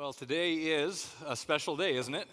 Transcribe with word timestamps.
Well, 0.00 0.14
today 0.14 0.54
is 0.54 1.14
a 1.26 1.36
special 1.36 1.76
day, 1.76 1.94
isn't 1.96 2.14
it? 2.14 2.26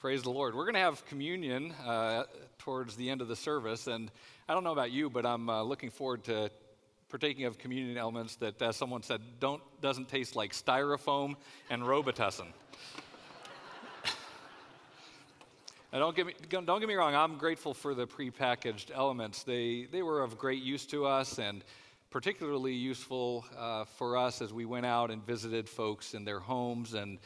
Praise 0.00 0.22
the 0.22 0.30
Lord. 0.30 0.54
We're 0.54 0.64
going 0.64 0.76
to 0.76 0.80
have 0.80 1.04
communion 1.04 1.72
uh, 1.84 2.24
towards 2.56 2.96
the 2.96 3.10
end 3.10 3.20
of 3.20 3.28
the 3.28 3.36
service, 3.36 3.86
and 3.86 4.10
I 4.48 4.54
don't 4.54 4.64
know 4.64 4.72
about 4.72 4.92
you, 4.92 5.10
but 5.10 5.26
I'm 5.26 5.50
uh, 5.50 5.62
looking 5.62 5.90
forward 5.90 6.24
to 6.24 6.50
partaking 7.10 7.44
of 7.44 7.58
communion 7.58 7.98
elements 7.98 8.36
that, 8.36 8.62
as 8.62 8.76
someone 8.76 9.02
said, 9.02 9.20
don't 9.40 9.60
doesn't 9.82 10.08
taste 10.08 10.34
like 10.34 10.52
styrofoam 10.54 11.34
and 11.68 11.82
Robitussin. 11.82 12.46
Now, 15.92 15.98
don't 15.98 16.16
get 16.16 16.24
me 16.24 16.32
don't 16.48 16.80
get 16.80 16.88
me 16.88 16.94
wrong. 16.94 17.14
I'm 17.14 17.36
grateful 17.36 17.74
for 17.74 17.94
the 17.94 18.06
prepackaged 18.06 18.90
elements. 18.94 19.42
They 19.42 19.86
they 19.92 20.02
were 20.02 20.22
of 20.22 20.38
great 20.38 20.62
use 20.62 20.86
to 20.86 21.04
us, 21.04 21.38
and 21.38 21.62
particularly 22.12 22.74
useful 22.74 23.42
uh, 23.58 23.86
for 23.96 24.18
us 24.18 24.42
as 24.42 24.52
we 24.52 24.66
went 24.66 24.84
out 24.84 25.10
and 25.10 25.24
visited 25.26 25.66
folks 25.66 26.12
in 26.12 26.26
their 26.26 26.38
homes 26.38 26.92
and, 26.92 27.18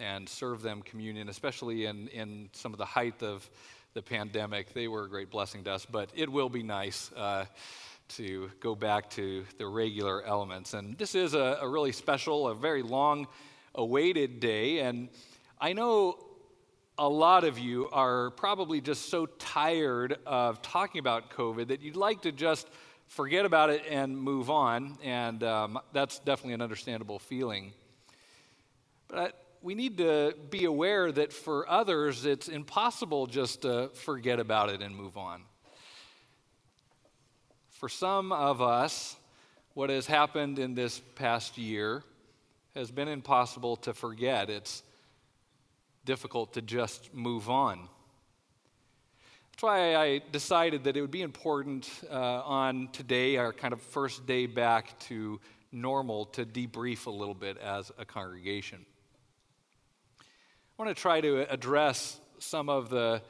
and 0.00 0.26
served 0.26 0.62
them 0.62 0.80
communion, 0.80 1.28
especially 1.28 1.84
in, 1.84 2.08
in 2.08 2.48
some 2.52 2.72
of 2.72 2.78
the 2.78 2.84
height 2.84 3.22
of 3.22 3.48
the 3.92 4.00
pandemic. 4.00 4.72
They 4.72 4.88
were 4.88 5.04
a 5.04 5.08
great 5.08 5.30
blessing 5.30 5.62
to 5.64 5.72
us, 5.72 5.84
but 5.84 6.08
it 6.14 6.32
will 6.32 6.48
be 6.48 6.62
nice 6.62 7.12
uh, 7.12 7.44
to 8.08 8.50
go 8.58 8.74
back 8.74 9.10
to 9.10 9.44
the 9.58 9.66
regular 9.66 10.24
elements. 10.24 10.72
And 10.72 10.96
this 10.96 11.14
is 11.14 11.34
a, 11.34 11.58
a 11.60 11.68
really 11.68 11.92
special, 11.92 12.48
a 12.48 12.54
very 12.54 12.82
long 12.82 13.26
awaited 13.74 14.40
day. 14.40 14.78
And 14.78 15.10
I 15.60 15.74
know 15.74 16.16
a 16.96 17.08
lot 17.08 17.44
of 17.44 17.58
you 17.58 17.90
are 17.92 18.30
probably 18.30 18.80
just 18.80 19.10
so 19.10 19.26
tired 19.26 20.16
of 20.24 20.62
talking 20.62 21.00
about 21.00 21.30
COVID 21.30 21.68
that 21.68 21.82
you'd 21.82 21.96
like 21.96 22.22
to 22.22 22.32
just 22.32 22.66
forget 23.12 23.44
about 23.44 23.68
it 23.68 23.82
and 23.90 24.16
move 24.16 24.48
on. 24.48 24.96
And 25.04 25.44
um, 25.44 25.78
that's 25.92 26.18
definitely 26.20 26.54
an 26.54 26.62
understandable 26.62 27.18
feeling. 27.18 27.72
But 29.08 29.38
we 29.60 29.74
need 29.74 29.98
to 29.98 30.34
be 30.50 30.64
aware 30.64 31.12
that 31.12 31.32
for 31.32 31.68
others, 31.68 32.24
it's 32.24 32.48
impossible 32.48 33.26
just 33.26 33.62
to 33.62 33.90
forget 33.94 34.40
about 34.40 34.70
it 34.70 34.80
and 34.80 34.96
move 34.96 35.18
on. 35.18 35.42
For 37.70 37.88
some 37.88 38.32
of 38.32 38.62
us, 38.62 39.16
what 39.74 39.90
has 39.90 40.06
happened 40.06 40.58
in 40.58 40.74
this 40.74 41.00
past 41.14 41.58
year 41.58 42.02
has 42.74 42.90
been 42.90 43.08
impossible 43.08 43.76
to 43.76 43.92
forget. 43.92 44.48
It's 44.48 44.82
difficult 46.06 46.54
to 46.54 46.62
just 46.62 47.12
move 47.12 47.50
on. 47.50 47.88
That's 49.52 49.62
why 49.62 49.94
I 49.94 50.22
decided 50.32 50.84
that 50.84 50.96
it 50.96 51.02
would 51.02 51.10
be 51.10 51.22
important 51.22 51.88
uh, 52.10 52.42
on 52.44 52.88
today, 52.92 53.36
our 53.36 53.52
kind 53.52 53.72
of 53.72 53.80
first 53.80 54.26
day 54.26 54.46
back 54.46 54.98
to 55.00 55.40
normal, 55.70 56.26
to 56.26 56.44
debrief 56.44 57.06
a 57.06 57.10
little 57.10 57.34
bit 57.34 57.58
as 57.58 57.92
a 57.98 58.04
congregation. 58.04 58.84
I 60.20 60.82
want 60.82 60.96
to 60.96 61.00
try 61.00 61.20
to 61.20 61.52
address 61.52 62.18
some 62.38 62.68
of 62.68 62.88
the 62.88 63.22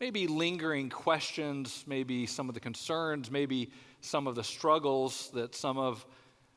maybe 0.00 0.26
lingering 0.26 0.90
questions, 0.90 1.84
maybe 1.86 2.26
some 2.26 2.48
of 2.48 2.54
the 2.54 2.60
concerns, 2.60 3.30
maybe 3.30 3.70
some 4.00 4.26
of 4.26 4.36
the 4.36 4.44
struggles 4.44 5.30
that 5.34 5.54
some 5.54 5.76
of 5.76 6.06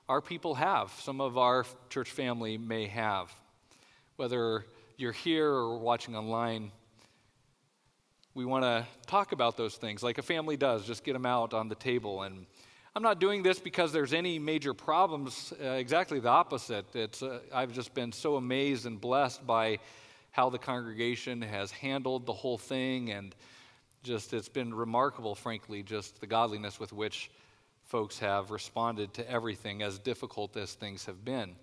our 0.07 0.21
people 0.21 0.55
have, 0.55 0.91
some 1.01 1.19
of 1.19 1.37
our 1.37 1.65
church 1.89 2.11
family 2.11 2.57
may 2.57 2.87
have. 2.87 3.33
Whether 4.15 4.65
you're 4.95 5.11
here 5.11 5.49
or 5.49 5.79
watching 5.79 6.15
online, 6.15 6.71
we 8.37 8.45
want 8.45 8.63
to 8.63 8.85
talk 9.07 9.31
about 9.31 9.57
those 9.57 9.77
things 9.77 10.03
like 10.03 10.19
a 10.19 10.21
family 10.21 10.55
does, 10.55 10.85
just 10.85 11.03
get 11.03 11.13
them 11.13 11.25
out 11.25 11.55
on 11.55 11.69
the 11.69 11.73
table. 11.73 12.21
And 12.21 12.45
I'm 12.95 13.01
not 13.01 13.19
doing 13.19 13.41
this 13.41 13.57
because 13.57 13.91
there's 13.91 14.13
any 14.13 14.37
major 14.37 14.75
problems, 14.75 15.51
uh, 15.59 15.69
exactly 15.69 16.19
the 16.19 16.29
opposite. 16.29 16.85
It's, 16.95 17.23
uh, 17.23 17.39
I've 17.51 17.71
just 17.73 17.95
been 17.95 18.11
so 18.11 18.35
amazed 18.35 18.85
and 18.85 19.01
blessed 19.01 19.47
by 19.47 19.79
how 20.29 20.51
the 20.51 20.59
congregation 20.59 21.41
has 21.41 21.71
handled 21.71 22.27
the 22.27 22.33
whole 22.33 22.59
thing. 22.59 23.09
And 23.09 23.33
just, 24.03 24.35
it's 24.35 24.49
been 24.49 24.71
remarkable, 24.71 25.33
frankly, 25.33 25.81
just 25.81 26.21
the 26.21 26.27
godliness 26.27 26.79
with 26.79 26.93
which 26.93 27.31
folks 27.85 28.19
have 28.19 28.51
responded 28.51 29.15
to 29.15 29.27
everything, 29.27 29.81
as 29.81 29.97
difficult 29.97 30.55
as 30.57 30.75
things 30.75 31.05
have 31.05 31.25
been. 31.25 31.55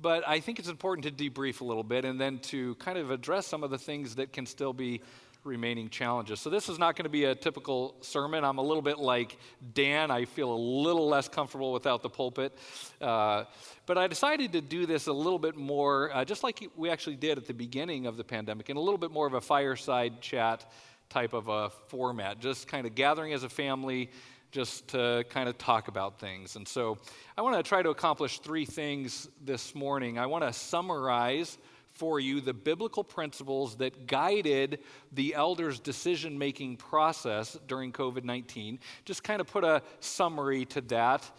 But 0.00 0.22
I 0.26 0.38
think 0.38 0.60
it's 0.60 0.68
important 0.68 1.04
to 1.04 1.30
debrief 1.30 1.62
a 1.62 1.64
little 1.64 1.82
bit 1.82 2.04
and 2.04 2.20
then 2.20 2.38
to 2.40 2.76
kind 2.76 2.96
of 2.96 3.10
address 3.10 3.48
some 3.48 3.64
of 3.64 3.70
the 3.70 3.78
things 3.78 4.14
that 4.14 4.32
can 4.32 4.46
still 4.46 4.72
be 4.72 5.00
remaining 5.44 5.88
challenges. 5.88 6.40
So, 6.40 6.50
this 6.50 6.68
is 6.68 6.78
not 6.78 6.96
going 6.96 7.04
to 7.04 7.10
be 7.10 7.24
a 7.24 7.34
typical 7.34 7.96
sermon. 8.00 8.44
I'm 8.44 8.58
a 8.58 8.62
little 8.62 8.82
bit 8.82 8.98
like 8.98 9.36
Dan. 9.74 10.10
I 10.10 10.24
feel 10.24 10.52
a 10.52 10.56
little 10.56 11.08
less 11.08 11.28
comfortable 11.28 11.72
without 11.72 12.02
the 12.02 12.08
pulpit. 12.08 12.56
Uh, 13.00 13.44
but 13.86 13.98
I 13.98 14.06
decided 14.06 14.52
to 14.52 14.60
do 14.60 14.86
this 14.86 15.08
a 15.08 15.12
little 15.12 15.38
bit 15.38 15.56
more, 15.56 16.14
uh, 16.14 16.24
just 16.24 16.42
like 16.42 16.68
we 16.76 16.90
actually 16.90 17.16
did 17.16 17.38
at 17.38 17.46
the 17.46 17.54
beginning 17.54 18.06
of 18.06 18.16
the 18.16 18.24
pandemic, 18.24 18.70
in 18.70 18.76
a 18.76 18.80
little 18.80 18.98
bit 18.98 19.10
more 19.10 19.26
of 19.26 19.34
a 19.34 19.40
fireside 19.40 20.20
chat 20.20 20.70
type 21.08 21.32
of 21.32 21.48
a 21.48 21.70
format, 21.88 22.38
just 22.38 22.68
kind 22.68 22.86
of 22.86 22.94
gathering 22.94 23.32
as 23.32 23.42
a 23.42 23.48
family. 23.48 24.10
Just 24.50 24.88
to 24.88 25.24
kind 25.30 25.48
of 25.48 25.56
talk 25.56 25.88
about 25.88 26.20
things. 26.20 26.56
And 26.56 26.68
so 26.68 26.98
I 27.38 27.40
want 27.40 27.56
to 27.56 27.62
try 27.66 27.80
to 27.80 27.88
accomplish 27.88 28.38
three 28.40 28.66
things 28.66 29.26
this 29.42 29.74
morning. 29.74 30.18
I 30.18 30.26
want 30.26 30.44
to 30.44 30.52
summarize 30.52 31.56
for 31.92 32.18
you 32.18 32.40
the 32.40 32.54
biblical 32.54 33.04
principles 33.04 33.76
that 33.76 34.06
guided 34.06 34.80
the 35.12 35.34
elders' 35.34 35.78
decision 35.78 36.38
making 36.38 36.76
process 36.76 37.58
during 37.68 37.92
COVID 37.92 38.24
19. 38.24 38.78
Just 39.04 39.22
kind 39.22 39.40
of 39.40 39.46
put 39.46 39.64
a 39.64 39.82
summary 40.00 40.64
to 40.66 40.80
that. 40.82 41.30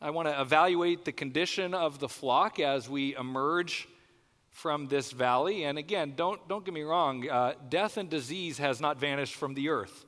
I 0.00 0.10
want 0.10 0.26
to 0.28 0.40
evaluate 0.40 1.04
the 1.04 1.12
condition 1.12 1.74
of 1.74 2.00
the 2.00 2.08
flock 2.08 2.58
as 2.58 2.88
we 2.88 3.14
emerge 3.14 3.86
from 4.50 4.86
this 4.88 5.12
valley. 5.12 5.64
And 5.64 5.78
again, 5.78 6.14
don't, 6.16 6.46
don't 6.48 6.64
get 6.64 6.74
me 6.74 6.82
wrong, 6.82 7.28
uh, 7.28 7.54
death 7.68 7.96
and 7.96 8.08
disease 8.08 8.58
has 8.58 8.80
not 8.80 8.98
vanished 8.98 9.34
from 9.34 9.54
the 9.54 9.68
earth, 9.70 10.04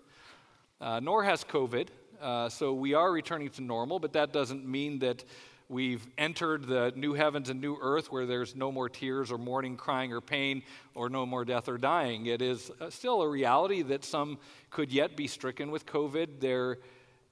uh, 0.80 1.00
nor 1.00 1.24
has 1.24 1.44
COVID. 1.44 1.88
Uh, 2.20 2.48
so 2.48 2.72
we 2.72 2.94
are 2.94 3.10
returning 3.12 3.48
to 3.50 3.62
normal, 3.62 3.98
but 3.98 4.12
that 4.14 4.32
doesn't 4.32 4.66
mean 4.66 4.98
that 5.00 5.24
We've 5.68 6.06
entered 6.18 6.66
the 6.66 6.92
new 6.94 7.14
heavens 7.14 7.48
and 7.48 7.60
new 7.60 7.78
earth 7.80 8.12
where 8.12 8.26
there's 8.26 8.54
no 8.54 8.70
more 8.70 8.88
tears 8.88 9.32
or 9.32 9.38
mourning, 9.38 9.76
crying, 9.76 10.12
or 10.12 10.20
pain, 10.20 10.62
or 10.94 11.08
no 11.08 11.24
more 11.24 11.44
death 11.44 11.68
or 11.68 11.78
dying. 11.78 12.26
It 12.26 12.42
is 12.42 12.70
uh, 12.80 12.90
still 12.90 13.22
a 13.22 13.28
reality 13.28 13.82
that 13.82 14.04
some 14.04 14.38
could 14.70 14.92
yet 14.92 15.16
be 15.16 15.26
stricken 15.26 15.70
with 15.70 15.86
COVID. 15.86 16.40
There 16.40 16.78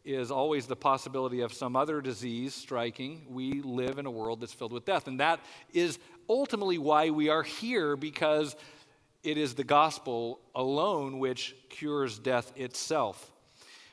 is 0.04 0.30
always 0.30 0.66
the 0.66 0.76
possibility 0.76 1.40
of 1.42 1.52
some 1.52 1.76
other 1.76 2.00
disease 2.00 2.54
striking. 2.54 3.26
We 3.28 3.60
live 3.60 3.98
in 3.98 4.06
a 4.06 4.10
world 4.10 4.40
that's 4.40 4.52
filled 4.52 4.72
with 4.72 4.84
death. 4.84 5.06
And 5.06 5.20
that 5.20 5.40
is 5.72 5.98
ultimately 6.28 6.78
why 6.78 7.10
we 7.10 7.28
are 7.28 7.42
here 7.42 7.96
because 7.96 8.56
it 9.22 9.36
is 9.36 9.54
the 9.54 9.64
gospel 9.64 10.40
alone 10.54 11.18
which 11.18 11.54
cures 11.68 12.18
death 12.18 12.52
itself. 12.56 13.30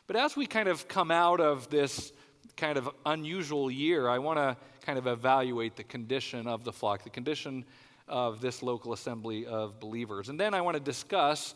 But 0.07 0.15
as 0.15 0.35
we 0.35 0.47
kind 0.47 0.67
of 0.67 0.87
come 0.87 1.11
out 1.11 1.39
of 1.39 1.69
this 1.69 2.11
kind 2.59 2.77
of 2.77 2.89
unusual 3.05 3.71
year, 3.71 4.09
I 4.09 4.19
want 4.19 4.37
to 4.37 4.57
kind 4.85 4.99
of 4.99 5.07
evaluate 5.07 5.75
the 5.75 5.83
condition 5.83 6.45
of 6.45 6.63
the 6.63 6.73
flock, 6.73 7.03
the 7.03 7.09
condition 7.09 7.63
of 8.07 8.41
this 8.41 8.61
local 8.61 8.91
assembly 8.93 9.45
of 9.45 9.79
believers. 9.79 10.29
And 10.29 10.39
then 10.39 10.53
I 10.53 10.61
want 10.61 10.75
to 10.75 10.83
discuss 10.83 11.55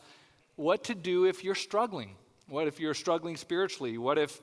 what 0.55 0.83
to 0.85 0.95
do 0.95 1.25
if 1.25 1.43
you're 1.43 1.55
struggling. 1.55 2.15
What 2.47 2.67
if 2.67 2.79
you're 2.79 2.93
struggling 2.93 3.35
spiritually? 3.35 3.97
What 3.97 4.17
if 4.17 4.39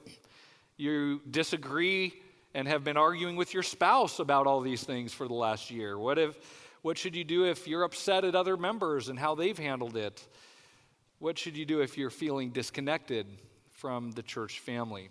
you 0.76 1.20
disagree 1.30 2.14
and 2.54 2.68
have 2.68 2.84
been 2.84 2.96
arguing 2.96 3.36
with 3.36 3.54
your 3.54 3.62
spouse 3.62 4.18
about 4.18 4.46
all 4.46 4.60
these 4.60 4.82
things 4.82 5.12
for 5.12 5.26
the 5.26 5.34
last 5.34 5.70
year? 5.70 5.98
What 5.98 6.18
if 6.18 6.36
what 6.82 6.96
should 6.96 7.14
you 7.14 7.24
do 7.24 7.44
if 7.44 7.68
you're 7.68 7.84
upset 7.84 8.24
at 8.24 8.34
other 8.34 8.56
members 8.56 9.10
and 9.10 9.18
how 9.18 9.34
they've 9.34 9.58
handled 9.58 9.96
it? 9.96 10.26
What 11.18 11.38
should 11.38 11.54
you 11.54 11.66
do 11.66 11.80
if 11.80 11.98
you're 11.98 12.08
feeling 12.08 12.50
disconnected 12.50 13.26
from 13.68 14.12
the 14.12 14.22
church 14.22 14.60
family? 14.60 15.10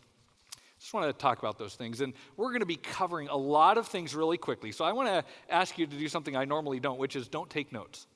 Just 0.80 0.94
want 0.94 1.08
to 1.08 1.14
talk 1.14 1.40
about 1.40 1.58
those 1.58 1.76
things. 1.76 2.02
And 2.02 2.14
we're 2.38 2.50
going 2.50 2.62
to 2.62 2.66
be 2.66 2.78
covering 2.78 3.28
a 3.28 3.36
lot 3.36 3.78
of 3.78 3.88
things 3.88 4.16
really 4.16 4.38
quickly. 4.38 4.72
So 4.72 4.86
I 4.86 4.94
want 4.94 5.10
to 5.10 5.24
ask 5.50 5.78
you 5.78 5.86
to 5.86 5.98
do 5.98 6.08
something 6.08 6.36
I 6.36 6.46
normally 6.46 6.80
don't, 6.80 6.98
which 6.98 7.16
is 7.16 7.28
don't 7.28 7.50
take 7.50 7.74
notes. 7.74 8.08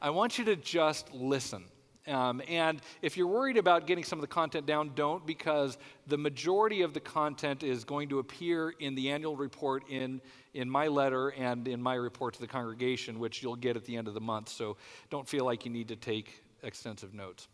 I 0.00 0.10
want 0.10 0.36
you 0.38 0.44
to 0.46 0.56
just 0.56 1.14
listen. 1.14 1.64
Um, 2.08 2.42
and 2.48 2.80
if 3.00 3.16
you're 3.16 3.28
worried 3.28 3.56
about 3.56 3.86
getting 3.86 4.02
some 4.02 4.18
of 4.18 4.22
the 4.22 4.28
content 4.28 4.66
down, 4.66 4.90
don't, 4.96 5.24
because 5.24 5.78
the 6.08 6.18
majority 6.18 6.82
of 6.82 6.94
the 6.94 7.00
content 7.00 7.62
is 7.62 7.84
going 7.84 8.08
to 8.08 8.18
appear 8.18 8.70
in 8.70 8.96
the 8.96 9.10
annual 9.10 9.36
report 9.36 9.84
in, 9.88 10.20
in 10.54 10.68
my 10.68 10.88
letter 10.88 11.28
and 11.28 11.68
in 11.68 11.80
my 11.80 11.94
report 11.94 12.34
to 12.34 12.40
the 12.40 12.48
congregation, 12.48 13.20
which 13.20 13.42
you'll 13.42 13.54
get 13.54 13.76
at 13.76 13.84
the 13.84 13.96
end 13.96 14.08
of 14.08 14.14
the 14.14 14.20
month. 14.20 14.48
So 14.48 14.76
don't 15.10 15.28
feel 15.28 15.44
like 15.44 15.64
you 15.64 15.70
need 15.70 15.88
to 15.88 15.96
take 15.96 16.42
extensive 16.64 17.14
notes. 17.14 17.46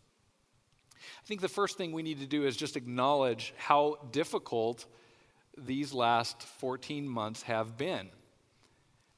I 1.23 1.25
think 1.25 1.41
the 1.41 1.47
first 1.47 1.77
thing 1.77 1.91
we 1.91 2.03
need 2.03 2.19
to 2.19 2.27
do 2.27 2.45
is 2.45 2.57
just 2.57 2.75
acknowledge 2.75 3.53
how 3.57 3.97
difficult 4.11 4.85
these 5.57 5.93
last 5.93 6.41
14 6.43 7.07
months 7.07 7.43
have 7.43 7.77
been. 7.77 8.09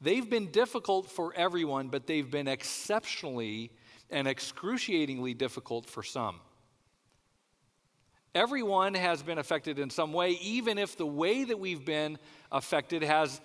They've 0.02 0.28
been 0.28 0.52
difficult 0.52 1.10
for 1.10 1.34
everyone, 1.36 1.90
but 1.90 2.08
they've 2.08 2.30
been 2.30 2.48
exceptionally 2.48 3.72
and 4.10 4.28
excruciatingly 4.28 5.34
difficult 5.36 5.86
for 5.86 6.04
some. 6.04 6.40
Everyone 8.34 8.94
has 8.94 9.22
been 9.22 9.38
affected 9.38 9.78
in 9.78 9.90
some 9.90 10.14
way, 10.14 10.32
even 10.42 10.78
if 10.78 10.98
the 10.98 11.06
way 11.06 11.44
that 11.44 11.60
we've 11.60 11.86
been 11.86 12.18
affected 12.52 13.04
has 13.04 13.42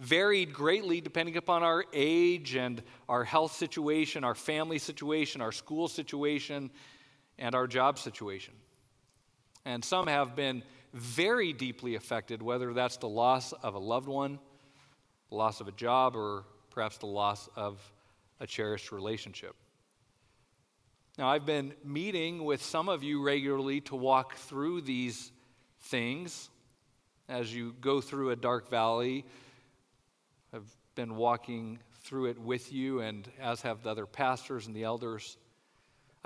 varied 0.00 0.52
greatly 0.52 1.00
depending 1.00 1.36
upon 1.36 1.62
our 1.62 1.84
age 1.92 2.56
and 2.56 2.82
our 3.08 3.22
health 3.22 3.54
situation, 3.54 4.24
our 4.24 4.34
family 4.34 4.78
situation, 4.78 5.40
our 5.40 5.52
school 5.52 5.86
situation, 5.86 6.70
and 7.38 7.54
our 7.54 7.66
job 7.66 7.98
situation. 7.98 8.54
And 9.64 9.84
some 9.84 10.06
have 10.06 10.36
been 10.36 10.62
very 10.92 11.52
deeply 11.52 11.94
affected, 11.94 12.42
whether 12.42 12.72
that's 12.72 12.98
the 12.98 13.08
loss 13.08 13.52
of 13.52 13.74
a 13.74 13.78
loved 13.78 14.08
one, 14.08 14.38
the 15.30 15.34
loss 15.34 15.60
of 15.60 15.68
a 15.68 15.72
job, 15.72 16.14
or 16.14 16.44
perhaps 16.70 16.98
the 16.98 17.06
loss 17.06 17.48
of 17.56 17.80
a 18.40 18.46
cherished 18.46 18.92
relationship. 18.92 19.56
Now, 21.16 21.28
I've 21.28 21.46
been 21.46 21.74
meeting 21.84 22.44
with 22.44 22.62
some 22.62 22.88
of 22.88 23.02
you 23.02 23.22
regularly 23.22 23.80
to 23.82 23.96
walk 23.96 24.34
through 24.34 24.80
these 24.80 25.30
things 25.80 26.50
as 27.28 27.54
you 27.54 27.74
go 27.80 28.00
through 28.00 28.30
a 28.30 28.36
dark 28.36 28.68
valley. 28.68 29.24
I've 30.52 30.76
been 30.94 31.16
walking 31.16 31.78
through 32.02 32.26
it 32.26 32.38
with 32.38 32.72
you, 32.72 33.00
and 33.00 33.28
as 33.40 33.62
have 33.62 33.82
the 33.82 33.90
other 33.90 34.06
pastors 34.06 34.66
and 34.66 34.74
the 34.74 34.84
elders. 34.84 35.36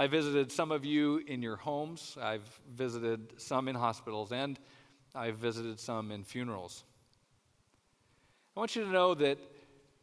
I 0.01 0.07
visited 0.07 0.53
some 0.53 0.71
of 0.71 0.85
you 0.85 1.25
in 1.27 1.43
your 1.43 1.57
homes. 1.57 2.17
I've 2.23 2.49
visited 2.73 3.41
some 3.41 3.67
in 3.67 3.75
hospitals, 3.75 4.31
and 4.31 4.57
I've 5.13 5.39
visited 5.39 5.81
some 5.81 6.13
in 6.13 6.23
funerals. 6.23 6.85
I 8.57 8.61
want 8.61 8.77
you 8.77 8.85
to 8.85 8.91
know 8.91 9.15
that 9.15 9.39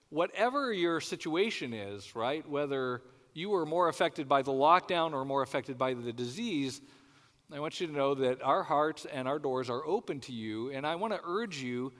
whatever 0.09 0.73
your 0.73 0.99
situation 0.99 1.73
is, 1.73 2.13
right, 2.13 2.45
whether 2.49 3.03
you 3.33 3.49
were 3.49 3.65
more 3.65 3.87
affected 3.87 4.27
by 4.27 4.41
the 4.41 4.51
lockdown 4.51 5.13
or 5.13 5.23
more 5.23 5.41
affected 5.41 5.77
by 5.77 5.93
the 5.93 6.11
disease, 6.11 6.81
I 7.53 7.61
want 7.61 7.79
you 7.79 7.87
to 7.87 7.93
know 7.93 8.15
that 8.15 8.41
our 8.41 8.63
hearts 8.63 9.05
and 9.05 9.29
our 9.29 9.39
doors 9.39 9.69
are 9.69 9.85
open 9.85 10.19
to 10.21 10.33
you, 10.33 10.71
and 10.71 10.85
I 10.85 10.95
want 10.95 11.13
to 11.13 11.21
urge 11.23 11.61
you 11.61 11.93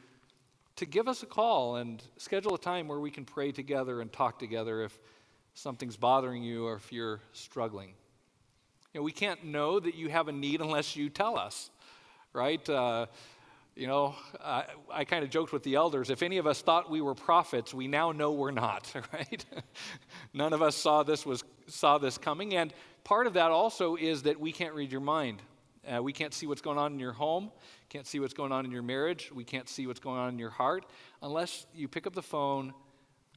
to 0.76 0.86
give 0.86 1.08
us 1.08 1.24
a 1.24 1.28
call 1.28 1.78
and 1.78 2.04
schedule 2.18 2.56
a 2.56 2.60
time 2.60 2.90
where 2.90 3.00
we 3.00 3.10
can 3.10 3.24
pray 3.24 3.54
together 3.54 4.02
and 4.02 4.12
talk 4.12 4.38
together 4.38 4.82
if 4.82 5.00
something's 5.56 5.98
bothering 5.98 6.44
you 6.44 6.68
or 6.68 6.76
if 6.76 6.92
you're 6.92 7.22
struggling. 7.34 7.94
You 8.94 9.00
know, 9.00 9.04
we 9.04 9.12
can't 9.12 9.44
know 9.46 9.80
that 9.80 9.96
you 9.96 10.10
have 10.10 10.28
a 10.28 10.32
need 10.32 10.62
unless 10.62 10.96
you 10.96 11.10
tell 11.10 11.38
us, 11.40 11.72
right? 12.34 12.70
Uh, 12.70 13.08
you 13.76 13.88
know, 13.88 14.16
I, 14.44 14.66
I 14.92 15.06
kind 15.06 15.24
of 15.24 15.30
joked 15.30 15.52
with 15.52 15.64
the 15.64 15.76
elders 15.76 16.10
if 16.10 16.24
any 16.24 16.38
of 16.38 16.48
us 16.48 16.62
thought 16.62 16.90
we 16.90 17.02
were 17.02 17.16
prophets, 17.16 17.74
we 17.74 17.88
now 17.88 18.12
know 18.12 18.32
we're 18.32 18.52
not, 18.52 18.94
right? 19.14 19.46
None 20.34 20.54
of 20.54 20.62
us 20.62 20.76
saw 20.76 21.04
this, 21.04 21.26
was, 21.26 21.44
saw 21.68 21.98
this 21.98 22.18
coming. 22.18 22.56
And 22.56 22.74
part 23.04 23.26
of 23.26 23.34
that 23.34 23.52
also 23.52 23.96
is 23.96 24.24
that 24.24 24.40
we 24.40 24.52
can't 24.52 24.74
read 24.74 24.92
your 24.92 25.02
mind. 25.02 25.42
Uh, 25.88 26.02
we 26.02 26.14
can't 26.14 26.34
see 26.34 26.48
what's 26.48 26.62
going 26.62 26.78
on 26.78 26.94
in 26.94 27.00
your 27.00 27.12
home, 27.12 27.52
can't 27.90 28.08
see 28.08 28.20
what's 28.20 28.34
going 28.34 28.52
on 28.52 28.66
in 28.66 28.72
your 28.72 28.82
marriage, 28.82 29.32
we 29.34 29.44
can't 29.44 29.70
see 29.70 29.88
what's 29.88 30.00
going 30.00 30.20
on 30.20 30.30
in 30.30 30.40
your 30.40 30.50
heart 30.50 30.86
unless 31.22 31.68
you 31.76 31.88
pick 31.88 32.08
up 32.08 32.14
the 32.14 32.24
phone 32.24 32.74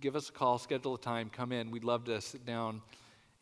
give 0.00 0.17
us 0.17 0.29
a 0.29 0.33
call, 0.33 0.59
schedule 0.59 0.95
a 0.95 0.99
time, 0.99 1.31
come 1.31 1.53
in. 1.53 1.71
We'd 1.71 1.85
love 1.85 2.05
to 2.05 2.21
sit 2.21 2.47
down 2.47 2.83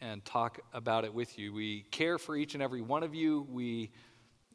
and 0.00 0.24
talk 0.24 0.60
about 0.72 1.04
it 1.04 1.12
with 1.12 1.38
you. 1.38 1.52
We 1.52 1.82
care 1.90 2.18
for 2.18 2.36
each 2.36 2.54
and 2.54 2.62
every 2.62 2.80
one 2.80 3.02
of 3.02 3.14
you. 3.14 3.46
We 3.50 3.90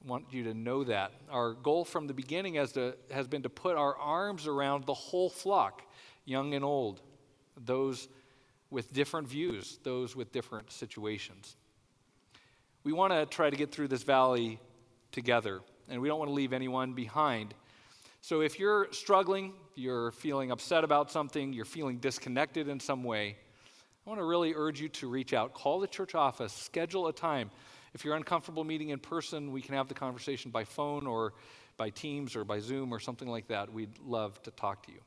want 0.06 0.25
you 0.31 0.44
to 0.45 0.53
know 0.53 0.83
that. 0.83 1.12
Our 1.30 1.53
goal 1.53 1.86
from 1.86 2.07
the 2.07 2.13
beginning 2.13 2.56
has, 2.56 2.71
to, 2.74 2.95
has 3.12 3.27
been 3.27 3.44
to 3.44 3.50
put 3.50 3.77
our 3.77 3.95
arms 3.98 4.48
around 4.48 4.86
the 4.86 4.94
whole 4.94 5.30
flock, 5.30 5.83
young 6.25 6.53
and 6.53 6.65
old, 6.65 7.01
those 7.65 8.07
with 8.69 8.94
different 8.94 9.27
views, 9.27 9.80
those 9.83 10.15
with 10.15 10.31
different 10.31 10.71
situations. 10.71 11.56
We 12.83 12.94
want 12.94 13.13
to 13.13 13.25
try 13.25 13.50
to 13.50 13.56
get 13.56 13.71
through 13.71 13.89
this 13.89 14.04
valley 14.04 14.59
together, 15.12 15.62
and 15.89 16.01
we 16.01 16.07
don't 16.07 16.18
want 16.18 16.30
to 16.30 16.33
leave 16.33 16.54
anyone 16.54 16.94
behind. 16.94 17.54
So 18.21 18.42
if 18.42 18.59
you're 18.59 18.88
struggling, 18.92 19.54
you're 19.75 20.12
feeling 20.12 20.51
upset 20.51 20.83
about 20.83 21.12
something, 21.12 21.53
you're 21.53 21.65
feeling 21.65 21.97
disconnected 21.97 22.68
in 22.68 22.79
some 22.79 23.03
way, 23.03 23.38
I 24.06 24.09
want 24.09 24.19
to 24.19 24.25
really 24.25 24.53
urge 24.56 24.81
you 24.81 24.89
to 24.89 25.09
reach 25.09 25.33
out. 25.33 25.53
Call 25.53 25.79
the 25.79 25.88
church 25.88 26.15
office, 26.15 26.51
schedule 26.53 27.07
a 27.07 27.13
time. 27.13 27.51
If 27.94 28.03
you're 28.03 28.15
uncomfortable 28.15 28.63
meeting 28.63 28.89
in 28.89 29.00
person, 29.00 29.51
we 29.51 29.62
can 29.62 29.75
have 29.75 29.88
the 29.88 29.94
conversation 29.94 30.50
by 30.50 30.63
phone 30.63 31.06
or 31.06 31.33
by 31.77 31.89
Teams 31.89 32.35
or 32.35 32.44
by 32.44 32.59
Zoom 32.59 32.94
or 32.94 33.00
something 33.00 33.27
like 33.27 33.47
that. 33.47 33.71
We'd 33.71 34.00
love 34.00 34.41
to 34.44 34.51
talk 34.51 34.85
to 34.88 34.91
you. 34.91 35.00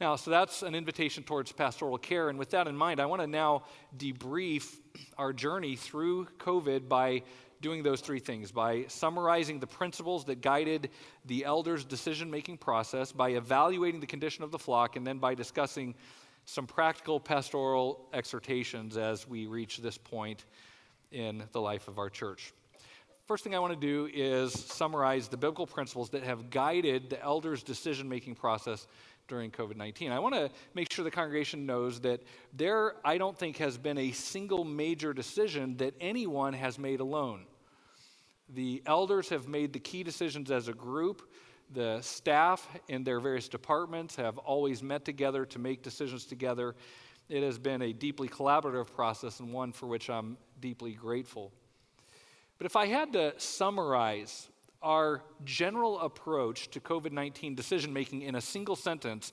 Now, 0.00 0.16
so 0.16 0.30
that's 0.30 0.62
an 0.62 0.74
invitation 0.74 1.24
towards 1.24 1.52
pastoral 1.52 1.98
care. 1.98 2.28
And 2.28 2.38
with 2.38 2.50
that 2.50 2.68
in 2.68 2.76
mind, 2.76 3.00
I 3.00 3.06
want 3.06 3.20
to 3.22 3.26
now 3.26 3.64
debrief 3.96 4.76
our 5.18 5.32
journey 5.32 5.76
through 5.76 6.26
COVID 6.38 6.88
by 6.88 7.22
doing 7.60 7.82
those 7.82 8.00
three 8.00 8.18
things 8.18 8.50
by 8.50 8.84
summarizing 8.88 9.60
the 9.60 9.66
principles 9.66 10.24
that 10.24 10.40
guided 10.40 10.90
the 11.26 11.44
elders' 11.44 11.84
decision 11.84 12.30
making 12.30 12.56
process, 12.56 13.12
by 13.12 13.30
evaluating 13.30 14.00
the 14.00 14.06
condition 14.06 14.44
of 14.44 14.50
the 14.50 14.58
flock, 14.58 14.96
and 14.96 15.06
then 15.06 15.18
by 15.18 15.34
discussing 15.34 15.94
some 16.44 16.66
practical 16.66 17.20
pastoral 17.20 18.08
exhortations 18.12 18.96
as 18.96 19.28
we 19.28 19.46
reach 19.46 19.78
this 19.78 19.98
point 19.98 20.46
in 21.12 21.42
the 21.52 21.60
life 21.60 21.88
of 21.88 21.98
our 21.98 22.08
church. 22.08 22.52
First 23.26 23.44
thing 23.44 23.54
I 23.54 23.60
want 23.60 23.72
to 23.72 23.78
do 23.78 24.10
is 24.12 24.52
summarize 24.52 25.28
the 25.28 25.36
biblical 25.36 25.66
principles 25.66 26.10
that 26.10 26.24
have 26.24 26.50
guided 26.50 27.10
the 27.10 27.22
elders' 27.22 27.62
decision 27.62 28.08
making 28.08 28.34
process 28.34 28.88
during 29.28 29.52
COVID 29.52 29.76
19. 29.76 30.10
I 30.10 30.18
want 30.18 30.34
to 30.34 30.50
make 30.74 30.92
sure 30.92 31.04
the 31.04 31.10
congregation 31.10 31.64
knows 31.64 32.00
that 32.00 32.20
there, 32.52 32.94
I 33.04 33.18
don't 33.18 33.38
think, 33.38 33.58
has 33.58 33.78
been 33.78 33.98
a 33.98 34.10
single 34.10 34.64
major 34.64 35.12
decision 35.12 35.76
that 35.76 35.94
anyone 36.00 36.52
has 36.52 36.78
made 36.78 36.98
alone. 36.98 37.46
The 38.54 38.82
elders 38.86 39.28
have 39.28 39.46
made 39.46 39.72
the 39.72 39.78
key 39.78 40.02
decisions 40.02 40.50
as 40.50 40.68
a 40.68 40.72
group. 40.72 41.30
The 41.72 42.00
staff 42.00 42.66
in 42.88 43.04
their 43.04 43.20
various 43.20 43.48
departments 43.48 44.16
have 44.16 44.38
always 44.38 44.82
met 44.82 45.04
together 45.04 45.46
to 45.46 45.58
make 45.58 45.82
decisions 45.82 46.24
together. 46.24 46.74
It 47.28 47.44
has 47.44 47.58
been 47.58 47.80
a 47.82 47.92
deeply 47.92 48.28
collaborative 48.28 48.92
process 48.92 49.38
and 49.38 49.52
one 49.52 49.70
for 49.72 49.86
which 49.86 50.10
I'm 50.10 50.36
deeply 50.60 50.94
grateful. 50.94 51.52
But 52.58 52.66
if 52.66 52.74
I 52.74 52.86
had 52.86 53.12
to 53.12 53.34
summarize 53.38 54.48
our 54.82 55.22
general 55.44 56.00
approach 56.00 56.70
to 56.70 56.80
COVID 56.80 57.12
19 57.12 57.54
decision 57.54 57.92
making 57.92 58.22
in 58.22 58.34
a 58.34 58.40
single 58.40 58.76
sentence, 58.76 59.32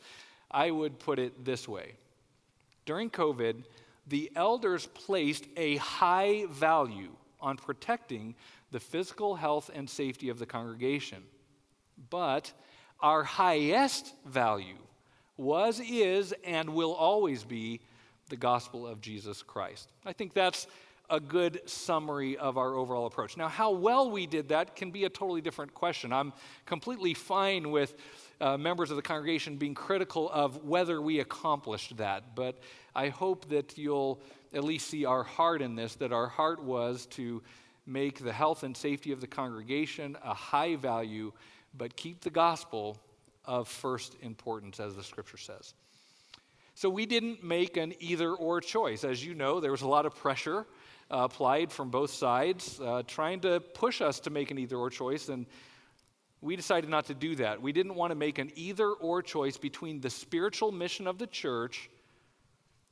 I 0.51 0.69
would 0.69 0.99
put 0.99 1.17
it 1.17 1.43
this 1.43 1.67
way 1.67 1.93
During 2.85 3.09
COVID, 3.09 3.63
the 4.05 4.31
elders 4.35 4.85
placed 4.87 5.45
a 5.57 5.77
high 5.77 6.45
value 6.51 7.11
on 7.41 7.57
protecting 7.57 8.35
the 8.71 8.79
physical 8.79 9.35
health 9.35 9.69
and 9.73 9.89
safety 9.89 10.29
of 10.29 10.39
the 10.39 10.45
congregation. 10.45 11.23
But 12.09 12.51
our 12.99 13.23
highest 13.23 14.13
value 14.25 14.77
was, 15.37 15.79
is, 15.79 16.33
and 16.43 16.69
will 16.69 16.93
always 16.93 17.43
be 17.43 17.81
the 18.29 18.35
gospel 18.35 18.85
of 18.87 19.01
Jesus 19.01 19.43
Christ. 19.43 19.89
I 20.05 20.13
think 20.13 20.33
that's 20.33 20.67
a 21.09 21.19
good 21.19 21.61
summary 21.65 22.37
of 22.37 22.57
our 22.57 22.75
overall 22.75 23.05
approach. 23.05 23.37
Now, 23.37 23.47
how 23.47 23.71
well 23.71 24.11
we 24.11 24.27
did 24.27 24.49
that 24.49 24.75
can 24.75 24.91
be 24.91 25.05
a 25.05 25.09
totally 25.09 25.39
different 25.39 25.73
question. 25.73 26.11
I'm 26.11 26.33
completely 26.65 27.13
fine 27.13 27.71
with 27.71 27.95
uh, 28.41 28.57
members 28.57 28.89
of 28.91 28.97
the 28.97 29.01
congregation 29.01 29.55
being 29.55 29.73
critical 29.73 30.29
of 30.31 30.65
whether 30.65 31.01
we 31.01 31.19
accomplished 31.21 31.95
that, 31.97 32.35
but 32.35 32.59
I 32.93 33.09
hope 33.09 33.47
that 33.49 33.77
you'll 33.77 34.21
at 34.53 34.63
least 34.63 34.89
see 34.89 35.05
our 35.05 35.23
heart 35.23 35.61
in 35.61 35.75
this, 35.75 35.95
that 35.95 36.11
our 36.11 36.27
heart 36.27 36.61
was 36.61 37.05
to 37.07 37.41
make 37.87 38.23
the 38.23 38.33
health 38.33 38.63
and 38.63 38.75
safety 38.75 39.11
of 39.11 39.21
the 39.21 39.27
congregation 39.27 40.17
a 40.23 40.33
high 40.33 40.75
value, 40.75 41.31
but 41.75 41.95
keep 41.95 42.21
the 42.21 42.29
gospel 42.29 42.97
of 43.45 43.67
first 43.67 44.15
importance, 44.21 44.79
as 44.79 44.95
the 44.95 45.03
scripture 45.03 45.37
says. 45.37 45.73
So 46.75 46.89
we 46.89 47.05
didn't 47.05 47.43
make 47.43 47.77
an 47.77 47.93
either 47.99 48.31
or 48.33 48.61
choice. 48.61 49.03
As 49.03 49.25
you 49.25 49.33
know, 49.33 49.59
there 49.59 49.71
was 49.71 49.81
a 49.81 49.87
lot 49.87 50.05
of 50.05 50.15
pressure 50.15 50.67
uh, 51.09 51.19
applied 51.19 51.71
from 51.71 51.89
both 51.89 52.11
sides, 52.11 52.79
uh, 52.79 53.01
trying 53.07 53.39
to 53.39 53.59
push 53.59 54.01
us 54.01 54.19
to 54.21 54.29
make 54.29 54.51
an 54.51 54.59
either 54.59 54.75
or 54.75 54.89
choice. 54.89 55.29
And 55.29 55.45
we 56.41 56.55
decided 56.55 56.89
not 56.89 57.05
to 57.05 57.13
do 57.13 57.35
that. 57.37 57.61
We 57.61 57.71
didn't 57.71 57.95
want 57.95 58.11
to 58.11 58.15
make 58.15 58.37
an 58.37 58.51
either 58.55 58.91
or 58.91 59.23
choice 59.23 59.57
between 59.57 60.01
the 60.01 60.09
spiritual 60.09 60.71
mission 60.71 61.07
of 61.07 61.17
the 61.17 61.27
church 61.27 61.89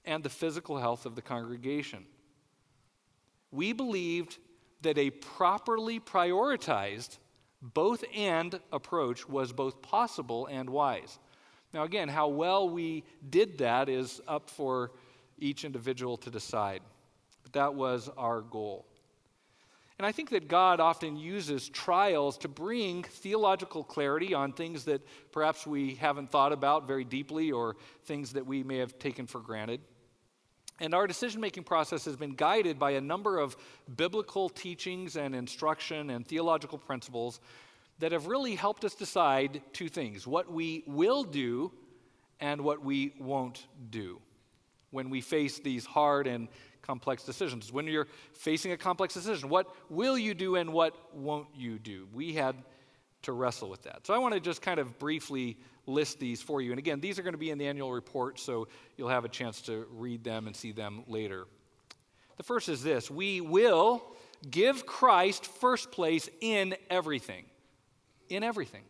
and 0.06 0.24
the 0.24 0.30
physical 0.30 0.78
health 0.78 1.06
of 1.06 1.16
the 1.16 1.22
congregation. 1.22 2.06
We 3.52 3.74
believed 3.74 4.38
that 4.86 4.98
a 4.98 5.10
properly 5.10 6.00
prioritized 6.00 7.18
both 7.62 8.04
and 8.16 8.60
approach 8.72 9.28
was 9.28 9.52
both 9.52 9.82
possible 9.82 10.46
and 10.46 10.70
wise. 10.70 11.20
Now, 11.74 11.84
again, 11.84 12.08
how 12.08 12.28
well 12.28 12.70
we 12.70 13.04
did 13.30 13.58
that 13.58 13.90
is 13.90 14.22
up 14.28 14.50
for 14.50 14.92
each 15.40 15.66
individual 15.66 16.18
to 16.18 16.30
decide. 16.30 16.82
But 17.44 17.54
that 17.54 17.74
was 17.74 18.10
our 18.18 18.42
goal. 18.42 18.86
And 19.98 20.06
I 20.06 20.12
think 20.12 20.30
that 20.30 20.48
God 20.48 20.80
often 20.80 21.16
uses 21.16 21.70
trials 21.70 22.38
to 22.40 22.48
bring 22.48 23.04
theological 23.04 23.84
clarity 23.84 24.34
on 24.34 24.52
things 24.52 24.84
that 24.86 25.02
perhaps 25.32 25.66
we 25.66 25.96
haven't 25.96 26.30
thought 26.30 26.52
about 26.52 26.86
very 26.86 27.06
deeply 27.06 27.52
or 27.52 27.78
things 28.04 28.34
that 28.34 28.46
we 28.46 28.62
may 28.62 28.78
have 28.78 29.00
taken 29.00 29.26
for 29.26 29.40
granted. 29.40 29.82
And 30.80 30.94
our 30.94 31.08
decision 31.08 31.40
making 31.40 31.64
process 31.64 32.06
has 32.06 32.18
been 32.18 32.36
guided 32.36 32.78
by 32.78 32.92
a 32.92 33.02
number 33.02 33.40
of 33.40 33.56
biblical 33.96 34.50
teachings 34.50 35.16
and 35.16 35.34
instruction 35.34 36.10
and 36.10 36.28
theological 36.28 36.78
principles 36.78 37.40
that 38.00 38.12
have 38.12 38.28
really 38.28 38.56
helped 38.56 38.84
us 38.84 38.94
decide 38.94 39.62
two 39.72 39.88
things 39.88 40.28
what 40.28 40.52
we 40.52 40.84
will 40.86 41.24
do 41.24 41.72
and 42.42 42.62
what 42.62 42.84
we 42.84 43.14
won't 43.20 43.68
do 43.90 44.20
when 44.92 45.10
we 45.10 45.22
face 45.22 45.60
these 45.60 45.86
hard 45.86 46.28
and 46.28 46.48
complex 46.82 47.24
decisions. 47.24 47.72
When 47.72 47.88
you're 47.88 48.08
facing 48.34 48.72
a 48.72 48.78
complex 48.78 49.14
decision, 49.14 49.50
what 49.50 49.68
will 49.90 50.18
you 50.18 50.34
do 50.34 50.56
and 50.56 50.72
what 50.72 50.96
won't 51.16 51.48
you 51.56 51.80
do? 51.80 52.08
We 52.14 52.34
had 52.34 52.56
to 53.24 53.32
wrestle 53.32 53.70
with 53.70 53.84
that. 53.84 54.06
So 54.06 54.14
I 54.14 54.20
want 54.20 54.36
to 54.36 54.40
just 54.40 54.62
kind 54.62 54.80
of 54.80 55.00
briefly 55.00 55.58
list 55.88 56.20
these 56.20 56.42
for 56.42 56.62
you. 56.62 56.72
And 56.72 56.80
again, 56.80 57.00
these 57.00 57.20
are 57.20 57.24
going 57.24 57.34
to 57.34 57.40
be 57.40 57.52
in 57.52 57.58
the 57.58 57.68
annual 57.68 57.92
report, 57.92 58.40
so 58.40 58.68
you'll 58.98 59.10
have 59.10 59.26
a 59.26 59.30
chance 59.30 59.62
to 59.64 59.86
read 59.92 60.24
them 60.24 60.48
and 60.48 60.56
see 60.56 60.72
them 60.72 61.04
later. 61.08 61.46
The 62.38 62.44
first 62.44 62.70
is 62.70 62.84
this 62.84 63.10
we 63.10 63.42
will 63.42 64.04
give 64.50 64.86
Christ 64.86 65.46
first 65.46 65.92
place 65.92 66.30
in 66.42 66.76
everything. 66.90 67.46
In 68.30 68.44
everything. 68.44 68.84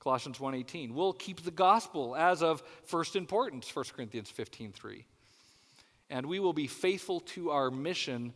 Colossians 0.00 0.38
1:18. 0.38 0.94
We'll 0.94 1.12
keep 1.12 1.42
the 1.42 1.50
gospel 1.50 2.16
as 2.16 2.42
of 2.42 2.62
first 2.84 3.16
importance, 3.16 3.68
1 3.68 3.92
Corinthians 3.92 4.30
15:3. 4.30 5.04
And 6.08 6.26
we 6.26 6.40
will 6.40 6.54
be 6.54 6.66
faithful 6.66 7.20
to 7.20 7.50
our 7.50 7.70
mission 7.70 8.34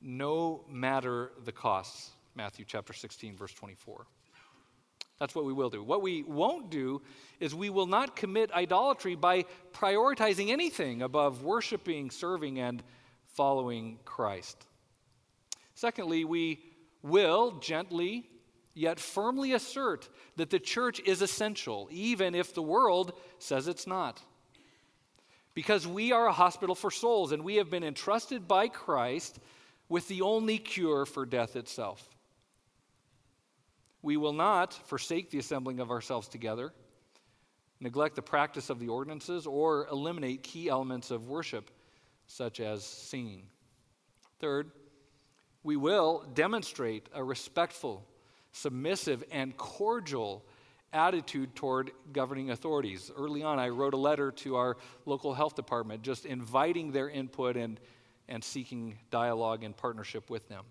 no 0.00 0.64
matter 0.68 1.32
the 1.44 1.52
costs. 1.52 2.10
Matthew 2.34 2.64
chapter 2.64 2.92
16 2.92 3.36
verse 3.36 3.52
24. 3.52 4.06
That's 5.20 5.34
what 5.34 5.44
we 5.44 5.52
will 5.52 5.68
do. 5.68 5.82
What 5.82 6.00
we 6.00 6.22
won't 6.22 6.70
do 6.70 7.02
is 7.40 7.54
we 7.54 7.68
will 7.68 7.86
not 7.86 8.16
commit 8.16 8.50
idolatry 8.52 9.14
by 9.14 9.44
prioritizing 9.72 10.48
anything 10.48 11.02
above 11.02 11.44
worshiping, 11.44 12.10
serving, 12.10 12.58
and 12.58 12.82
following 13.34 13.98
Christ. 14.06 14.66
Secondly, 15.74 16.24
we 16.24 16.60
will 17.02 17.52
gently 17.60 18.30
yet 18.72 18.98
firmly 18.98 19.52
assert 19.52 20.08
that 20.36 20.48
the 20.48 20.58
church 20.58 21.00
is 21.00 21.20
essential, 21.20 21.88
even 21.92 22.34
if 22.34 22.54
the 22.54 22.62
world 22.62 23.12
says 23.38 23.68
it's 23.68 23.86
not. 23.86 24.22
Because 25.52 25.86
we 25.86 26.12
are 26.12 26.28
a 26.28 26.32
hospital 26.32 26.74
for 26.74 26.90
souls, 26.90 27.32
and 27.32 27.44
we 27.44 27.56
have 27.56 27.70
been 27.70 27.84
entrusted 27.84 28.48
by 28.48 28.68
Christ 28.68 29.38
with 29.90 30.08
the 30.08 30.22
only 30.22 30.56
cure 30.56 31.04
for 31.04 31.26
death 31.26 31.56
itself. 31.56 32.08
We 34.02 34.16
will 34.16 34.32
not 34.32 34.72
forsake 34.72 35.30
the 35.30 35.38
assembling 35.38 35.80
of 35.80 35.90
ourselves 35.90 36.28
together, 36.28 36.72
neglect 37.80 38.16
the 38.16 38.22
practice 38.22 38.70
of 38.70 38.78
the 38.78 38.88
ordinances, 38.88 39.46
or 39.46 39.86
eliminate 39.88 40.42
key 40.42 40.68
elements 40.68 41.10
of 41.10 41.28
worship, 41.28 41.70
such 42.26 42.60
as 42.60 42.84
singing. 42.84 43.46
Third, 44.38 44.70
we 45.62 45.76
will 45.76 46.24
demonstrate 46.34 47.08
a 47.14 47.22
respectful, 47.22 48.06
submissive, 48.52 49.22
and 49.30 49.56
cordial 49.56 50.44
attitude 50.92 51.54
toward 51.54 51.90
governing 52.12 52.50
authorities. 52.50 53.10
Early 53.16 53.42
on, 53.42 53.58
I 53.58 53.68
wrote 53.68 53.94
a 53.94 53.98
letter 53.98 54.32
to 54.32 54.56
our 54.56 54.76
local 55.06 55.34
health 55.34 55.54
department 55.54 56.02
just 56.02 56.24
inviting 56.24 56.92
their 56.92 57.08
input 57.08 57.56
and, 57.56 57.78
and 58.28 58.42
seeking 58.42 58.98
dialogue 59.10 59.62
and 59.62 59.76
partnership 59.76 60.30
with 60.30 60.48
them. 60.48 60.64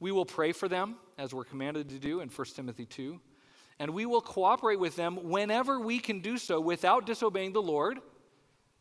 We 0.00 0.12
will 0.12 0.26
pray 0.26 0.52
for 0.52 0.68
them, 0.68 0.96
as 1.16 1.34
we're 1.34 1.44
commanded 1.44 1.88
to 1.90 1.98
do 1.98 2.20
in 2.20 2.28
1 2.28 2.46
Timothy 2.54 2.86
2, 2.86 3.20
and 3.80 3.90
we 3.90 4.06
will 4.06 4.20
cooperate 4.20 4.78
with 4.78 4.96
them 4.96 5.28
whenever 5.28 5.80
we 5.80 5.98
can 5.98 6.20
do 6.20 6.38
so 6.38 6.60
without 6.60 7.06
disobeying 7.06 7.52
the 7.52 7.62
Lord, 7.62 7.98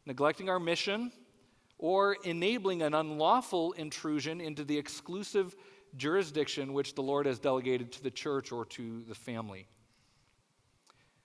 neglecting 0.05 0.49
our 0.49 0.59
mission, 0.59 1.11
or 1.79 2.17
enabling 2.23 2.81
an 2.81 2.93
unlawful 2.93 3.73
intrusion 3.73 4.41
into 4.41 4.63
the 4.63 4.77
exclusive 4.77 5.55
jurisdiction 5.95 6.73
which 6.73 6.95
the 6.95 7.03
Lord 7.03 7.25
has 7.25 7.39
delegated 7.39 7.91
to 7.93 8.03
the 8.03 8.11
church 8.11 8.51
or 8.51 8.65
to 8.65 9.03
the 9.03 9.15
family. 9.15 9.67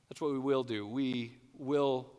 That's 0.08 0.20
what 0.20 0.32
we 0.32 0.38
will 0.38 0.64
do. 0.64 0.86
We 0.86 1.38
will 1.58 2.12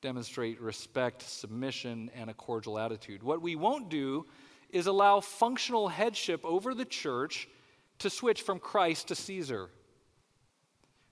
demonstrate 0.00 0.60
respect, 0.60 1.22
submission, 1.22 2.10
and 2.14 2.30
a 2.30 2.34
cordial 2.34 2.78
attitude. 2.78 3.22
What 3.22 3.42
we 3.42 3.56
won't 3.56 3.88
do 3.88 4.26
is 4.70 4.86
allow 4.86 5.20
functional 5.20 5.88
headship 5.88 6.44
over 6.44 6.74
the 6.74 6.84
church 6.84 7.48
to 8.00 8.10
switch 8.10 8.42
from 8.42 8.58
Christ 8.58 9.08
to 9.08 9.14
Caesar. 9.14 9.70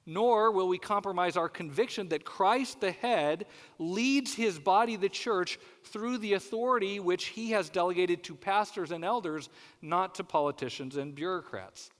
Nor 0.08 0.52
will 0.52 0.68
we 0.68 0.78
compromise 0.78 1.36
our 1.36 1.48
conviction 1.48 2.08
that 2.10 2.24
Christ, 2.24 2.80
the 2.80 2.92
head, 2.92 3.46
leads 3.78 4.34
his 4.34 4.56
body, 4.58 4.94
the 4.94 5.08
church, 5.08 5.58
through 5.84 6.18
the 6.18 6.34
authority 6.34 7.00
which 7.00 7.26
he 7.26 7.50
has 7.50 7.68
delegated 7.68 8.22
to 8.24 8.36
pastors 8.36 8.92
and 8.92 9.04
elders, 9.04 9.48
not 9.82 10.14
to 10.14 10.24
politicians 10.24 10.96
and 10.96 11.14
bureaucrats. 11.14 11.90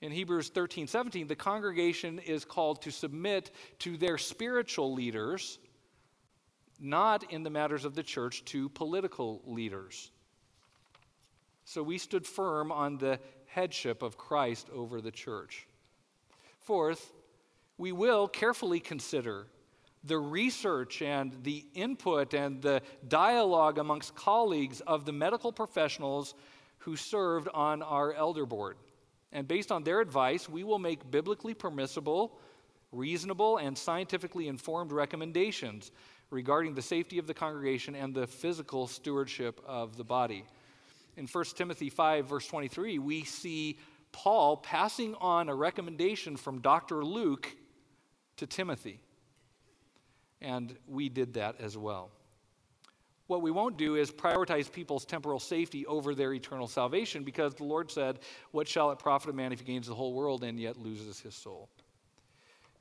In 0.00 0.10
Hebrews 0.10 0.48
13 0.50 0.86
17, 0.86 1.26
the 1.26 1.36
congregation 1.36 2.18
is 2.18 2.44
called 2.44 2.80
to 2.82 2.90
submit 2.90 3.50
to 3.80 3.98
their 3.98 4.16
spiritual 4.16 4.94
leaders, 4.94 5.58
not 6.80 7.30
in 7.30 7.42
the 7.42 7.50
matters 7.50 7.84
of 7.84 7.94
the 7.94 8.02
church 8.02 8.44
to 8.46 8.68
political 8.70 9.42
leaders. 9.46 10.10
So 11.66 11.82
we 11.82 11.98
stood 11.98 12.24
firm 12.24 12.70
on 12.70 12.96
the 12.96 13.18
headship 13.46 14.00
of 14.02 14.16
Christ 14.16 14.68
over 14.72 15.00
the 15.00 15.10
church. 15.10 15.66
Fourth, 16.60 17.12
we 17.76 17.90
will 17.90 18.28
carefully 18.28 18.78
consider 18.78 19.48
the 20.04 20.16
research 20.16 21.02
and 21.02 21.36
the 21.42 21.66
input 21.74 22.34
and 22.34 22.62
the 22.62 22.82
dialogue 23.08 23.78
amongst 23.78 24.14
colleagues 24.14 24.80
of 24.82 25.04
the 25.04 25.12
medical 25.12 25.50
professionals 25.50 26.34
who 26.78 26.94
served 26.94 27.48
on 27.52 27.82
our 27.82 28.14
elder 28.14 28.46
board. 28.46 28.76
And 29.32 29.48
based 29.48 29.72
on 29.72 29.82
their 29.82 30.00
advice, 30.00 30.48
we 30.48 30.62
will 30.62 30.78
make 30.78 31.10
biblically 31.10 31.52
permissible, 31.52 32.38
reasonable, 32.92 33.56
and 33.56 33.76
scientifically 33.76 34.46
informed 34.46 34.92
recommendations 34.92 35.90
regarding 36.30 36.74
the 36.74 36.82
safety 36.82 37.18
of 37.18 37.26
the 37.26 37.34
congregation 37.34 37.96
and 37.96 38.14
the 38.14 38.28
physical 38.28 38.86
stewardship 38.86 39.60
of 39.66 39.96
the 39.96 40.04
body 40.04 40.44
in 41.16 41.26
1 41.26 41.44
Timothy 41.56 41.90
5, 41.90 42.26
verse 42.26 42.46
23, 42.46 42.98
we 42.98 43.24
see 43.24 43.78
Paul 44.12 44.58
passing 44.58 45.14
on 45.16 45.48
a 45.48 45.54
recommendation 45.54 46.36
from 46.36 46.60
Dr. 46.60 47.04
Luke 47.04 47.54
to 48.36 48.46
Timothy. 48.46 49.00
And 50.40 50.76
we 50.86 51.08
did 51.08 51.34
that 51.34 51.60
as 51.60 51.76
well. 51.76 52.10
What 53.26 53.42
we 53.42 53.50
won't 53.50 53.76
do 53.76 53.96
is 53.96 54.12
prioritize 54.12 54.70
people's 54.70 55.04
temporal 55.04 55.40
safety 55.40 55.84
over 55.86 56.14
their 56.14 56.32
eternal 56.32 56.68
salvation 56.68 57.24
because 57.24 57.54
the 57.54 57.64
Lord 57.64 57.90
said, 57.90 58.20
What 58.52 58.68
shall 58.68 58.92
it 58.92 58.98
profit 58.98 59.30
a 59.30 59.32
man 59.32 59.52
if 59.52 59.60
he 59.60 59.64
gains 59.64 59.88
the 59.88 59.94
whole 59.94 60.14
world 60.14 60.44
and 60.44 60.60
yet 60.60 60.76
loses 60.76 61.18
his 61.18 61.34
soul? 61.34 61.68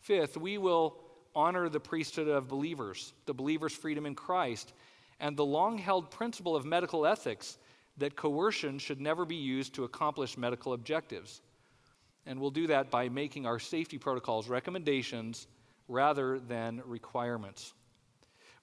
Fifth, 0.02 0.38
we 0.38 0.60
will 0.60 0.98
honor 1.34 1.68
the 1.68 1.80
priesthood 1.80 2.28
of 2.28 2.48
believers, 2.48 3.14
the 3.26 3.34
believer's 3.34 3.74
freedom 3.74 4.06
in 4.06 4.14
Christ, 4.14 4.74
and 5.20 5.36
the 5.36 5.46
long 5.46 5.80
held 5.80 6.12
principle 6.12 6.56
of 6.56 6.64
medical 6.64 7.08
ethics 7.08 7.58
that 7.98 8.16
coercion 8.16 8.78
should 8.78 9.00
never 9.00 9.26
be 9.26 9.36
used 9.36 9.74
to 9.76 9.84
accomplish 9.84 10.38
medical 10.38 10.74
objectives. 10.74 11.42
And 12.26 12.40
we'll 12.40 12.52
do 12.52 12.68
that 12.68 12.90
by 12.90 13.10
making 13.10 13.46
our 13.46 13.60
safety 13.60 13.98
protocols 13.98 14.50
recommendations 14.50 15.48
rather 15.88 16.40
than 16.40 16.82
requirements. 16.86 17.74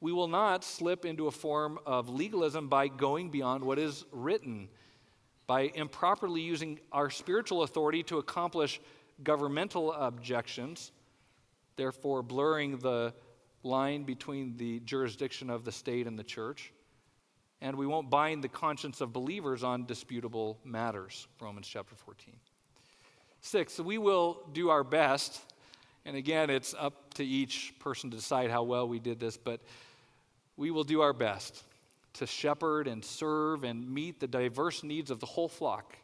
We 0.00 0.12
will 0.12 0.28
not 0.28 0.64
slip 0.64 1.04
into 1.04 1.28
a 1.28 1.30
form 1.30 1.78
of 1.86 2.08
legalism 2.08 2.68
by 2.68 2.88
going 2.88 3.30
beyond 3.30 3.62
what 3.62 3.78
is 3.78 4.04
written, 4.10 4.68
by 5.46 5.70
improperly 5.74 6.40
using 6.40 6.80
our 6.90 7.08
spiritual 7.08 7.62
authority 7.62 8.02
to 8.04 8.18
accomplish 8.18 8.80
governmental 9.22 9.92
objections, 9.92 10.90
therefore 11.76 12.22
blurring 12.22 12.78
the 12.78 13.14
line 13.62 14.02
between 14.02 14.56
the 14.56 14.80
jurisdiction 14.80 15.48
of 15.48 15.64
the 15.64 15.70
state 15.70 16.08
and 16.08 16.18
the 16.18 16.24
church 16.24 16.72
and 17.62 17.76
we 17.76 17.86
won't 17.86 18.10
bind 18.10 18.42
the 18.42 18.48
conscience 18.48 19.00
of 19.00 19.12
believers 19.12 19.62
on 19.62 19.86
disputable 19.86 20.58
matters. 20.64 21.28
Romans 21.40 21.68
chapter 21.68 21.94
14. 21.94 22.34
Six, 23.40 23.78
we 23.78 23.98
will 23.98 24.42
do 24.52 24.68
our 24.68 24.82
best, 24.82 25.40
and 26.04 26.16
again, 26.16 26.50
it's 26.50 26.74
up 26.76 27.14
to 27.14 27.24
each 27.24 27.72
person 27.78 28.10
to 28.10 28.16
decide 28.16 28.50
how 28.50 28.64
well 28.64 28.88
we 28.88 28.98
did 28.98 29.20
this, 29.20 29.36
but 29.36 29.60
we 30.56 30.72
will 30.72 30.82
do 30.82 31.02
our 31.02 31.12
best 31.12 31.62
to 32.14 32.26
shepherd 32.26 32.88
and 32.88 33.04
serve 33.04 33.62
and 33.62 33.88
meet 33.88 34.18
the 34.18 34.26
diverse 34.26 34.82
needs 34.82 35.10
of 35.10 35.20
the 35.20 35.26
whole 35.26 35.48
flock, 35.48 35.96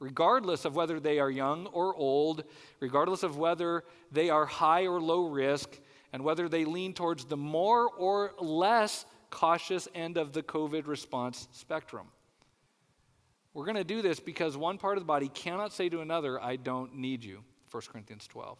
regardless 0.00 0.64
of 0.64 0.74
whether 0.74 0.98
they 0.98 1.18
are 1.18 1.30
young 1.30 1.66
or 1.66 1.94
old, 1.94 2.42
regardless 2.80 3.22
of 3.22 3.36
whether 3.36 3.84
they 4.10 4.30
are 4.30 4.46
high 4.46 4.86
or 4.86 4.98
low 4.98 5.28
risk, 5.28 5.78
and 6.12 6.24
whether 6.24 6.48
they 6.48 6.64
lean 6.64 6.94
towards 6.94 7.26
the 7.26 7.36
more 7.36 7.90
or 7.90 8.32
less 8.40 9.04
cautious 9.30 9.88
end 9.94 10.16
of 10.16 10.32
the 10.32 10.42
COVID 10.42 10.86
response 10.86 11.48
spectrum. 11.52 12.06
We're 13.54 13.64
going 13.64 13.76
to 13.76 13.84
do 13.84 14.02
this 14.02 14.20
because 14.20 14.56
one 14.56 14.76
part 14.76 14.98
of 14.98 15.02
the 15.02 15.06
body 15.06 15.28
cannot 15.28 15.72
say 15.72 15.88
to 15.88 16.00
another, 16.00 16.42
I 16.42 16.56
don't 16.56 16.96
need 16.96 17.24
you. 17.24 17.42
1 17.70 17.82
Corinthians 17.90 18.26
12. 18.26 18.58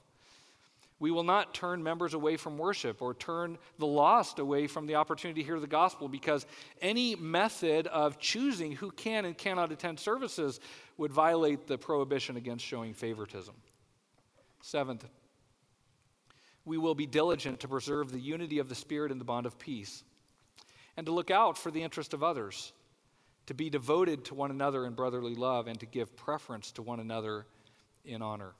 We 0.98 1.10
will 1.10 1.24
not 1.24 1.52
turn 1.52 1.82
members 1.82 2.14
away 2.14 2.38
from 2.38 2.56
worship 2.56 3.02
or 3.02 3.12
turn 3.12 3.58
the 3.78 3.86
lost 3.86 4.38
away 4.38 4.66
from 4.66 4.86
the 4.86 4.94
opportunity 4.94 5.42
to 5.42 5.46
hear 5.46 5.60
the 5.60 5.66
gospel 5.66 6.08
because 6.08 6.46
any 6.80 7.14
method 7.14 7.86
of 7.88 8.18
choosing 8.18 8.72
who 8.72 8.90
can 8.90 9.26
and 9.26 9.36
cannot 9.36 9.72
attend 9.72 10.00
services 10.00 10.58
would 10.96 11.12
violate 11.12 11.66
the 11.66 11.76
prohibition 11.76 12.38
against 12.38 12.64
showing 12.64 12.94
favoritism. 12.94 13.54
Seventh, 14.62 15.04
we 16.64 16.78
will 16.78 16.94
be 16.94 17.06
diligent 17.06 17.60
to 17.60 17.68
preserve 17.68 18.10
the 18.10 18.18
unity 18.18 18.58
of 18.58 18.70
the 18.70 18.74
Spirit 18.74 19.12
in 19.12 19.18
the 19.18 19.24
bond 19.24 19.44
of 19.44 19.58
peace, 19.58 20.02
and 20.96 21.06
to 21.06 21.12
look 21.12 21.30
out 21.30 21.58
for 21.58 21.70
the 21.70 21.82
interest 21.82 22.14
of 22.14 22.22
others, 22.22 22.72
to 23.46 23.54
be 23.54 23.70
devoted 23.70 24.24
to 24.26 24.34
one 24.34 24.50
another 24.50 24.86
in 24.86 24.94
brotherly 24.94 25.34
love, 25.34 25.66
and 25.66 25.78
to 25.80 25.86
give 25.86 26.16
preference 26.16 26.72
to 26.72 26.82
one 26.82 27.00
another 27.00 27.46
in 28.04 28.22
honor. 28.22 28.52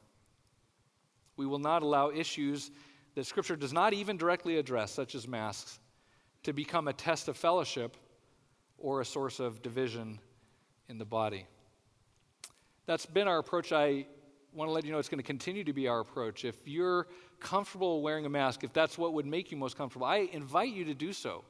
We 1.37 1.47
will 1.47 1.59
not 1.59 1.83
allow 1.83 2.11
issues 2.11 2.71
that 3.15 3.27
Scripture 3.27 3.57
does 3.57 3.73
not 3.73 3.93
even 3.95 4.17
directly 4.17 4.59
address, 4.59 4.93
such 4.93 5.15
as 5.15 5.27
masks, 5.27 5.79
to 6.43 6.53
become 6.53 6.89
a 6.89 6.93
test 6.93 7.29
of 7.29 7.37
fellowship 7.37 7.97
or 8.79 9.01
a 9.01 9.05
source 9.05 9.41
of 9.41 9.63
division 9.63 10.21
in 10.89 10.99
the 10.99 11.05
body. 11.05 11.47
That's 12.87 13.07
been 13.07 13.27
our 13.27 13.39
approach. 13.39 13.73
I 13.73 14.07
want 14.53 14.69
to 14.69 14.73
let 14.73 14.85
you 14.85 14.93
know 14.93 14.99
it's 14.99 15.09
going 15.09 15.19
to 15.19 15.27
continue 15.27 15.65
to 15.65 15.73
be 15.73 15.89
our 15.89 16.01
approach. 16.01 16.45
If 16.45 16.69
you're 16.69 17.09
comfortable 17.41 18.01
wearing 18.01 18.27
a 18.27 18.29
mask, 18.29 18.65
if 18.65 18.73
that's 18.73 18.97
what 18.97 19.13
would 19.15 19.27
make 19.27 19.51
you 19.51 19.57
most 19.57 19.77
comfortable, 19.77 20.07
I 20.07 20.29
invite 20.33 20.73
you 20.73 20.85
to 20.85 20.95
do 20.95 21.13
so. 21.13 21.45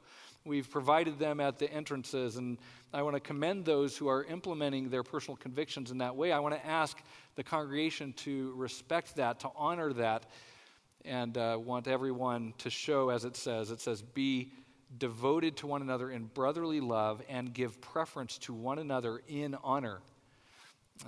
We've 0.47 0.69
provided 0.69 1.19
them 1.19 1.41
at 1.41 1.59
the 1.59 1.69
entrances, 1.69 2.37
and 2.37 2.57
I 2.93 3.01
want 3.01 3.15
to 3.15 3.19
commend 3.19 3.65
those 3.65 3.97
who 3.97 4.07
are 4.07 4.23
implementing 4.23 4.89
their 4.89 5.03
personal 5.03 5.35
convictions 5.35 5.91
in 5.91 5.97
that 5.97 6.15
way. 6.15 6.31
I 6.31 6.39
want 6.39 6.55
to 6.55 6.65
ask 6.65 6.97
the 7.35 7.43
congregation 7.43 8.13
to 8.13 8.53
respect 8.55 9.17
that, 9.17 9.41
to 9.41 9.49
honor 9.57 9.91
that, 9.93 10.25
and 11.03 11.37
uh, 11.37 11.59
want 11.61 11.89
everyone 11.89 12.53
to 12.59 12.69
show, 12.69 13.09
as 13.09 13.25
it 13.25 13.35
says, 13.35 13.71
it 13.71 13.81
says, 13.81 14.01
be 14.01 14.53
devoted 14.97 15.57
to 15.57 15.67
one 15.67 15.81
another 15.81 16.09
in 16.09 16.23
brotherly 16.25 16.79
love 16.79 17.21
and 17.27 17.53
give 17.53 17.81
preference 17.81 18.37
to 18.37 18.53
one 18.53 18.79
another 18.79 19.21
in 19.27 19.53
honor. 19.65 19.99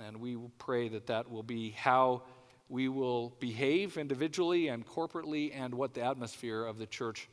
And 0.06 0.18
we 0.18 0.36
pray 0.58 0.88
that 0.88 1.06
that 1.06 1.30
will 1.30 1.42
be 1.42 1.70
how 1.70 2.24
we 2.68 2.88
will 2.88 3.30
behave 3.40 3.96
individually 3.96 4.68
and 4.68 4.86
corporately 4.86 5.50
and 5.54 5.74
what 5.74 5.94
the 5.94 6.02
atmosphere 6.02 6.62
of 6.62 6.76
the 6.76 6.86
church 6.86 7.26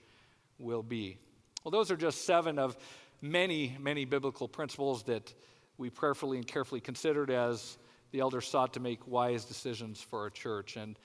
will 0.57 0.81
be. 0.81 1.17
Well, 1.63 1.71
those 1.71 1.91
are 1.91 1.97
just 1.97 2.25
seven 2.25 2.59
of 2.59 2.77
many, 3.21 3.75
many 3.79 4.05
biblical 4.05 4.47
principles 4.47 5.03
that 5.03 5.33
we 5.77 5.89
prayerfully 5.89 6.37
and 6.37 6.47
carefully 6.47 6.79
considered 6.79 7.29
as 7.29 7.77
the 8.11 8.19
elders 8.19 8.47
sought 8.47 8.73
to 8.73 8.79
make 8.79 9.05
wise 9.07 9.45
decisions 9.45 10.01
for 10.01 10.21
our 10.21 10.29
church. 10.29 10.77
And 10.77 10.97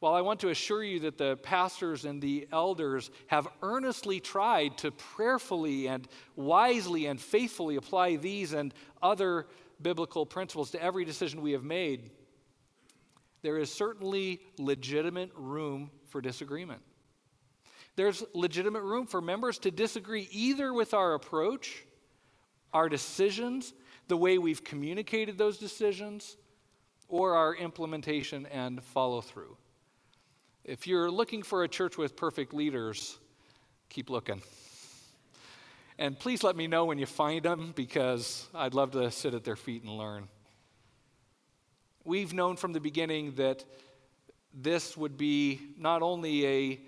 while 0.00 0.14
I 0.14 0.20
want 0.20 0.40
to 0.40 0.50
assure 0.50 0.82
you 0.82 1.00
that 1.00 1.18
the 1.18 1.36
pastors 1.38 2.04
and 2.04 2.22
the 2.22 2.46
elders 2.52 3.10
have 3.26 3.48
earnestly 3.62 4.20
tried 4.20 4.78
to 4.78 4.92
prayerfully 4.92 5.88
and 5.88 6.06
wisely 6.36 7.06
and 7.06 7.20
faithfully 7.20 7.76
apply 7.76 8.16
these 8.16 8.52
and 8.52 8.72
other 9.02 9.46
biblical 9.82 10.24
principles 10.24 10.70
to 10.70 10.82
every 10.82 11.04
decision 11.04 11.42
we 11.42 11.52
have 11.52 11.64
made, 11.64 12.10
there 13.42 13.58
is 13.58 13.72
certainly 13.72 14.40
legitimate 14.58 15.30
room 15.34 15.90
for 16.06 16.20
disagreement. 16.20 16.80
There's 17.98 18.22
legitimate 18.32 18.82
room 18.82 19.06
for 19.06 19.20
members 19.20 19.58
to 19.58 19.72
disagree 19.72 20.28
either 20.30 20.72
with 20.72 20.94
our 20.94 21.14
approach, 21.14 21.84
our 22.72 22.88
decisions, 22.88 23.74
the 24.06 24.16
way 24.16 24.38
we've 24.38 24.62
communicated 24.62 25.36
those 25.36 25.58
decisions, 25.58 26.36
or 27.08 27.34
our 27.34 27.56
implementation 27.56 28.46
and 28.46 28.80
follow 28.84 29.20
through. 29.20 29.56
If 30.62 30.86
you're 30.86 31.10
looking 31.10 31.42
for 31.42 31.64
a 31.64 31.68
church 31.68 31.98
with 31.98 32.14
perfect 32.14 32.54
leaders, 32.54 33.18
keep 33.88 34.10
looking. 34.10 34.42
And 35.98 36.16
please 36.16 36.44
let 36.44 36.54
me 36.54 36.68
know 36.68 36.84
when 36.84 36.98
you 36.98 37.06
find 37.06 37.44
them 37.44 37.72
because 37.74 38.46
I'd 38.54 38.74
love 38.74 38.92
to 38.92 39.10
sit 39.10 39.34
at 39.34 39.42
their 39.42 39.56
feet 39.56 39.82
and 39.82 39.90
learn. 39.90 40.28
We've 42.04 42.32
known 42.32 42.54
from 42.54 42.72
the 42.72 42.80
beginning 42.80 43.32
that 43.38 43.64
this 44.54 44.96
would 44.96 45.16
be 45.16 45.60
not 45.76 46.02
only 46.02 46.46
a, 46.46 46.80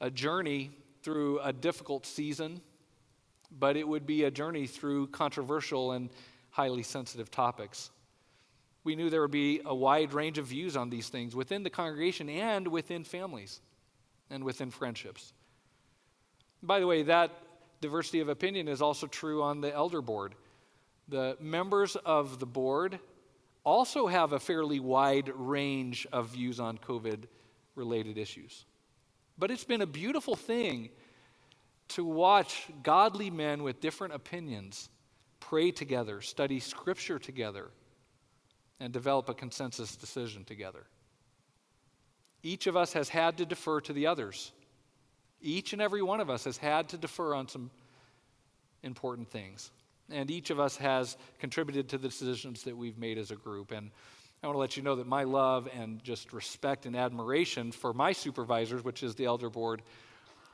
a 0.00 0.10
journey 0.10 0.70
through 1.02 1.40
a 1.40 1.52
difficult 1.52 2.06
season, 2.06 2.60
but 3.58 3.76
it 3.76 3.86
would 3.86 4.06
be 4.06 4.24
a 4.24 4.30
journey 4.30 4.66
through 4.66 5.08
controversial 5.08 5.92
and 5.92 6.10
highly 6.50 6.82
sensitive 6.82 7.30
topics. 7.30 7.90
We 8.84 8.96
knew 8.96 9.10
there 9.10 9.20
would 9.20 9.30
be 9.30 9.60
a 9.64 9.74
wide 9.74 10.14
range 10.14 10.38
of 10.38 10.46
views 10.46 10.76
on 10.76 10.90
these 10.90 11.08
things 11.08 11.36
within 11.36 11.62
the 11.62 11.70
congregation 11.70 12.28
and 12.28 12.66
within 12.68 13.04
families 13.04 13.60
and 14.30 14.44
within 14.44 14.70
friendships. 14.70 15.32
By 16.62 16.80
the 16.80 16.86
way, 16.86 17.02
that 17.02 17.30
diversity 17.80 18.20
of 18.20 18.28
opinion 18.28 18.68
is 18.68 18.82
also 18.82 19.06
true 19.06 19.42
on 19.42 19.60
the 19.60 19.72
elder 19.72 20.02
board. 20.02 20.34
The 21.08 21.36
members 21.40 21.96
of 21.96 22.38
the 22.38 22.46
board 22.46 22.98
also 23.64 24.06
have 24.06 24.32
a 24.32 24.40
fairly 24.40 24.80
wide 24.80 25.30
range 25.34 26.06
of 26.12 26.28
views 26.28 26.60
on 26.60 26.78
COVID 26.78 27.24
related 27.74 28.16
issues. 28.16 28.64
But 29.40 29.50
it's 29.50 29.64
been 29.64 29.80
a 29.80 29.86
beautiful 29.86 30.36
thing 30.36 30.90
to 31.88 32.04
watch 32.04 32.68
godly 32.84 33.30
men 33.30 33.64
with 33.64 33.80
different 33.80 34.14
opinions 34.14 34.88
pray 35.40 35.72
together, 35.72 36.20
study 36.20 36.60
scripture 36.60 37.18
together, 37.18 37.70
and 38.78 38.92
develop 38.92 39.28
a 39.28 39.34
consensus 39.34 39.96
decision 39.96 40.44
together. 40.44 40.84
Each 42.44 42.68
of 42.68 42.76
us 42.76 42.92
has 42.92 43.08
had 43.08 43.38
to 43.38 43.46
defer 43.46 43.80
to 43.80 43.92
the 43.92 44.06
others. 44.06 44.52
Each 45.42 45.72
and 45.72 45.82
every 45.82 46.02
one 46.02 46.20
of 46.20 46.30
us 46.30 46.44
has 46.44 46.56
had 46.56 46.90
to 46.90 46.98
defer 46.98 47.34
on 47.34 47.48
some 47.48 47.70
important 48.84 49.28
things 49.28 49.72
and 50.10 50.30
each 50.30 50.50
of 50.50 50.60
us 50.60 50.76
has 50.76 51.16
contributed 51.38 51.88
to 51.90 51.98
the 51.98 52.08
decisions 52.08 52.62
that 52.64 52.76
we've 52.76 52.98
made 52.98 53.18
as 53.18 53.30
a 53.30 53.36
group. 53.36 53.72
And 53.72 53.90
I 54.42 54.46
want 54.46 54.54
to 54.54 54.60
let 54.60 54.76
you 54.78 54.82
know 54.82 54.96
that 54.96 55.06
my 55.06 55.24
love 55.24 55.68
and 55.74 56.02
just 56.02 56.32
respect 56.32 56.86
and 56.86 56.96
admiration 56.96 57.72
for 57.72 57.92
my 57.92 58.12
supervisors, 58.12 58.82
which 58.82 59.02
is 59.02 59.14
the 59.14 59.26
elder 59.26 59.50
board, 59.50 59.82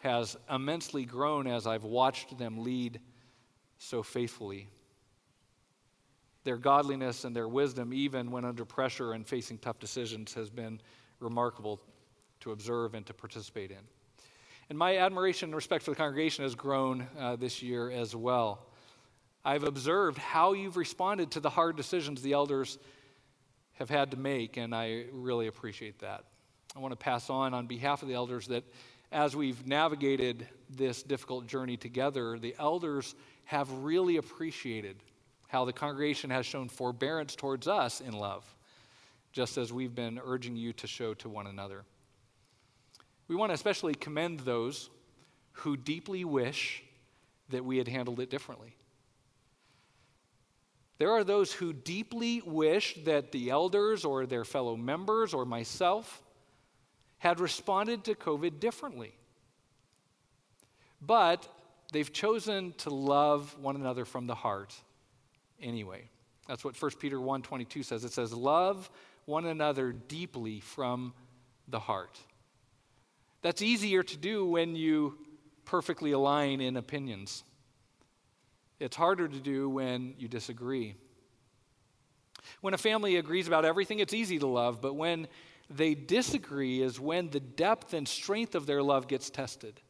has 0.01 0.37
immensely 0.51 1.05
grown 1.05 1.46
as 1.46 1.68
I've 1.68 1.85
watched 1.85 2.37
them 2.37 2.64
lead 2.64 2.99
so 3.79 4.03
faithfully. 4.03 4.68
Their 6.42 6.57
godliness 6.57 7.25
and 7.25 7.35
their 7.35 7.46
wisdom, 7.46 7.94
even 7.94 8.33
when 8.33 8.44
under 8.44 8.64
pressure 8.64 9.12
and 9.12 9.25
facing 9.25 9.59
tough 9.59 9.79
decisions, 9.79 10.35
has 10.35 10.51
been 10.51 10.81
remarkable 11.20 11.81
to 12.40 12.51
observe 12.51 12.94
and 12.94 13.07
to 13.07 13.14
participate 13.14 13.70
in. 13.70 13.79
And 14.68 14.77
my 14.77 14.99
admiration 14.99 15.51
and 15.51 15.55
respect 15.55 15.85
for 15.85 15.92
the 15.92 15.96
congregation 15.96 16.42
has 16.42 16.57
grown 16.57 17.07
uh, 17.20 17.37
this 17.37 17.62
year 17.62 17.88
as 17.92 18.16
well. 18.16 18.66
I've 19.44 19.62
observed 19.62 20.18
how 20.18 20.55
you've 20.55 20.77
responded 20.77 21.31
to 21.33 21.40
the 21.40 21.51
hard 21.51 21.77
decisions 21.77 22.20
the 22.20 22.33
elders 22.33 22.79
have 23.77 23.89
had 23.89 24.11
to 24.11 24.17
make, 24.17 24.57
and 24.57 24.75
I 24.75 25.05
really 25.12 25.47
appreciate 25.47 26.01
that. 26.01 26.25
I 26.75 26.81
want 26.81 26.93
to 26.93 26.97
pass 26.97 27.31
on 27.31 27.55
on 27.55 27.67
behalf 27.67 28.03
of 28.03 28.09
the 28.09 28.15
elders 28.15 28.49
that 28.49 28.65
as 29.12 29.37
we've 29.37 29.67
navigated 29.67 30.47
this 30.69 31.03
difficult 31.03 31.47
journey 31.47 31.77
together, 31.77 32.39
the 32.39 32.55
elders 32.59 33.15
have 33.45 33.71
really 33.71 34.17
appreciated 34.17 34.97
how 35.49 35.65
the 35.65 35.73
congregation 35.73 36.31
has 36.31 36.45
shown 36.45 36.69
forbearance 36.69 37.37
towards 37.37 37.69
us 37.69 38.01
in 38.01 38.12
love, 38.12 38.45
just 39.33 39.57
as 39.59 39.73
we've 39.73 39.95
been 39.95 40.21
urging 40.25 40.57
you 40.57 40.73
to 40.73 40.87
show 40.87 41.15
to 41.15 41.29
one 41.29 41.47
another. 41.47 41.85
We 43.29 43.37
want 43.37 43.51
to 43.51 43.55
especially 43.55 43.95
commend 43.95 44.41
those 44.41 44.91
who 45.53 45.77
deeply 45.77 46.25
wish 46.25 46.83
that 47.51 47.65
we 47.65 47.79
had 47.79 47.89
handled 47.89 48.21
it 48.21 48.31
differently. 48.31 48.77
There 50.98 51.12
are 51.12 51.24
those 51.24 51.52
who 51.52 51.72
deeply 51.72 52.40
wish 52.44 52.98
that 53.04 53.32
the 53.32 53.50
elders 53.50 54.04
or 54.04 54.24
their 54.24 54.44
fellow 54.44 54.76
members 54.76 55.35
or 55.35 55.44
myself 55.44 56.22
had 57.18 57.40
responded 57.40 58.04
to 58.04 58.14
COVID 58.14 58.61
differently. 58.61 59.12
But 61.00 61.46
they've 61.92 62.12
chosen 62.12 62.72
to 62.78 62.90
love 62.90 63.56
one 63.61 63.76
another 63.76 64.04
from 64.04 64.26
the 64.26 64.35
heart 64.35 64.74
anyway. 65.61 66.09
That's 66.48 66.64
what 66.64 66.80
1 66.80 66.92
Peter 66.98 67.18
1:22 67.18 67.85
says. 67.85 68.04
It 68.04 68.12
says 68.12 68.32
love 68.32 68.90
one 69.24 69.46
another 69.46 69.92
deeply 69.92 70.61
from 70.61 71.12
the 71.68 71.80
heart. 71.80 72.18
That's 73.42 73.61
easier 73.61 74.02
to 74.02 74.16
do 74.16 74.46
when 74.46 74.76
you 74.76 75.18
perfectly 75.64 76.12
align 76.12 76.61
in 76.61 76.76
opinions. 76.76 77.44
It's 78.79 78.97
harder 78.97 79.27
to 79.27 79.41
do 79.41 79.69
when 79.69 80.15
you 80.19 80.29
disagree. 80.29 80.97
When 82.61 82.75
a 82.75 82.79
family 82.79 83.17
agrees 83.17 83.49
about 83.49 83.65
everything, 83.65 83.99
it's 83.99 84.15
easy 84.15 84.39
to 84.39 84.47
love, 84.47 84.81
but 84.81 84.95
when 84.95 85.29
they 85.69 85.95
disagree 85.95 86.81
is 86.81 87.01
when 87.01 87.31
the 87.31 87.41
depth 87.41 87.93
and 87.93 88.07
strength 88.07 88.55
of 88.55 88.67
their 88.67 88.83
love 88.83 89.09
gets 89.09 89.31
tested. 89.31 89.81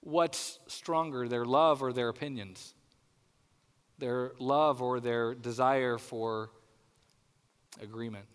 What's 0.00 0.58
stronger, 0.66 1.28
their 1.28 1.46
love 1.46 1.82
or 1.82 1.92
their 1.92 2.10
opinions? 2.10 2.74
Their 3.98 4.32
love 4.38 4.82
or 4.82 5.00
their 5.00 5.34
desire 5.34 5.96
for 5.96 6.50
agreement? 7.80 8.26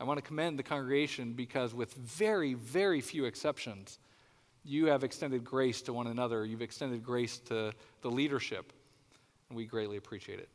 I 0.00 0.04
want 0.04 0.18
to 0.18 0.22
commend 0.22 0.58
the 0.58 0.62
congregation 0.62 1.34
because, 1.34 1.72
with 1.72 1.94
very, 1.94 2.54
very 2.54 3.00
few 3.00 3.24
exceptions, 3.24 3.98
you 4.66 4.86
have 4.86 5.04
extended 5.04 5.44
grace 5.44 5.80
to 5.82 5.92
one 5.92 6.08
another. 6.08 6.44
You've 6.44 6.62
extended 6.62 7.04
grace 7.04 7.38
to 7.46 7.72
the 8.02 8.10
leadership, 8.10 8.72
and 9.48 9.56
we 9.56 9.64
greatly 9.64 9.96
appreciate 9.96 10.40
it. 10.40 10.48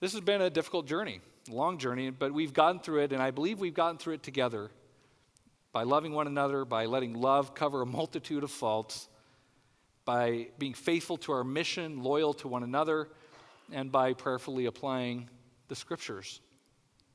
This 0.00 0.12
has 0.12 0.22
been 0.22 0.42
a 0.42 0.50
difficult 0.50 0.86
journey, 0.86 1.20
a 1.50 1.54
long 1.54 1.78
journey, 1.78 2.10
but 2.10 2.32
we've 2.32 2.52
gotten 2.52 2.80
through 2.80 3.02
it, 3.02 3.12
and 3.12 3.22
I 3.22 3.30
believe 3.30 3.60
we've 3.60 3.74
gotten 3.74 3.98
through 3.98 4.14
it 4.14 4.22
together 4.22 4.70
by 5.72 5.82
loving 5.82 6.12
one 6.12 6.26
another, 6.26 6.64
by 6.64 6.86
letting 6.86 7.14
love 7.14 7.54
cover 7.54 7.82
a 7.82 7.86
multitude 7.86 8.44
of 8.44 8.50
faults, 8.50 9.08
by 10.04 10.48
being 10.58 10.74
faithful 10.74 11.16
to 11.18 11.32
our 11.32 11.44
mission, 11.44 12.02
loyal 12.02 12.32
to 12.34 12.48
one 12.48 12.62
another, 12.62 13.08
and 13.72 13.90
by 13.90 14.12
prayerfully 14.12 14.66
applying 14.66 15.28
the 15.68 15.74
scriptures. 15.74 16.40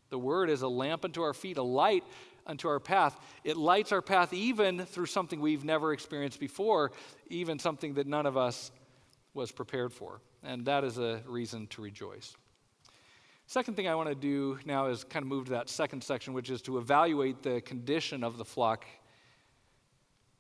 The 0.10 0.20
word 0.20 0.50
is 0.50 0.62
a 0.62 0.68
lamp 0.68 1.06
unto 1.06 1.22
our 1.22 1.34
feet, 1.34 1.58
a 1.58 1.64
light 1.64 2.04
unto 2.50 2.68
our 2.68 2.80
path. 2.80 3.18
It 3.44 3.56
lights 3.56 3.92
our 3.92 4.02
path 4.02 4.34
even 4.34 4.86
through 4.86 5.06
something 5.06 5.40
we've 5.40 5.64
never 5.64 5.94
experienced 5.94 6.40
before, 6.40 6.92
even 7.28 7.60
something 7.60 7.94
that 7.94 8.08
none 8.08 8.26
of 8.26 8.36
us 8.36 8.72
was 9.34 9.52
prepared 9.52 9.94
for. 9.94 10.20
And 10.44 10.66
that 10.66 10.84
is 10.84 10.98
a 10.98 11.22
reason 11.28 11.68
to 11.68 11.82
rejoice. 11.82 12.36
Second 13.46 13.76
thing 13.76 13.88
I 13.88 13.96
want 13.96 14.10
to 14.10 14.16
do 14.16 14.60
now 14.66 14.88
is 14.88 15.04
kind 15.04 15.24
of 15.24 15.28
move 15.28 15.46
to 15.46 15.52
that 15.52 15.70
second 15.70 16.04
section, 16.04 16.34
which 16.34 16.50
is 16.50 16.62
to 16.64 16.78
evaluate 16.78 17.42
the 17.42 17.62
condition 17.62 18.24
of 18.24 18.38
the 18.38 18.46
flock 18.46 18.86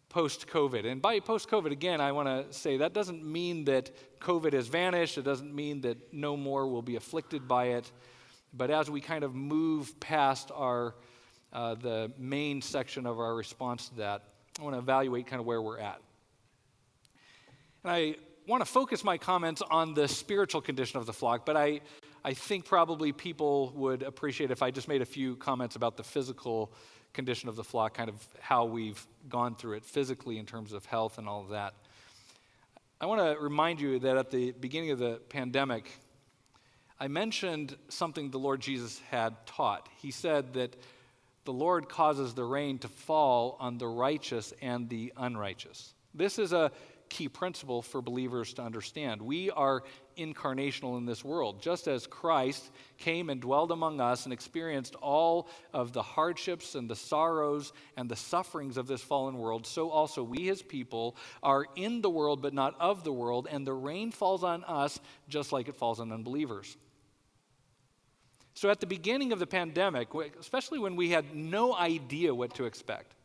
post 0.10 0.48
COVID. 0.48 0.86
And 0.86 1.02
by 1.02 1.20
post 1.20 1.50
COVID, 1.50 1.72
again, 1.72 2.02
I 2.02 2.12
want 2.12 2.28
to 2.28 2.52
say 2.54 2.78
that 2.78 2.94
doesn't 2.94 3.24
mean 3.24 3.66
that 3.66 4.20
COVID 4.20 4.54
has 4.54 4.68
vanished. 4.68 5.18
It 5.18 5.24
doesn't 5.24 5.54
mean 5.54 5.82
that 5.82 6.14
no 6.14 6.36
more 6.36 6.68
will 6.68 6.82
be 6.82 6.96
afflicted 6.96 7.48
by 7.48 7.66
it. 7.66 7.92
But 8.54 8.72
as 8.72 8.90
we 8.90 9.02
kind 9.02 9.24
of 9.24 9.36
move 9.36 10.00
past 10.00 10.52
our, 10.54 10.96
uh, 11.52 11.76
the 11.76 12.12
main 12.18 12.62
section 12.62 13.06
of 13.06 13.20
our 13.20 13.36
response 13.36 13.90
to 13.90 13.96
that, 13.96 14.24
I 14.60 14.64
want 14.64 14.76
to 14.76 14.80
evaluate 14.80 15.28
kind 15.28 15.40
of 15.40 15.46
where 15.46 15.62
we're 15.62 15.80
at. 15.80 16.02
And 17.84 17.92
I 17.92 18.16
want 18.48 18.62
to 18.62 18.70
focus 18.70 19.04
my 19.04 19.18
comments 19.18 19.62
on 19.70 19.94
the 19.94 20.08
spiritual 20.08 20.62
condition 20.62 21.00
of 21.00 21.06
the 21.06 21.14
flock, 21.14 21.46
but 21.46 21.56
I, 21.56 21.82
I 22.26 22.34
think 22.34 22.66
probably 22.66 23.12
people 23.12 23.72
would 23.76 24.04
appreciate 24.04 24.52
if 24.52 24.62
I 24.62 24.72
just 24.72 24.88
made 24.88 25.02
a 25.02 25.06
few 25.06 25.36
comments 25.38 25.76
about 25.76 25.98
the 25.98 26.04
physical 26.04 26.72
condition 27.14 27.50
of 27.50 27.56
the 27.56 27.64
flock, 27.64 27.94
kind 27.94 28.10
of 28.10 28.28
how 28.40 28.66
we've 28.66 29.06
gone 29.30 29.56
through 29.56 29.78
it 29.78 29.86
physically 29.86 30.38
in 30.38 30.46
terms 30.46 30.74
of 30.74 30.86
health 30.86 31.18
and 31.18 31.28
all 31.28 31.42
of 31.42 31.50
that. 31.50 31.74
I 33.02 33.06
want 33.06 33.22
to 33.22 33.42
remind 33.42 33.80
you 33.80 34.00
that 34.00 34.18
at 34.18 34.30
the 34.30 34.52
beginning 34.52 34.92
of 34.92 35.00
the 35.00 35.22
pandemic, 35.30 35.90
I 37.00 37.08
mentioned 37.08 37.78
something 37.88 38.30
the 38.30 38.40
Lord 38.40 38.60
Jesus 38.60 39.00
had 39.10 39.46
taught. 39.46 39.88
He 40.02 40.12
said 40.12 40.54
that 40.56 40.76
the 41.50 41.54
Lord 41.54 41.90
causes 41.90 42.36
the 42.36 42.44
rain 42.44 42.78
to 42.78 42.88
fall 42.88 43.58
on 43.60 43.80
the 43.80 43.88
righteous 43.88 44.54
and 44.62 44.88
the 44.88 45.12
unrighteous. 45.18 45.96
This 46.14 46.38
is 46.38 46.54
a 46.54 46.72
key 47.10 47.28
principle 47.28 47.82
for 47.82 48.04
believers 48.04 48.54
to 48.54 48.62
understand. 48.62 49.20
We 49.20 49.50
are 49.50 49.82
incarnational 50.16 51.00
in 51.00 51.08
this 51.08 51.26
world. 51.26 51.60
Just 51.60 51.88
as 51.88 52.06
Christ 52.06 52.70
came 53.00 53.32
and 53.32 53.42
dwelled 53.42 53.72
among 53.72 54.00
us 54.00 54.26
and 54.26 54.32
experienced 54.32 54.94
all 55.02 55.50
of 55.74 55.92
the 55.92 56.04
hardships 56.04 56.76
and 56.76 56.88
the 56.88 56.96
sorrows 56.96 57.74
and 57.98 58.08
the 58.08 58.16
sufferings 58.16 58.78
of 58.78 58.86
this 58.86 59.02
fallen 59.02 59.40
world, 59.40 59.66
so 59.66 59.90
also 59.90 60.22
we, 60.22 60.46
his 60.46 60.62
people, 60.62 61.16
are 61.42 61.66
in 61.76 62.02
the 62.02 62.12
world 62.12 62.44
but 62.44 62.54
not 62.54 62.80
of 62.80 63.04
the 63.04 63.12
world, 63.12 63.48
and 63.50 63.66
the 63.66 63.74
rain 63.74 64.12
falls 64.12 64.44
on 64.44 64.64
us 64.66 65.00
just 65.28 65.52
like 65.52 65.68
it 65.68 65.76
falls 65.76 66.00
on 66.00 66.12
unbelievers. 66.12 66.78
So, 68.60 68.70
at 68.70 68.82
the 68.82 68.86
beginning 68.86 69.32
of 69.32 69.40
the 69.40 69.48
pandemic, 69.48 70.10
especially 70.38 70.80
when 70.80 70.98
we 70.98 71.12
had 71.12 71.34
no 71.34 71.74
idea 71.74 72.36
what 72.36 72.54
to 72.56 72.66
expect, 72.66 73.16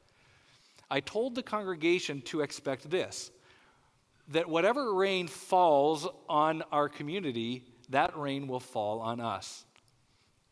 I 0.88 1.01
told 1.01 1.35
the 1.35 1.42
congregation 1.42 2.20
to 2.27 2.42
expect 2.42 2.88
this 2.88 3.33
that 4.29 4.49
whatever 4.49 4.94
rain 4.94 5.27
falls 5.27 6.07
on 6.29 6.62
our 6.70 6.88
community, 6.88 7.64
that 7.88 8.16
rain 8.16 8.47
will 8.47 8.61
fall 8.61 9.01
on 9.01 9.20
us 9.20 9.64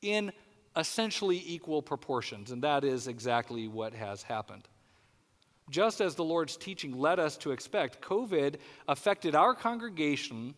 in 0.01 0.33
essentially 0.77 1.41
equal 1.47 1.81
proportions. 1.81 2.51
And 2.51 2.61
that 2.65 2.83
is 2.83 3.07
exactly 3.07 3.69
what 3.69 3.95
has 3.95 4.25
happened. 4.25 4.67
Just 5.71 6.01
as 6.01 6.17
the 6.17 6.25
Lord's 6.25 6.57
teaching 6.57 6.99
led 6.99 7.21
us 7.21 7.37
to 7.37 7.53
expect, 7.53 8.03
COVID 8.03 8.57
affected 8.89 9.37
our 9.37 9.55
congregation 9.55 10.57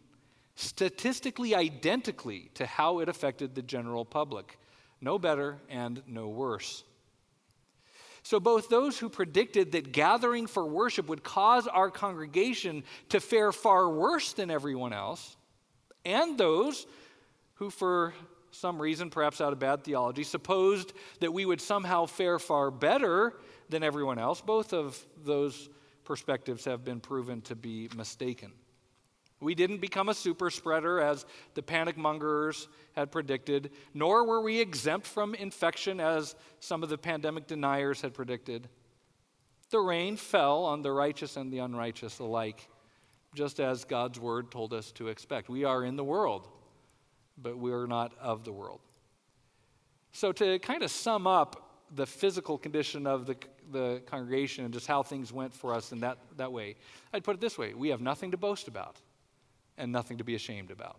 statistically 0.56 1.54
identically 1.54 2.50
to 2.54 2.66
how 2.66 3.00
it 3.00 3.08
affected 3.08 3.54
the 3.54 3.62
general 3.62 4.04
public. 4.04 4.58
No 5.00 5.18
better 5.18 5.58
and 5.68 6.02
no 6.06 6.28
worse. 6.28 6.84
So, 8.22 8.40
both 8.40 8.70
those 8.70 8.98
who 8.98 9.10
predicted 9.10 9.72
that 9.72 9.92
gathering 9.92 10.46
for 10.46 10.64
worship 10.64 11.08
would 11.08 11.22
cause 11.22 11.66
our 11.66 11.90
congregation 11.90 12.84
to 13.10 13.20
fare 13.20 13.52
far 13.52 13.90
worse 13.90 14.32
than 14.32 14.50
everyone 14.50 14.94
else, 14.94 15.36
and 16.06 16.38
those 16.38 16.86
who, 17.56 17.68
for 17.68 18.14
some 18.50 18.80
reason, 18.80 19.10
perhaps 19.10 19.42
out 19.42 19.52
of 19.52 19.58
bad 19.58 19.84
theology, 19.84 20.24
supposed 20.24 20.94
that 21.20 21.34
we 21.34 21.44
would 21.44 21.60
somehow 21.60 22.06
fare 22.06 22.38
far 22.38 22.70
better 22.70 23.34
than 23.68 23.82
everyone 23.82 24.18
else, 24.18 24.40
both 24.40 24.72
of 24.72 24.98
those 25.24 25.68
perspectives 26.04 26.64
have 26.64 26.82
been 26.82 27.00
proven 27.00 27.42
to 27.42 27.54
be 27.54 27.90
mistaken. 27.94 28.52
We 29.44 29.54
didn't 29.54 29.82
become 29.82 30.08
a 30.08 30.14
super 30.14 30.48
spreader 30.48 31.00
as 31.00 31.26
the 31.52 31.62
panic 31.62 31.98
mongers 31.98 32.66
had 32.94 33.12
predicted, 33.12 33.70
nor 33.92 34.26
were 34.26 34.40
we 34.40 34.58
exempt 34.58 35.06
from 35.06 35.34
infection 35.34 36.00
as 36.00 36.34
some 36.60 36.82
of 36.82 36.88
the 36.88 36.96
pandemic 36.96 37.46
deniers 37.46 38.00
had 38.00 38.14
predicted. 38.14 38.68
The 39.68 39.80
rain 39.80 40.16
fell 40.16 40.64
on 40.64 40.80
the 40.80 40.92
righteous 40.92 41.36
and 41.36 41.52
the 41.52 41.58
unrighteous 41.58 42.20
alike, 42.20 42.68
just 43.34 43.60
as 43.60 43.84
God's 43.84 44.18
word 44.18 44.50
told 44.50 44.72
us 44.72 44.90
to 44.92 45.08
expect. 45.08 45.50
We 45.50 45.64
are 45.64 45.84
in 45.84 45.96
the 45.96 46.04
world, 46.04 46.48
but 47.36 47.58
we 47.58 47.70
are 47.72 47.86
not 47.86 48.14
of 48.18 48.44
the 48.44 48.52
world. 48.52 48.80
So, 50.12 50.32
to 50.32 50.58
kind 50.60 50.82
of 50.82 50.90
sum 50.90 51.26
up 51.26 51.82
the 51.94 52.06
physical 52.06 52.56
condition 52.56 53.06
of 53.06 53.26
the, 53.26 53.36
the 53.72 54.02
congregation 54.06 54.64
and 54.64 54.72
just 54.72 54.86
how 54.86 55.02
things 55.02 55.32
went 55.32 55.52
for 55.52 55.74
us 55.74 55.92
in 55.92 56.00
that, 56.00 56.18
that 56.38 56.50
way, 56.50 56.76
I'd 57.12 57.24
put 57.24 57.34
it 57.34 57.40
this 57.40 57.58
way 57.58 57.74
we 57.74 57.88
have 57.88 58.00
nothing 58.00 58.30
to 58.30 58.36
boast 58.36 58.68
about 58.68 59.00
and 59.76 59.92
nothing 59.92 60.18
to 60.18 60.24
be 60.24 60.34
ashamed 60.34 60.70
about. 60.70 60.98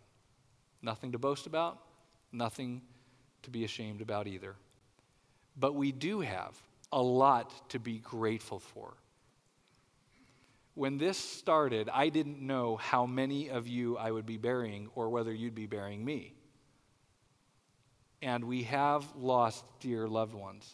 Nothing 0.81 1.11
to 1.13 1.19
boast 1.19 1.47
about, 1.47 1.79
nothing 2.31 2.81
to 3.43 3.49
be 3.49 3.63
ashamed 3.63 4.01
about 4.01 4.27
either. 4.27 4.55
But 5.57 5.75
we 5.75 5.91
do 5.91 6.21
have 6.21 6.55
a 6.91 7.01
lot 7.01 7.69
to 7.69 7.79
be 7.79 7.99
grateful 7.99 8.59
for. 8.59 8.93
When 10.73 10.97
this 10.97 11.17
started, 11.17 11.89
I 11.89 12.09
didn't 12.09 12.41
know 12.41 12.75
how 12.75 13.05
many 13.05 13.49
of 13.49 13.67
you 13.67 13.97
I 13.97 14.11
would 14.11 14.25
be 14.25 14.37
burying 14.37 14.89
or 14.93 15.09
whether 15.09 15.33
you'd 15.33 15.55
be 15.55 15.67
burying 15.67 16.03
me. 16.03 16.33
And 18.21 18.43
we 18.43 18.63
have 18.63 19.05
lost 19.15 19.63
dear 19.79 20.07
loved 20.07 20.33
ones. 20.33 20.69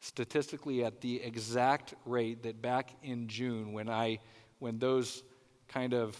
Statistically, 0.00 0.84
at 0.84 1.00
the 1.00 1.20
exact 1.22 1.94
rate 2.04 2.42
that 2.44 2.62
back 2.62 2.90
in 3.02 3.26
June, 3.26 3.72
when, 3.72 3.88
I, 3.88 4.20
when 4.58 4.78
those 4.78 5.22
kind 5.66 5.94
of 5.94 6.16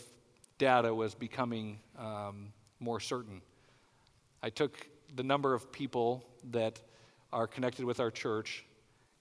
data 0.59 0.95
was 0.95 1.15
becoming 1.15 1.79
um, 1.99 2.53
more 2.81 3.01
certain. 3.01 3.41
I 4.43 4.51
took 4.51 4.87
the 5.15 5.23
number 5.23 5.55
of 5.55 5.73
people 5.73 6.25
that 6.51 6.81
are 7.33 7.47
connected 7.47 7.85
with 7.85 8.01
our 8.01 8.11
church, 8.11 8.65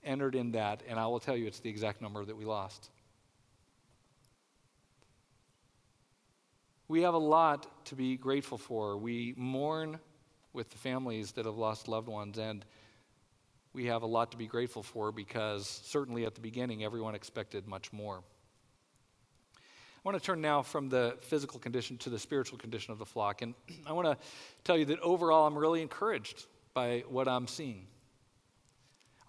entered 0.04 0.36
in 0.36 0.52
that, 0.52 0.84
and 0.88 1.00
I 1.00 1.08
will 1.08 1.20
tell 1.20 1.36
you 1.36 1.48
it's 1.48 1.60
the 1.60 1.70
exact 1.70 2.02
number 2.02 2.24
that 2.24 2.36
we 2.36 2.46
lost. 2.46 2.90
We 6.88 7.02
have 7.04 7.14
a 7.14 7.20
lot 7.20 7.86
to 7.86 7.96
be 7.96 8.18
grateful 8.18 8.58
for. 8.58 8.98
We 8.98 9.34
mourn 9.38 10.00
with 10.52 10.70
the 10.70 10.78
families 10.78 11.32
that 11.32 11.46
have 11.46 11.56
lost 11.56 11.88
loved 11.88 12.08
ones, 12.08 12.38
and 12.38 12.64
we 13.74 13.86
have 13.86 14.04
a 14.04 14.08
lot 14.08 14.32
to 14.32 14.38
be 14.38 14.46
grateful 14.46 14.84
for 14.84 15.12
because 15.12 15.68
certainly 15.86 16.26
at 16.26 16.36
the 16.36 16.42
beginning, 16.42 16.84
everyone 16.84 17.16
expected 17.16 17.68
much 17.68 17.92
more. 17.92 18.24
I 20.06 20.10
want 20.10 20.22
to 20.22 20.26
turn 20.26 20.42
now 20.42 20.62
from 20.64 20.90
the 20.90 21.16
physical 21.22 21.62
condition 21.62 21.98
to 22.00 22.10
the 22.10 22.20
spiritual 22.20 22.58
condition 22.58 22.92
of 22.92 23.00
the 23.00 23.06
flock. 23.06 23.42
And 23.42 23.54
I 23.88 23.94
want 23.94 24.06
to 24.06 24.18
tell 24.66 24.78
you 24.78 24.84
that 24.86 25.00
overall, 25.00 25.48
I'm 25.48 25.58
really 25.58 25.82
encouraged 25.82 26.46
by 26.74 27.06
what 27.08 27.30
I'm 27.30 27.48
seeing. 27.48 27.88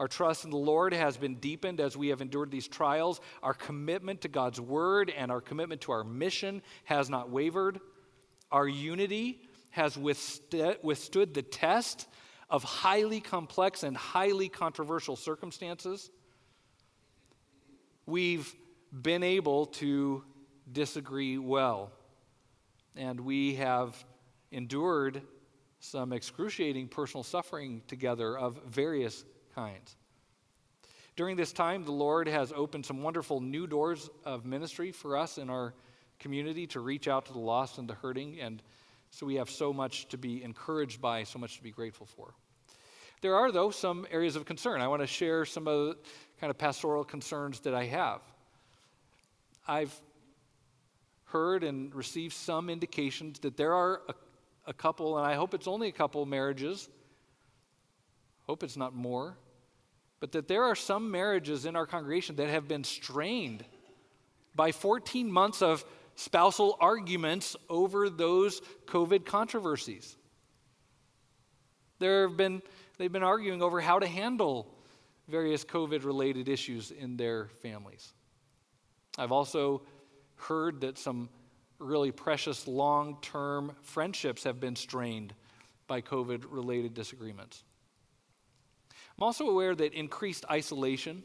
Our 0.00 0.08
trust 0.08 0.44
in 0.44 0.50
the 0.50 0.56
Lord 0.56 0.92
has 0.92 1.16
been 1.16 1.36
deepened 1.36 1.80
as 1.80 1.96
we 1.96 2.08
have 2.08 2.20
endured 2.20 2.50
these 2.50 2.66
trials. 2.66 3.20
Our 3.40 3.54
commitment 3.54 4.22
to 4.22 4.28
God's 4.28 4.60
word 4.60 5.10
and 5.16 5.30
our 5.30 5.40
commitment 5.40 5.82
to 5.82 5.92
our 5.92 6.02
mission 6.02 6.60
has 6.86 7.08
not 7.08 7.30
wavered. 7.30 7.78
Our 8.50 8.66
unity 8.66 9.42
has 9.70 9.96
withstood 9.96 11.34
the 11.34 11.42
test 11.42 12.08
of 12.50 12.64
highly 12.64 13.20
complex 13.20 13.84
and 13.84 13.96
highly 13.96 14.48
controversial 14.48 15.14
circumstances. 15.14 16.10
We've 18.06 18.52
been 18.92 19.22
able 19.22 19.66
to 19.66 20.24
disagree 20.72 21.38
well. 21.38 21.90
And 22.96 23.20
we 23.20 23.56
have 23.56 24.04
endured 24.52 25.22
some 25.80 26.12
excruciating 26.12 26.88
personal 26.88 27.22
suffering 27.22 27.82
together 27.86 28.38
of 28.38 28.60
various 28.66 29.24
kinds. 29.54 29.96
During 31.16 31.36
this 31.36 31.52
time, 31.52 31.84
the 31.84 31.92
Lord 31.92 32.26
has 32.26 32.52
opened 32.52 32.86
some 32.86 33.02
wonderful 33.02 33.40
new 33.40 33.66
doors 33.66 34.10
of 34.24 34.44
ministry 34.44 34.90
for 34.90 35.16
us 35.16 35.38
in 35.38 35.50
our 35.50 35.74
community 36.18 36.66
to 36.68 36.80
reach 36.80 37.06
out 37.06 37.26
to 37.26 37.32
the 37.32 37.38
lost 37.38 37.78
and 37.78 37.88
the 37.88 37.94
hurting. 37.94 38.40
And 38.40 38.62
so 39.10 39.26
we 39.26 39.36
have 39.36 39.50
so 39.50 39.72
much 39.72 40.08
to 40.08 40.18
be 40.18 40.42
encouraged 40.42 41.00
by, 41.00 41.22
so 41.22 41.38
much 41.38 41.56
to 41.56 41.62
be 41.62 41.70
grateful 41.70 42.06
for. 42.06 42.34
There 43.20 43.36
are, 43.36 43.52
though, 43.52 43.70
some 43.70 44.06
areas 44.10 44.36
of 44.36 44.44
concern. 44.44 44.80
I 44.80 44.88
want 44.88 45.02
to 45.02 45.06
share 45.06 45.44
some 45.44 45.68
of 45.68 45.88
the 45.88 45.96
kind 46.40 46.50
of 46.50 46.58
pastoral 46.58 47.04
concerns 47.04 47.60
that 47.60 47.74
I 47.74 47.84
have. 47.86 48.20
I've 49.68 49.98
heard 51.34 51.64
and 51.64 51.92
received 51.92 52.32
some 52.32 52.70
indications 52.70 53.40
that 53.40 53.56
there 53.56 53.74
are 53.74 54.02
a, 54.08 54.14
a 54.68 54.72
couple, 54.72 55.18
and 55.18 55.26
I 55.26 55.34
hope 55.34 55.52
it's 55.52 55.66
only 55.66 55.88
a 55.88 55.92
couple 55.92 56.24
marriages, 56.26 56.88
hope 58.46 58.62
it's 58.62 58.76
not 58.76 58.94
more, 58.94 59.36
but 60.20 60.30
that 60.30 60.46
there 60.46 60.62
are 60.62 60.76
some 60.76 61.10
marriages 61.10 61.66
in 61.66 61.74
our 61.74 61.86
congregation 61.86 62.36
that 62.36 62.48
have 62.50 62.68
been 62.68 62.84
strained 62.84 63.64
by 64.54 64.70
14 64.70 65.28
months 65.28 65.60
of 65.60 65.84
spousal 66.14 66.78
arguments 66.80 67.56
over 67.68 68.08
those 68.08 68.60
COVID 68.86 69.24
controversies. 69.24 70.16
There 71.98 72.28
have 72.28 72.36
been, 72.36 72.62
they've 72.96 73.10
been 73.10 73.24
arguing 73.24 73.60
over 73.60 73.80
how 73.80 73.98
to 73.98 74.06
handle 74.06 74.72
various 75.26 75.64
COVID 75.64 76.04
related 76.04 76.48
issues 76.48 76.92
in 76.92 77.16
their 77.16 77.48
families. 77.60 78.12
I've 79.18 79.32
also 79.32 79.82
heard 80.36 80.80
that 80.82 80.98
some 80.98 81.28
really 81.78 82.12
precious 82.12 82.66
long 82.66 83.18
term 83.20 83.74
friendships 83.82 84.44
have 84.44 84.60
been 84.60 84.76
strained 84.76 85.34
by 85.86 86.00
COVID 86.00 86.44
related 86.48 86.94
disagreements. 86.94 87.64
I'm 89.16 89.24
also 89.24 89.48
aware 89.48 89.74
that 89.74 89.92
increased 89.92 90.44
isolation, 90.50 91.22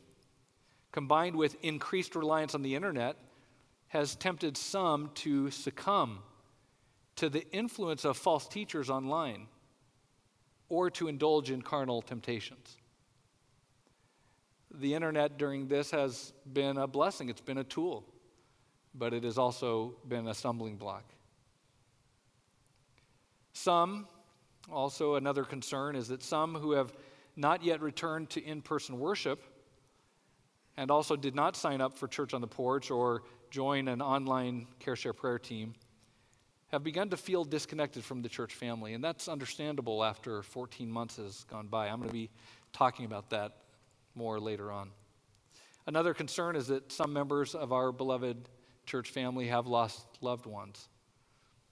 combined 0.91 1.35
with 1.35 1.55
increased 1.63 2.15
reliance 2.15 2.53
on 2.53 2.61
the 2.61 2.75
internet, 2.75 3.17
has 3.87 4.15
tempted 4.15 4.55
some 4.57 5.11
to 5.15 5.49
succumb 5.49 6.19
to 7.15 7.29
the 7.29 7.49
influence 7.51 8.05
of 8.05 8.15
false 8.17 8.47
teachers 8.47 8.89
online 8.89 9.47
or 10.69 10.89
to 10.91 11.07
indulge 11.07 11.49
in 11.49 11.61
carnal 11.61 12.01
temptations. 12.01 12.77
The 14.71 14.93
internet 14.93 15.37
during 15.37 15.67
this 15.67 15.89
has 15.91 16.31
been 16.53 16.77
a 16.77 16.85
blessing, 16.85 17.27
it's 17.29 17.41
been 17.41 17.57
a 17.57 17.63
tool, 17.63 18.05
but 18.93 19.13
it 19.13 19.23
has 19.23 19.37
also 19.37 19.95
been 20.07 20.27
a 20.27 20.33
stumbling 20.33 20.77
block. 20.77 21.03
Some, 23.53 24.07
also 24.71 25.15
another 25.15 25.43
concern, 25.43 25.95
is 25.95 26.07
that 26.07 26.23
some 26.23 26.55
who 26.55 26.71
have 26.71 26.93
not 27.35 27.63
yet 27.63 27.81
returned 27.81 28.29
to 28.31 28.43
in 28.43 28.61
person 28.61 28.99
worship 28.99 29.43
and 30.77 30.89
also 30.91 31.15
did 31.15 31.35
not 31.35 31.55
sign 31.55 31.81
up 31.81 31.97
for 31.97 32.07
Church 32.07 32.33
on 32.33 32.41
the 32.41 32.47
Porch 32.47 32.89
or 32.91 33.23
join 33.49 33.87
an 33.87 34.01
online 34.01 34.67
care 34.79 34.95
share 34.95 35.13
prayer 35.13 35.39
team 35.39 35.73
have 36.69 36.83
begun 36.83 37.09
to 37.09 37.17
feel 37.17 37.43
disconnected 37.43 38.03
from 38.03 38.21
the 38.21 38.29
church 38.29 38.53
family. 38.53 38.93
And 38.93 39.03
that's 39.03 39.27
understandable 39.27 40.03
after 40.03 40.43
14 40.43 40.89
months 40.89 41.17
has 41.17 41.43
gone 41.45 41.67
by. 41.67 41.87
I'm 41.87 41.97
going 41.97 42.09
to 42.09 42.13
be 42.13 42.29
talking 42.73 43.05
about 43.05 43.31
that 43.31 43.57
more 44.15 44.39
later 44.39 44.71
on. 44.71 44.91
Another 45.87 46.13
concern 46.13 46.55
is 46.55 46.67
that 46.67 46.91
some 46.91 47.11
members 47.11 47.55
of 47.55 47.73
our 47.73 47.91
beloved 47.91 48.47
church 48.89 49.11
family 49.11 49.47
have 49.47 49.67
lost 49.67 50.03
loved 50.19 50.47
ones. 50.47 50.89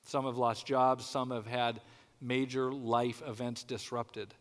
Some 0.06 0.25
have 0.25 0.38
lost 0.38 0.65
jobs, 0.65 1.06
some 1.06 1.32
have 1.32 1.47
had 1.47 1.82
major 2.21 2.71
life 2.71 3.23
events 3.25 3.63
disrupted. 3.63 4.34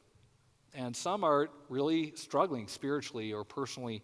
And 0.74 0.94
some 0.94 1.24
are 1.24 1.48
really 1.70 2.12
struggling 2.16 2.68
spiritually 2.68 3.32
or 3.32 3.44
personally 3.44 4.02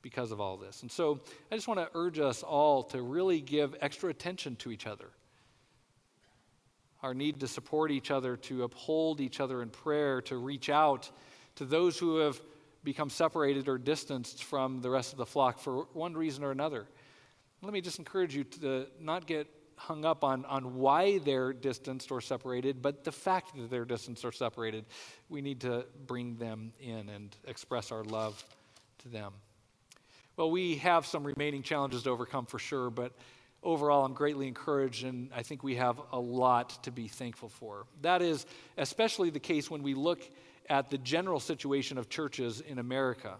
because 0.00 0.32
of 0.32 0.40
all 0.40 0.56
this. 0.56 0.80
And 0.80 0.90
so 0.90 1.20
I 1.52 1.56
just 1.56 1.68
want 1.68 1.78
to 1.78 1.90
urge 1.94 2.18
us 2.18 2.42
all 2.42 2.84
to 2.84 3.02
really 3.02 3.40
give 3.40 3.76
extra 3.82 4.08
attention 4.08 4.56
to 4.56 4.70
each 4.70 4.86
other. 4.86 5.08
Our 7.02 7.12
need 7.12 7.40
to 7.40 7.46
support 7.46 7.90
each 7.90 8.10
other, 8.10 8.36
to 8.38 8.64
uphold 8.64 9.20
each 9.20 9.40
other 9.40 9.60
in 9.60 9.68
prayer, 9.68 10.22
to 10.22 10.38
reach 10.38 10.70
out 10.70 11.10
to 11.56 11.66
those 11.66 11.98
who 11.98 12.16
have 12.16 12.40
become 12.82 13.10
separated 13.10 13.68
or 13.68 13.76
distanced 13.76 14.42
from 14.42 14.80
the 14.80 14.88
rest 14.88 15.12
of 15.12 15.18
the 15.18 15.26
flock 15.26 15.58
for 15.58 15.86
one 15.92 16.14
reason 16.14 16.44
or 16.44 16.50
another. 16.50 16.86
Let 17.62 17.72
me 17.72 17.80
just 17.80 17.98
encourage 17.98 18.34
you 18.34 18.44
to 18.44 18.86
not 19.00 19.26
get 19.26 19.48
hung 19.76 20.04
up 20.04 20.24
on, 20.24 20.44
on 20.46 20.76
why 20.76 21.18
they're 21.18 21.52
distanced 21.52 22.10
or 22.10 22.20
separated, 22.20 22.80
but 22.82 23.04
the 23.04 23.12
fact 23.12 23.56
that 23.56 23.70
they're 23.70 23.84
distanced 23.84 24.24
or 24.24 24.32
separated. 24.32 24.84
We 25.28 25.42
need 25.42 25.60
to 25.62 25.84
bring 26.06 26.36
them 26.36 26.72
in 26.80 27.08
and 27.08 27.36
express 27.46 27.92
our 27.92 28.02
love 28.04 28.42
to 28.98 29.08
them. 29.08 29.32
Well, 30.36 30.50
we 30.50 30.76
have 30.76 31.06
some 31.06 31.24
remaining 31.24 31.62
challenges 31.62 32.02
to 32.04 32.10
overcome 32.10 32.46
for 32.46 32.58
sure, 32.58 32.90
but 32.90 33.12
overall, 33.62 34.04
I'm 34.04 34.14
greatly 34.14 34.48
encouraged, 34.48 35.04
and 35.04 35.30
I 35.34 35.42
think 35.42 35.62
we 35.62 35.76
have 35.76 36.00
a 36.12 36.20
lot 36.20 36.82
to 36.84 36.90
be 36.90 37.08
thankful 37.08 37.48
for. 37.48 37.86
That 38.02 38.22
is 38.22 38.46
especially 38.76 39.30
the 39.30 39.40
case 39.40 39.70
when 39.70 39.82
we 39.82 39.94
look 39.94 40.20
at 40.68 40.90
the 40.90 40.98
general 40.98 41.40
situation 41.40 41.96
of 41.96 42.08
churches 42.08 42.60
in 42.60 42.78
America. 42.78 43.36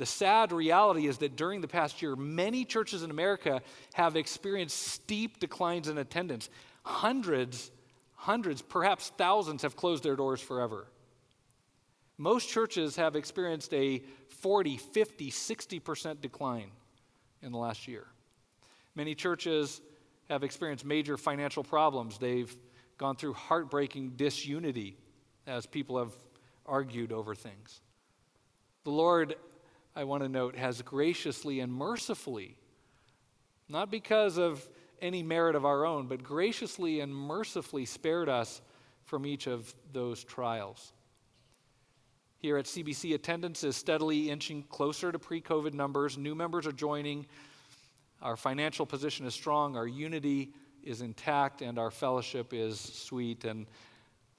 The 0.00 0.06
sad 0.06 0.50
reality 0.50 1.08
is 1.08 1.18
that 1.18 1.36
during 1.36 1.60
the 1.60 1.68
past 1.68 2.00
year, 2.00 2.16
many 2.16 2.64
churches 2.64 3.02
in 3.02 3.10
America 3.10 3.60
have 3.92 4.16
experienced 4.16 4.78
steep 4.78 5.38
declines 5.38 5.88
in 5.88 5.98
attendance. 5.98 6.48
Hundreds, 6.84 7.70
hundreds, 8.14 8.62
perhaps 8.62 9.12
thousands 9.18 9.60
have 9.60 9.76
closed 9.76 10.02
their 10.02 10.16
doors 10.16 10.40
forever. 10.40 10.86
Most 12.16 12.48
churches 12.48 12.96
have 12.96 13.14
experienced 13.14 13.74
a 13.74 14.02
40, 14.28 14.78
50, 14.78 15.30
60% 15.30 16.22
decline 16.22 16.70
in 17.42 17.52
the 17.52 17.58
last 17.58 17.86
year. 17.86 18.06
Many 18.94 19.14
churches 19.14 19.82
have 20.30 20.42
experienced 20.42 20.86
major 20.86 21.18
financial 21.18 21.62
problems. 21.62 22.16
They've 22.16 22.56
gone 22.96 23.16
through 23.16 23.34
heartbreaking 23.34 24.12
disunity 24.16 24.96
as 25.46 25.66
people 25.66 25.98
have 25.98 26.14
argued 26.64 27.12
over 27.12 27.34
things. 27.34 27.82
The 28.84 28.92
Lord, 28.92 29.34
I 29.94 30.04
want 30.04 30.22
to 30.22 30.28
note, 30.28 30.56
has 30.56 30.82
graciously 30.82 31.60
and 31.60 31.72
mercifully, 31.72 32.56
not 33.68 33.90
because 33.90 34.38
of 34.38 34.68
any 35.02 35.22
merit 35.22 35.56
of 35.56 35.64
our 35.64 35.84
own, 35.84 36.06
but 36.06 36.22
graciously 36.22 37.00
and 37.00 37.14
mercifully 37.14 37.84
spared 37.84 38.28
us 38.28 38.60
from 39.04 39.26
each 39.26 39.46
of 39.46 39.74
those 39.92 40.22
trials. 40.22 40.92
Here 42.38 42.56
at 42.56 42.64
CBC, 42.64 43.14
attendance 43.14 43.64
is 43.64 43.76
steadily 43.76 44.30
inching 44.30 44.62
closer 44.64 45.12
to 45.12 45.18
pre 45.18 45.40
COVID 45.42 45.74
numbers. 45.74 46.16
New 46.16 46.34
members 46.34 46.66
are 46.66 46.72
joining. 46.72 47.26
Our 48.22 48.36
financial 48.36 48.86
position 48.86 49.26
is 49.26 49.34
strong. 49.34 49.76
Our 49.76 49.86
unity 49.86 50.52
is 50.82 51.02
intact, 51.02 51.60
and 51.60 51.78
our 51.78 51.90
fellowship 51.90 52.54
is 52.54 52.80
sweet. 52.80 53.44
And 53.44 53.66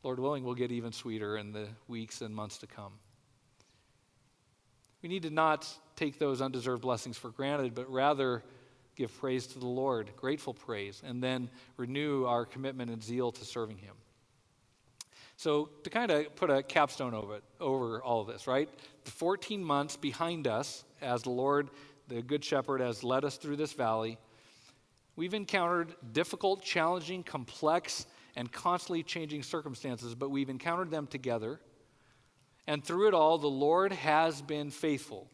Lord 0.03 0.19
willing, 0.19 0.43
will 0.43 0.55
get 0.55 0.71
even 0.71 0.91
sweeter 0.91 1.37
in 1.37 1.51
the 1.51 1.67
weeks 1.87 2.21
and 2.21 2.35
months 2.35 2.57
to 2.59 2.67
come. 2.67 2.93
We 5.01 5.09
need 5.09 5.23
to 5.23 5.29
not 5.29 5.67
take 5.95 6.19
those 6.19 6.41
undeserved 6.41 6.81
blessings 6.81 7.17
for 7.17 7.29
granted, 7.29 7.73
but 7.73 7.91
rather 7.91 8.43
give 8.95 9.17
praise 9.19 9.47
to 9.47 9.59
the 9.59 9.67
Lord, 9.67 10.11
grateful 10.15 10.53
praise, 10.53 11.01
and 11.05 11.23
then 11.23 11.49
renew 11.77 12.25
our 12.25 12.45
commitment 12.45 12.91
and 12.91 13.03
zeal 13.03 13.31
to 13.31 13.45
serving 13.45 13.77
Him. 13.77 13.95
So, 15.37 15.69
to 15.83 15.89
kind 15.89 16.11
of 16.11 16.35
put 16.35 16.51
a 16.51 16.61
capstone 16.61 17.15
over 17.15 17.37
it, 17.37 17.43
over 17.59 18.01
all 18.03 18.21
of 18.21 18.27
this, 18.27 18.45
right? 18.45 18.69
The 19.05 19.11
14 19.11 19.63
months 19.63 19.97
behind 19.97 20.45
us 20.45 20.83
as 21.01 21.23
the 21.23 21.31
Lord, 21.31 21.69
the 22.07 22.21
Good 22.21 22.45
Shepherd, 22.45 22.79
has 22.79 23.03
led 23.03 23.25
us 23.25 23.37
through 23.37 23.55
this 23.55 23.73
valley, 23.73 24.19
we've 25.15 25.33
encountered 25.33 25.95
difficult, 26.13 26.61
challenging, 26.61 27.23
complex, 27.23 28.05
and 28.35 28.51
constantly 28.51 29.01
changing 29.01 29.41
circumstances, 29.41 30.13
but 30.13 30.29
we've 30.29 30.49
encountered 30.49 30.91
them 30.91 31.07
together. 31.07 31.59
And 32.67 32.84
through 32.84 33.08
it 33.08 33.13
all, 33.13 33.38
the 33.38 33.47
Lord 33.47 33.91
has 33.91 34.41
been 34.41 34.71
faithful. 34.71 35.28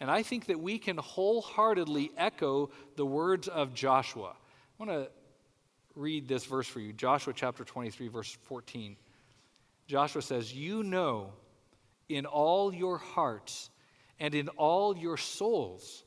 And 0.00 0.10
I 0.10 0.22
think 0.22 0.46
that 0.46 0.60
we 0.60 0.78
can 0.78 0.96
wholeheartedly 0.96 2.12
echo 2.16 2.70
the 2.96 3.04
words 3.04 3.48
of 3.48 3.74
Joshua. 3.74 4.30
I 4.30 4.84
want 4.84 4.90
to 4.90 5.10
read 5.94 6.26
this 6.26 6.44
verse 6.44 6.66
for 6.66 6.80
you 6.80 6.92
Joshua 6.92 7.32
chapter 7.34 7.64
23, 7.64 8.08
verse 8.08 8.36
14. 8.44 8.96
Joshua 9.86 10.22
says, 10.22 10.54
You 10.54 10.82
know 10.82 11.32
in 12.08 12.24
all 12.24 12.72
your 12.72 12.98
hearts 12.98 13.70
and 14.18 14.34
in 14.34 14.48
all 14.50 14.96
your 14.96 15.16
souls 15.16 16.04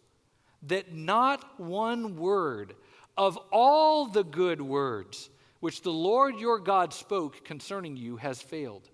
that 0.64 0.94
not 0.94 1.60
one 1.60 2.16
word 2.16 2.76
of 3.18 3.38
all 3.52 4.08
the 4.08 4.24
good 4.24 4.62
words 4.62 5.30
which 5.60 5.82
the 5.82 5.92
Lord 5.92 6.40
your 6.40 6.60
God 6.60 6.94
spoke 6.94 7.44
concerning 7.46 7.96
you 7.96 8.18
has 8.18 8.42
failed. 8.42 8.90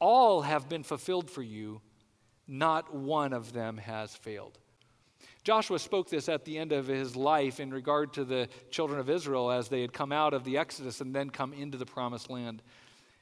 All 0.00 0.42
have 0.42 0.68
been 0.68 0.82
fulfilled 0.82 1.30
for 1.30 1.42
you, 1.42 1.80
not 2.48 2.92
one 2.94 3.32
of 3.32 3.52
them 3.52 3.76
has 3.76 4.14
failed. 4.14 4.58
Joshua 5.42 5.78
spoke 5.78 6.10
this 6.10 6.28
at 6.28 6.44
the 6.44 6.58
end 6.58 6.72
of 6.72 6.86
his 6.86 7.16
life 7.16 7.60
in 7.60 7.70
regard 7.70 8.12
to 8.14 8.24
the 8.24 8.48
children 8.70 9.00
of 9.00 9.08
Israel 9.08 9.50
as 9.50 9.68
they 9.68 9.80
had 9.80 9.92
come 9.92 10.12
out 10.12 10.34
of 10.34 10.44
the 10.44 10.58
Exodus 10.58 11.00
and 11.00 11.14
then 11.14 11.30
come 11.30 11.52
into 11.52 11.78
the 11.78 11.86
promised 11.86 12.28
land. 12.28 12.62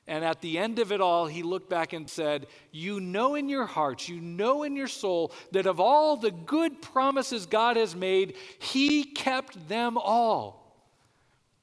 And 0.09 0.25
at 0.25 0.41
the 0.41 0.59
end 0.59 0.79
of 0.79 0.91
it 0.91 1.01
all, 1.01 1.27
he 1.27 1.43
looked 1.43 1.69
back 1.69 1.93
and 1.93 2.09
said, 2.09 2.47
You 2.73 2.99
know 2.99 3.35
in 3.35 3.49
your 3.49 3.67
hearts, 3.67 4.09
you 4.09 4.21
know 4.21 4.63
in 4.63 4.75
your 4.75 4.89
soul 4.89 5.33
that 5.53 5.67
of 5.67 5.81
all 5.81 6.17
the 6.17 6.31
good 6.31 6.81
promises 6.81 7.45
God 7.45 7.77
has 7.77 7.95
made, 7.95 8.35
he 8.59 9.05
kept 9.05 9.69
them 9.69 9.99
all. 9.99 10.65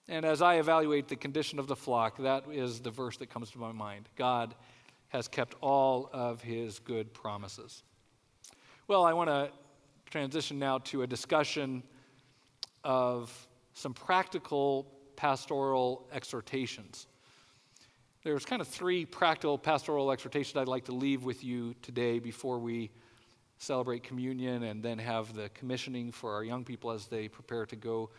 And 0.08 0.24
as 0.24 0.44
I 0.44 0.56
evaluate 0.56 1.08
the 1.08 1.16
condition 1.16 1.58
of 1.58 1.66
the 1.66 1.76
flock, 1.76 2.18
that 2.20 2.46
is 2.52 2.80
the 2.82 2.92
verse 2.92 3.18
that 3.18 3.32
comes 3.32 3.50
to 3.52 3.58
my 3.58 3.72
mind 3.72 4.08
God 4.16 4.54
has 5.10 5.28
kept 5.28 5.56
all 5.62 6.10
of 6.12 6.42
his 6.42 6.80
good 6.80 7.14
promises. 7.14 7.84
Well, 8.88 9.04
I 9.04 9.14
want 9.14 9.30
to 9.30 9.50
transition 10.10 10.60
now 10.60 10.80
to 10.80 11.02
a 11.02 11.08
discussion 11.08 11.84
of 12.84 13.48
some 13.74 13.94
practical 13.94 14.88
pastoral 15.16 16.08
exhortations. 16.14 17.08
There's 18.24 18.46
kind 18.46 18.62
of 18.62 18.68
three 18.68 19.06
practical 19.06 19.58
pastoral 19.58 20.12
exhortations 20.12 20.58
I'd 20.58 20.68
like 20.68 20.86
to 20.86 20.94
leave 20.94 21.24
with 21.24 21.44
you 21.44 21.76
today 21.82 22.20
before 22.20 22.60
we 22.60 22.90
celebrate 23.58 24.04
communion 24.04 24.64
and 24.64 24.84
then 24.84 24.98
have 24.98 25.34
the 25.34 25.50
commissioning 25.50 26.12
for 26.12 26.34
our 26.34 26.44
young 26.44 26.64
people 26.64 26.92
as 26.92 27.08
they 27.08 27.28
prepare 27.28 27.66
to 27.68 27.76
go 27.76 28.10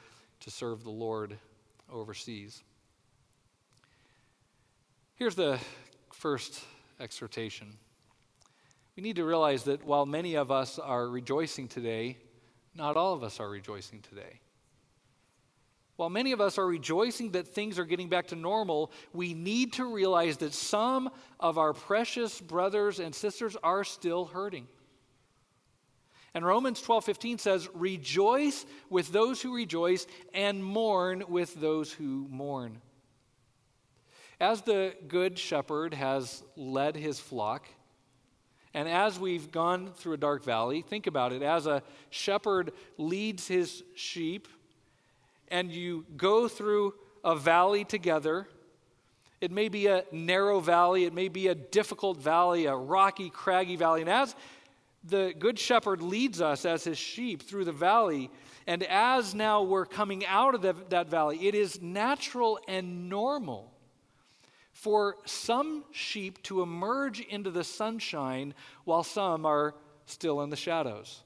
to 0.40 0.50
serve 0.50 0.84
the 0.84 0.90
Lord 0.90 1.36
overseas. 1.92 2.62
Here's 5.16 5.34
the 5.34 5.58
first 6.12 6.60
exhortation. 7.00 7.78
We 8.96 9.02
need 9.02 9.16
to 9.16 9.24
realize 9.24 9.64
that 9.64 9.84
while 9.84 10.06
many 10.06 10.34
of 10.34 10.50
us 10.50 10.78
are 10.78 11.08
rejoicing 11.08 11.68
today, 11.68 12.18
not 12.74 12.96
all 12.96 13.12
of 13.12 13.22
us 13.22 13.40
are 13.40 13.48
rejoicing 13.48 14.00
today. 14.00 14.40
While 15.96 16.10
many 16.10 16.32
of 16.32 16.40
us 16.42 16.58
are 16.58 16.66
rejoicing 16.66 17.32
that 17.32 17.48
things 17.48 17.78
are 17.78 17.86
getting 17.86 18.08
back 18.08 18.28
to 18.28 18.36
normal, 18.36 18.92
we 19.14 19.32
need 19.32 19.74
to 19.74 19.92
realize 19.92 20.36
that 20.38 20.52
some 20.52 21.10
of 21.40 21.56
our 21.56 21.72
precious 21.72 22.40
brothers 22.40 22.98
and 23.00 23.14
sisters 23.14 23.56
are 23.62 23.82
still 23.82 24.26
hurting. 24.26 24.68
And 26.34 26.44
Romans 26.44 26.82
12:15 26.82 27.38
says, 27.38 27.66
"Rejoice 27.72 28.66
with 28.90 29.08
those 29.08 29.40
who 29.40 29.54
rejoice 29.54 30.06
and 30.34 30.62
mourn 30.62 31.24
with 31.28 31.54
those 31.54 31.92
who 31.92 32.28
mourn." 32.28 32.82
As 34.38 34.60
the 34.62 34.94
good 35.08 35.38
shepherd 35.38 35.94
has 35.94 36.42
led 36.56 36.94
his 36.94 37.18
flock, 37.18 37.66
and 38.74 38.86
as 38.86 39.18
we've 39.18 39.50
gone 39.50 39.92
through 39.94 40.12
a 40.12 40.18
dark 40.18 40.44
valley, 40.44 40.82
think 40.82 41.06
about 41.06 41.32
it. 41.32 41.42
As 41.42 41.66
a 41.66 41.82
shepherd 42.10 42.72
leads 42.98 43.48
his 43.48 43.82
sheep, 43.94 44.46
and 45.48 45.72
you 45.72 46.04
go 46.18 46.48
through 46.48 46.92
a 47.24 47.34
valley 47.34 47.84
together, 47.84 48.46
it 49.40 49.50
may 49.50 49.70
be 49.70 49.86
a 49.86 50.04
narrow 50.12 50.60
valley, 50.60 51.04
it 51.06 51.14
may 51.14 51.28
be 51.28 51.48
a 51.48 51.54
difficult 51.54 52.18
valley, 52.18 52.66
a 52.66 52.76
rocky, 52.76 53.30
craggy 53.30 53.76
valley. 53.76 54.02
And 54.02 54.10
as 54.10 54.36
the 55.02 55.34
good 55.38 55.58
shepherd 55.58 56.02
leads 56.02 56.42
us 56.42 56.66
as 56.66 56.84
his 56.84 56.98
sheep 56.98 57.42
through 57.42 57.64
the 57.64 57.72
valley, 57.72 58.30
and 58.66 58.82
as 58.82 59.34
now 59.34 59.62
we're 59.62 59.86
coming 59.86 60.26
out 60.26 60.54
of 60.54 60.60
the, 60.60 60.74
that 60.90 61.08
valley, 61.08 61.46
it 61.46 61.54
is 61.54 61.80
natural 61.80 62.58
and 62.68 63.08
normal 63.08 63.72
for 64.86 65.16
some 65.24 65.82
sheep 65.90 66.40
to 66.44 66.62
emerge 66.62 67.18
into 67.18 67.50
the 67.50 67.64
sunshine 67.64 68.54
while 68.84 69.02
some 69.02 69.44
are 69.44 69.74
still 70.04 70.42
in 70.42 70.48
the 70.48 70.54
shadows. 70.54 71.24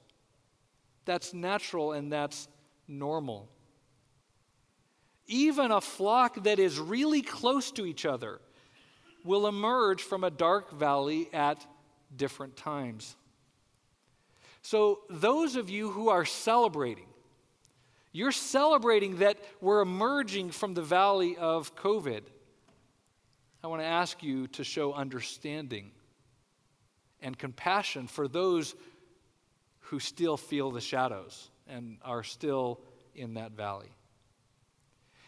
That's 1.04 1.34
natural 1.34 1.92
and 1.92 2.10
that's 2.10 2.48
normal. 2.88 3.50
Even 5.26 5.72
a 5.72 5.82
flock 5.82 6.42
that 6.44 6.58
is 6.58 6.78
really 6.78 7.20
close 7.20 7.70
to 7.72 7.84
each 7.84 8.06
other 8.06 8.40
will 9.24 9.46
emerge 9.46 10.00
from 10.00 10.24
a 10.24 10.30
dark 10.30 10.70
valley 10.70 11.28
at 11.34 11.62
different 12.16 12.56
times. 12.56 13.14
So, 14.62 15.00
those 15.10 15.56
of 15.56 15.68
you 15.68 15.90
who 15.90 16.08
are 16.08 16.24
celebrating, 16.24 17.08
you're 18.10 18.32
celebrating 18.32 19.18
that 19.18 19.36
we're 19.60 19.82
emerging 19.82 20.52
from 20.52 20.72
the 20.72 20.82
valley 20.82 21.36
of 21.36 21.76
COVID. 21.76 22.22
I 23.62 23.66
want 23.66 23.82
to 23.82 23.86
ask 23.86 24.22
you 24.22 24.46
to 24.48 24.64
show 24.64 24.92
understanding 24.92 25.90
and 27.20 27.38
compassion 27.38 28.06
for 28.06 28.26
those 28.26 28.74
who 29.80 30.00
still 30.00 30.36
feel 30.36 30.70
the 30.70 30.80
shadows 30.80 31.50
and 31.68 31.98
are 32.02 32.22
still 32.22 32.80
in 33.14 33.34
that 33.34 33.52
valley. 33.52 33.90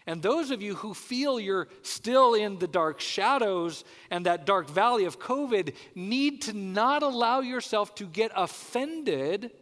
And 0.06 0.20
those 0.20 0.50
of 0.50 0.62
you 0.62 0.74
who 0.74 0.94
feel 0.94 1.38
you're 1.38 1.68
still 1.82 2.34
in 2.34 2.58
the 2.58 2.66
dark 2.66 3.00
shadows 3.00 3.84
and 4.10 4.26
that 4.26 4.46
dark 4.46 4.68
valley 4.68 5.04
of 5.04 5.20
COVID 5.20 5.74
need 5.94 6.42
to 6.42 6.52
not 6.52 7.02
allow 7.02 7.40
yourself 7.40 7.94
to 7.96 8.06
get 8.06 8.32
offended 8.34 9.52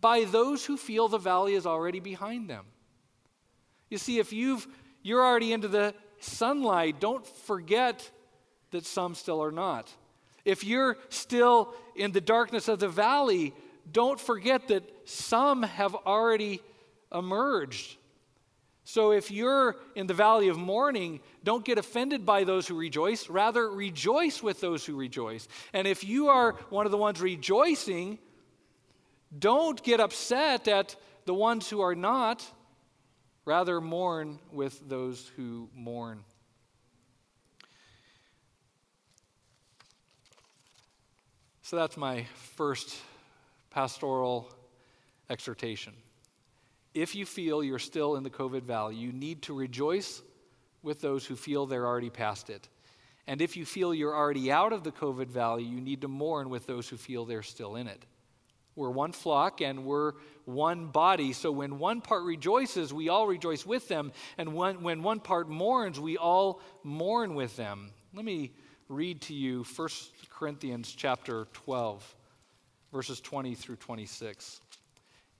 by 0.00 0.24
those 0.24 0.64
who 0.64 0.76
feel 0.76 1.08
the 1.08 1.18
valley 1.18 1.54
is 1.54 1.66
already 1.66 2.00
behind 2.00 2.48
them. 2.48 2.64
You 3.90 3.98
see, 3.98 4.18
if 4.18 4.32
you've, 4.32 4.66
you're 5.02 5.24
already 5.24 5.52
into 5.52 5.68
the 5.68 5.94
sunlight, 6.20 7.00
don't 7.00 7.26
forget 7.26 8.10
that 8.70 8.86
some 8.86 9.14
still 9.14 9.42
are 9.42 9.52
not. 9.52 9.92
If 10.44 10.64
you're 10.64 10.98
still 11.08 11.74
in 11.94 12.12
the 12.12 12.20
darkness 12.20 12.68
of 12.68 12.78
the 12.78 12.88
valley, 12.88 13.54
don't 13.90 14.20
forget 14.20 14.68
that 14.68 14.82
some 15.04 15.62
have 15.62 15.94
already 15.94 16.60
emerged. 17.12 17.96
So 18.84 19.12
if 19.12 19.30
you're 19.30 19.76
in 19.94 20.06
the 20.06 20.14
valley 20.14 20.48
of 20.48 20.58
mourning, 20.58 21.20
don't 21.42 21.64
get 21.64 21.78
offended 21.78 22.26
by 22.26 22.44
those 22.44 22.68
who 22.68 22.78
rejoice. 22.78 23.30
Rather, 23.30 23.70
rejoice 23.70 24.42
with 24.42 24.60
those 24.60 24.84
who 24.84 24.94
rejoice. 24.94 25.48
And 25.72 25.86
if 25.86 26.04
you 26.04 26.28
are 26.28 26.52
one 26.68 26.84
of 26.84 26.92
the 26.92 26.98
ones 26.98 27.20
rejoicing, 27.22 28.18
don't 29.36 29.82
get 29.82 30.00
upset 30.00 30.68
at 30.68 30.96
the 31.24 31.32
ones 31.32 31.70
who 31.70 31.80
are 31.80 31.94
not. 31.94 32.44
Rather, 33.44 33.80
mourn 33.80 34.38
with 34.52 34.88
those 34.88 35.30
who 35.36 35.68
mourn. 35.74 36.24
So 41.62 41.76
that's 41.76 41.96
my 41.96 42.24
first 42.56 42.96
pastoral 43.70 44.50
exhortation. 45.28 45.94
If 46.94 47.14
you 47.14 47.26
feel 47.26 47.64
you're 47.64 47.78
still 47.78 48.16
in 48.16 48.22
the 48.22 48.30
COVID 48.30 48.62
valley, 48.62 48.94
you 48.94 49.12
need 49.12 49.42
to 49.42 49.54
rejoice 49.54 50.22
with 50.82 51.00
those 51.00 51.26
who 51.26 51.34
feel 51.34 51.66
they're 51.66 51.86
already 51.86 52.10
past 52.10 52.50
it. 52.50 52.68
And 53.26 53.40
if 53.40 53.56
you 53.56 53.64
feel 53.64 53.94
you're 53.94 54.14
already 54.14 54.52
out 54.52 54.72
of 54.72 54.84
the 54.84 54.92
COVID 54.92 55.28
valley, 55.28 55.64
you 55.64 55.80
need 55.80 56.02
to 56.02 56.08
mourn 56.08 56.50
with 56.50 56.66
those 56.66 56.88
who 56.88 56.96
feel 56.96 57.24
they're 57.24 57.42
still 57.42 57.76
in 57.76 57.88
it. 57.88 58.04
We're 58.76 58.90
one 58.90 59.12
flock 59.12 59.60
and 59.60 59.84
we're 59.84 60.12
one 60.44 60.86
body. 60.86 61.32
So 61.32 61.50
when 61.50 61.78
one 61.78 62.00
part 62.00 62.24
rejoices, 62.24 62.92
we 62.92 63.08
all 63.08 63.26
rejoice 63.26 63.64
with 63.64 63.88
them. 63.88 64.12
And 64.38 64.54
when, 64.54 64.82
when 64.82 65.02
one 65.02 65.20
part 65.20 65.48
mourns, 65.48 65.98
we 65.98 66.16
all 66.16 66.60
mourn 66.82 67.34
with 67.34 67.56
them. 67.56 67.90
Let 68.14 68.24
me 68.24 68.52
read 68.88 69.22
to 69.22 69.34
you 69.34 69.64
1 69.76 69.88
Corinthians 70.30 70.94
chapter 70.96 71.46
12, 71.52 72.14
verses 72.92 73.20
20 73.20 73.54
through 73.54 73.76
26. 73.76 74.60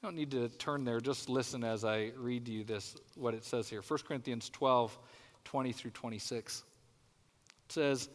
You 0.03 0.09
don't 0.09 0.17
need 0.17 0.31
to 0.33 0.49
turn 0.49 0.85
there, 0.85 1.01
just 1.01 1.29
listen 1.29 1.64
as 1.64 1.85
I 1.85 2.12
read 2.17 2.47
to 2.47 2.53
you 2.53 2.64
this, 2.64 2.97
what 3.14 3.35
it 3.35 3.45
says 3.45 3.69
here. 3.69 3.83
1 3.87 4.01
Corinthians 4.07 4.51
12, 4.51 4.99
20 5.45 5.73
through 5.73 5.90
26. 5.93 6.62
It 7.67 7.73
says, 7.73 8.09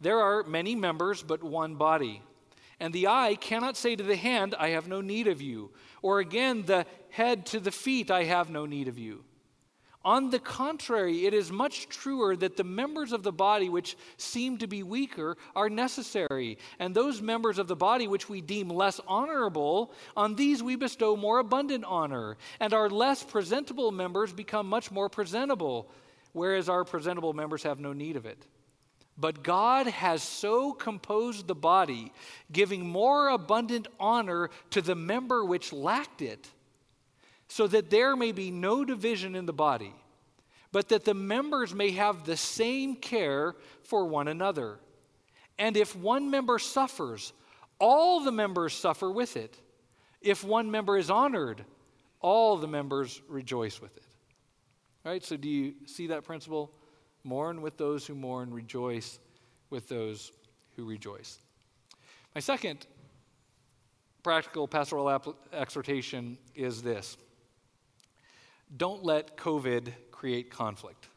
There 0.00 0.18
are 0.18 0.42
many 0.44 0.74
members, 0.74 1.22
but 1.22 1.42
one 1.42 1.76
body. 1.76 2.22
And 2.80 2.92
the 2.92 3.08
eye 3.08 3.36
cannot 3.38 3.76
say 3.76 3.94
to 3.94 4.02
the 4.02 4.16
hand, 4.16 4.54
I 4.58 4.70
have 4.70 4.88
no 4.88 5.00
need 5.02 5.28
of 5.28 5.42
you. 5.42 5.70
Or 6.02 6.18
again, 6.18 6.64
the 6.64 6.86
head 7.10 7.46
to 7.46 7.60
the 7.60 7.70
feet, 7.70 8.10
I 8.10 8.24
have 8.24 8.48
no 8.48 8.64
need 8.64 8.88
of 8.88 8.98
you. 8.98 9.22
On 10.02 10.30
the 10.30 10.38
contrary, 10.38 11.26
it 11.26 11.34
is 11.34 11.52
much 11.52 11.90
truer 11.90 12.34
that 12.36 12.56
the 12.56 12.64
members 12.64 13.12
of 13.12 13.22
the 13.22 13.32
body 13.32 13.68
which 13.68 13.98
seem 14.16 14.56
to 14.56 14.66
be 14.66 14.82
weaker 14.82 15.36
are 15.54 15.68
necessary, 15.68 16.56
and 16.78 16.94
those 16.94 17.20
members 17.20 17.58
of 17.58 17.68
the 17.68 17.76
body 17.76 18.08
which 18.08 18.26
we 18.26 18.40
deem 18.40 18.70
less 18.70 18.98
honorable, 19.06 19.92
on 20.16 20.36
these 20.36 20.62
we 20.62 20.74
bestow 20.74 21.16
more 21.16 21.38
abundant 21.38 21.84
honor, 21.84 22.38
and 22.60 22.72
our 22.72 22.88
less 22.88 23.22
presentable 23.22 23.92
members 23.92 24.32
become 24.32 24.66
much 24.66 24.90
more 24.90 25.10
presentable, 25.10 25.90
whereas 26.32 26.70
our 26.70 26.82
presentable 26.84 27.34
members 27.34 27.62
have 27.62 27.78
no 27.78 27.92
need 27.92 28.16
of 28.16 28.24
it. 28.24 28.46
But 29.20 29.42
God 29.42 29.86
has 29.86 30.22
so 30.22 30.72
composed 30.72 31.46
the 31.46 31.54
body, 31.54 32.12
giving 32.50 32.88
more 32.88 33.28
abundant 33.28 33.86
honor 33.98 34.48
to 34.70 34.80
the 34.80 34.94
member 34.94 35.44
which 35.44 35.74
lacked 35.74 36.22
it, 36.22 36.48
so 37.46 37.66
that 37.66 37.90
there 37.90 38.16
may 38.16 38.32
be 38.32 38.50
no 38.50 38.84
division 38.84 39.34
in 39.34 39.44
the 39.44 39.52
body, 39.52 39.92
but 40.72 40.88
that 40.88 41.04
the 41.04 41.12
members 41.12 41.74
may 41.74 41.90
have 41.90 42.24
the 42.24 42.36
same 42.36 42.96
care 42.96 43.56
for 43.82 44.06
one 44.06 44.26
another. 44.26 44.78
And 45.58 45.76
if 45.76 45.94
one 45.94 46.30
member 46.30 46.58
suffers, 46.58 47.34
all 47.78 48.20
the 48.20 48.32
members 48.32 48.72
suffer 48.72 49.10
with 49.10 49.36
it. 49.36 49.58
If 50.22 50.44
one 50.44 50.70
member 50.70 50.96
is 50.96 51.10
honored, 51.10 51.64
all 52.20 52.56
the 52.56 52.68
members 52.68 53.20
rejoice 53.28 53.82
with 53.82 53.94
it. 53.96 54.06
All 55.04 55.12
right, 55.12 55.24
so 55.24 55.36
do 55.36 55.48
you 55.48 55.74
see 55.84 56.06
that 56.06 56.24
principle? 56.24 56.72
Mourn 57.24 57.62
with 57.62 57.76
those 57.76 58.06
who 58.06 58.14
mourn, 58.14 58.52
rejoice 58.52 59.18
with 59.68 59.88
those 59.88 60.32
who 60.76 60.84
rejoice. 60.84 61.38
My 62.34 62.40
second 62.40 62.86
practical 64.22 64.68
pastoral 64.68 65.36
exhortation 65.52 66.38
is 66.54 66.82
this 66.82 67.16
don't 68.76 69.04
let 69.04 69.36
COVID 69.36 69.92
create 70.10 70.50
conflict. 70.50 71.08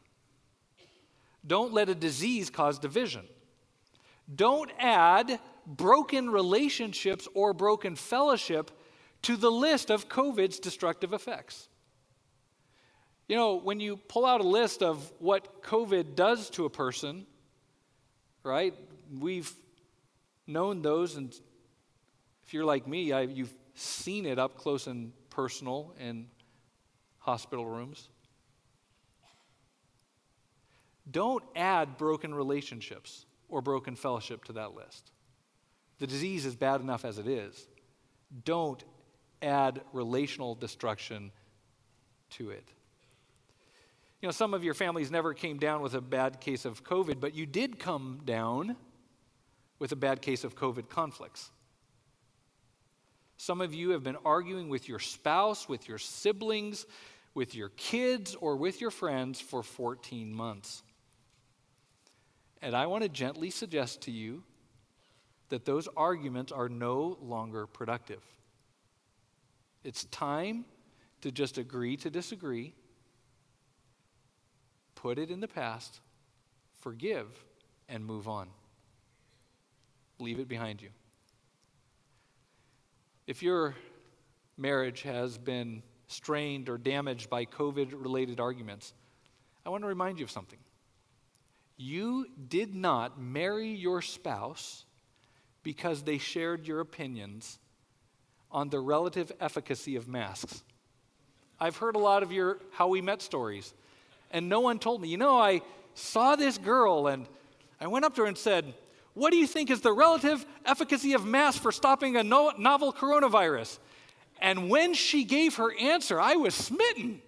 Don't 1.46 1.72
let 1.72 1.88
a 1.88 1.94
disease 1.94 2.50
cause 2.50 2.78
division. 2.78 3.26
Don't 4.34 4.70
add 4.78 5.38
broken 5.66 6.30
relationships 6.30 7.28
or 7.34 7.52
broken 7.52 7.96
fellowship 7.96 8.70
to 9.22 9.36
the 9.36 9.50
list 9.50 9.90
of 9.90 10.08
COVID's 10.08 10.58
destructive 10.58 11.12
effects. 11.12 11.68
You 13.28 13.36
know, 13.36 13.54
when 13.56 13.80
you 13.80 13.96
pull 13.96 14.26
out 14.26 14.40
a 14.40 14.46
list 14.46 14.82
of 14.82 15.10
what 15.18 15.62
COVID 15.62 16.14
does 16.14 16.50
to 16.50 16.66
a 16.66 16.70
person, 16.70 17.26
right? 18.42 18.74
We've 19.18 19.50
known 20.46 20.82
those, 20.82 21.16
and 21.16 21.34
if 22.44 22.52
you're 22.52 22.66
like 22.66 22.86
me, 22.86 23.12
I, 23.12 23.22
you've 23.22 23.54
seen 23.74 24.26
it 24.26 24.38
up 24.38 24.58
close 24.58 24.86
and 24.86 25.12
personal 25.30 25.94
in 25.98 26.26
hospital 27.18 27.64
rooms. 27.64 28.08
Don't 31.10 31.42
add 31.56 31.96
broken 31.96 32.34
relationships 32.34 33.24
or 33.48 33.62
broken 33.62 33.96
fellowship 33.96 34.44
to 34.44 34.52
that 34.54 34.74
list. 34.74 35.12
The 35.98 36.06
disease 36.06 36.44
is 36.44 36.54
bad 36.54 36.80
enough 36.80 37.04
as 37.04 37.18
it 37.18 37.26
is. 37.26 37.66
Don't 38.44 38.82
add 39.40 39.80
relational 39.92 40.54
destruction 40.54 41.30
to 42.30 42.50
it. 42.50 42.68
You 44.24 44.28
know, 44.28 44.32
some 44.32 44.54
of 44.54 44.64
your 44.64 44.72
families 44.72 45.10
never 45.10 45.34
came 45.34 45.58
down 45.58 45.82
with 45.82 45.92
a 45.92 46.00
bad 46.00 46.40
case 46.40 46.64
of 46.64 46.82
COVID, 46.82 47.20
but 47.20 47.34
you 47.34 47.44
did 47.44 47.78
come 47.78 48.22
down 48.24 48.74
with 49.78 49.92
a 49.92 49.96
bad 49.96 50.22
case 50.22 50.44
of 50.44 50.56
COVID 50.56 50.88
conflicts. 50.88 51.50
Some 53.36 53.60
of 53.60 53.74
you 53.74 53.90
have 53.90 54.02
been 54.02 54.16
arguing 54.24 54.70
with 54.70 54.88
your 54.88 54.98
spouse, 54.98 55.68
with 55.68 55.86
your 55.86 55.98
siblings, 55.98 56.86
with 57.34 57.54
your 57.54 57.68
kids, 57.76 58.34
or 58.34 58.56
with 58.56 58.80
your 58.80 58.90
friends 58.90 59.42
for 59.42 59.62
14 59.62 60.32
months. 60.32 60.82
And 62.62 62.74
I 62.74 62.86
want 62.86 63.02
to 63.02 63.10
gently 63.10 63.50
suggest 63.50 64.00
to 64.04 64.10
you 64.10 64.42
that 65.50 65.66
those 65.66 65.86
arguments 65.98 66.50
are 66.50 66.70
no 66.70 67.18
longer 67.20 67.66
productive. 67.66 68.22
It's 69.82 70.04
time 70.04 70.64
to 71.20 71.30
just 71.30 71.58
agree 71.58 71.98
to 71.98 72.08
disagree, 72.08 72.72
put 75.04 75.18
it 75.18 75.30
in 75.30 75.38
the 75.38 75.46
past, 75.46 76.00
forgive, 76.80 77.26
and 77.90 78.02
move 78.02 78.26
on. 78.26 78.48
Leave 80.18 80.38
it 80.38 80.48
behind 80.48 80.80
you. 80.80 80.88
If 83.26 83.42
your 83.42 83.74
marriage 84.56 85.02
has 85.02 85.36
been 85.36 85.82
strained 86.06 86.70
or 86.70 86.78
damaged 86.78 87.28
by 87.28 87.44
COVID 87.44 87.92
related 87.92 88.40
arguments, 88.40 88.94
I 89.66 89.68
want 89.68 89.82
to 89.82 89.88
remind 89.88 90.20
you 90.20 90.24
of 90.24 90.30
something. 90.30 90.58
You 91.76 92.26
did 92.48 92.74
not 92.74 93.20
marry 93.20 93.68
your 93.68 94.00
spouse 94.00 94.86
because 95.62 96.04
they 96.04 96.16
shared 96.16 96.66
your 96.66 96.80
opinions 96.80 97.58
on 98.50 98.70
the 98.70 98.80
relative 98.80 99.30
efficacy 99.38 99.96
of 99.96 100.08
masks. 100.08 100.64
I've 101.60 101.76
heard 101.76 101.94
a 101.94 101.98
lot 101.98 102.22
of 102.22 102.32
your 102.32 102.58
how 102.72 102.88
we 102.88 103.02
met 103.02 103.20
stories, 103.20 103.74
and 104.34 104.48
no 104.48 104.60
one 104.60 104.80
told 104.80 105.00
me, 105.00 105.08
you 105.08 105.16
know, 105.16 105.40
I 105.40 105.62
saw 105.94 106.34
this 106.34 106.58
girl 106.58 107.06
and 107.06 107.26
I 107.80 107.86
went 107.86 108.04
up 108.04 108.16
to 108.16 108.22
her 108.22 108.26
and 108.26 108.36
said, 108.36 108.74
What 109.14 109.30
do 109.30 109.36
you 109.36 109.46
think 109.46 109.70
is 109.70 109.80
the 109.80 109.92
relative 109.92 110.44
efficacy 110.66 111.14
of 111.14 111.24
masks 111.24 111.60
for 111.60 111.70
stopping 111.70 112.16
a 112.16 112.24
no- 112.24 112.52
novel 112.58 112.92
coronavirus? 112.92 113.78
And 114.40 114.68
when 114.68 114.92
she 114.92 115.22
gave 115.22 115.54
her 115.54 115.72
answer, 115.78 116.20
I 116.20 116.34
was 116.34 116.52
smitten. 116.54 117.22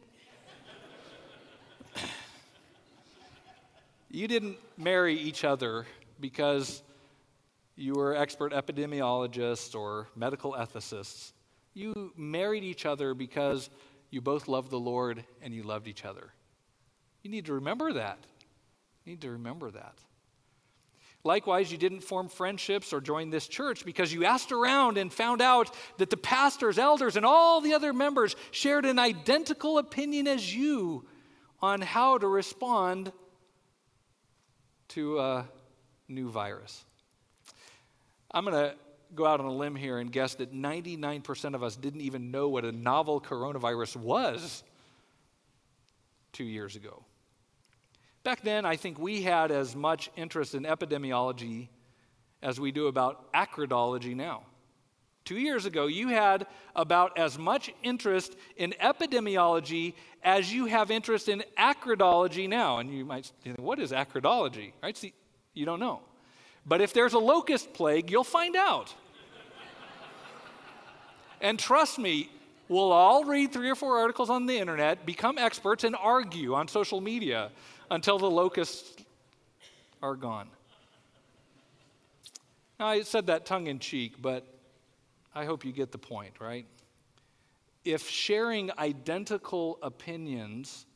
You 4.11 4.27
didn't 4.27 4.57
marry 4.77 5.15
each 5.15 5.45
other 5.45 5.87
because 6.21 6.83
you 7.77 7.95
were 7.95 8.17
expert 8.17 8.53
epidemiologists 8.53 9.75
or 9.79 10.09
medical 10.17 10.55
ethicists. 10.55 11.33
You 11.75 12.13
married 12.17 12.65
each 12.65 12.85
other 12.85 13.15
because 13.15 13.71
you 14.11 14.21
both 14.21 14.49
loved 14.49 14.71
the 14.71 14.81
Lord 14.81 15.25
and 15.43 15.55
you 15.55 15.63
loved 15.63 15.87
each 15.87 16.05
other. 16.05 16.33
You 17.27 17.33
need 17.33 17.47
to 17.47 17.55
remember 17.55 17.93
that. 17.93 18.21
You 19.05 19.15
need 19.15 19.23
to 19.23 19.33
remember 19.33 19.69
that. 19.73 19.95
Likewise, 21.25 21.73
you 21.73 21.77
didn't 21.77 22.03
form 22.03 22.29
friendships 22.29 22.93
or 22.93 23.01
join 23.01 23.31
this 23.31 23.49
church 23.49 23.85
because 23.85 24.13
you 24.13 24.25
asked 24.25 24.53
around 24.53 24.97
and 24.97 25.13
found 25.13 25.43
out 25.43 25.75
that 25.99 26.09
the 26.09 26.17
pastors, 26.17 26.79
elders, 26.79 27.17
and 27.17 27.27
all 27.27 27.61
the 27.61 27.75
other 27.75 27.93
members 27.93 28.37
shared 28.53 28.85
an 28.85 29.01
identical 29.01 29.79
opinion 29.79 30.29
as 30.29 30.55
you 30.55 31.05
on 31.61 31.81
how 31.81 32.17
to 32.17 32.29
respond 32.29 33.11
to 34.91 35.19
a 35.19 35.49
new 36.07 36.31
virus. 36.31 36.85
I'm 38.31 38.45
going 38.45 38.55
to 38.55 38.77
go 39.17 39.27
out 39.27 39.41
on 39.41 39.47
a 39.47 39.53
limb 39.53 39.75
here 39.75 39.99
and 39.99 40.13
guess 40.13 40.37
that 40.37 40.55
99% 40.55 41.57
of 41.57 41.65
us 41.65 41.75
didn't 41.75 42.03
even 42.03 42.31
know 42.31 42.49
what 42.49 42.65
a 42.65 42.71
novel 42.71 43.21
coronavirus 43.21 43.97
was 43.97 44.63
two 46.33 46.45
years 46.45 46.77
ago. 46.77 47.03
Back 48.27 48.43
then, 48.43 48.65
I 48.65 48.75
think 48.75 48.99
we 48.99 49.23
had 49.23 49.53
as 49.53 49.77
much 49.77 50.11
interest 50.17 50.57
in 50.57 50.65
epidemiology 50.65 51.69
as 52.43 52.59
we 52.59 52.73
do 52.73 52.89
about 52.89 53.33
acridology 53.33 54.17
now. 54.17 54.43
Two 55.25 55.39
years 55.39 55.65
ago, 55.65 55.87
you 55.87 56.09
had 56.09 56.49
about 56.75 57.17
as 57.19 57.39
much 57.39 57.73
interest 57.85 58.35
in 58.57 58.75
epidemiology 58.83 59.95
as 60.25 60.53
you 60.53 60.67
have 60.67 60.91
interest 60.91 61.29
in 61.29 61.45
acridology 61.57 62.49
now. 62.49 62.79
And 62.79 62.93
you 62.93 63.05
might 63.05 63.31
think, 63.45 63.61
what 63.61 63.79
is 63.79 63.93
acridology? 63.93 64.73
Right? 64.83 64.97
See, 64.97 65.13
you 65.55 65.65
don't 65.65 65.79
know. 65.79 66.01
But 66.67 66.81
if 66.81 66.93
there's 66.93 67.13
a 67.13 67.21
locust 67.21 67.75
plague, 67.75 68.11
you'll 68.11 68.25
find 68.25 68.57
out. 68.57 68.93
and 71.41 71.61
trust 71.61 71.97
me, 72.01 72.29
we'll 72.69 72.91
all 72.91 73.23
read 73.23 73.53
three 73.53 73.71
or 73.71 73.77
four 73.77 73.99
articles 73.99 74.31
on 74.31 74.47
the 74.47 74.59
internet, 74.59 75.07
become 75.07 75.39
experts, 75.39 75.85
and 75.85 75.95
argue 75.95 76.55
on 76.55 76.67
social 76.67 77.01
media 77.01 77.53
until 77.91 78.19
the 78.19 78.31
locusts 78.31 79.03
are 80.03 80.17
gone. 80.17 80.49
Now, 82.79 82.87
I 82.87 83.03
said 83.03 83.29
that 83.29 83.47
tongue 83.47 83.69
in 83.69 83.79
cheek, 83.79 84.21
but 84.21 84.47
I 85.35 85.45
hope 85.45 85.65
you 85.65 85.73
get 85.73 85.93
the 85.93 85.99
point, 85.99 86.35
right? 86.41 86.67
if 87.87 88.09
sharing 88.09 88.71
identical 88.79 89.79
opinions 89.81 90.87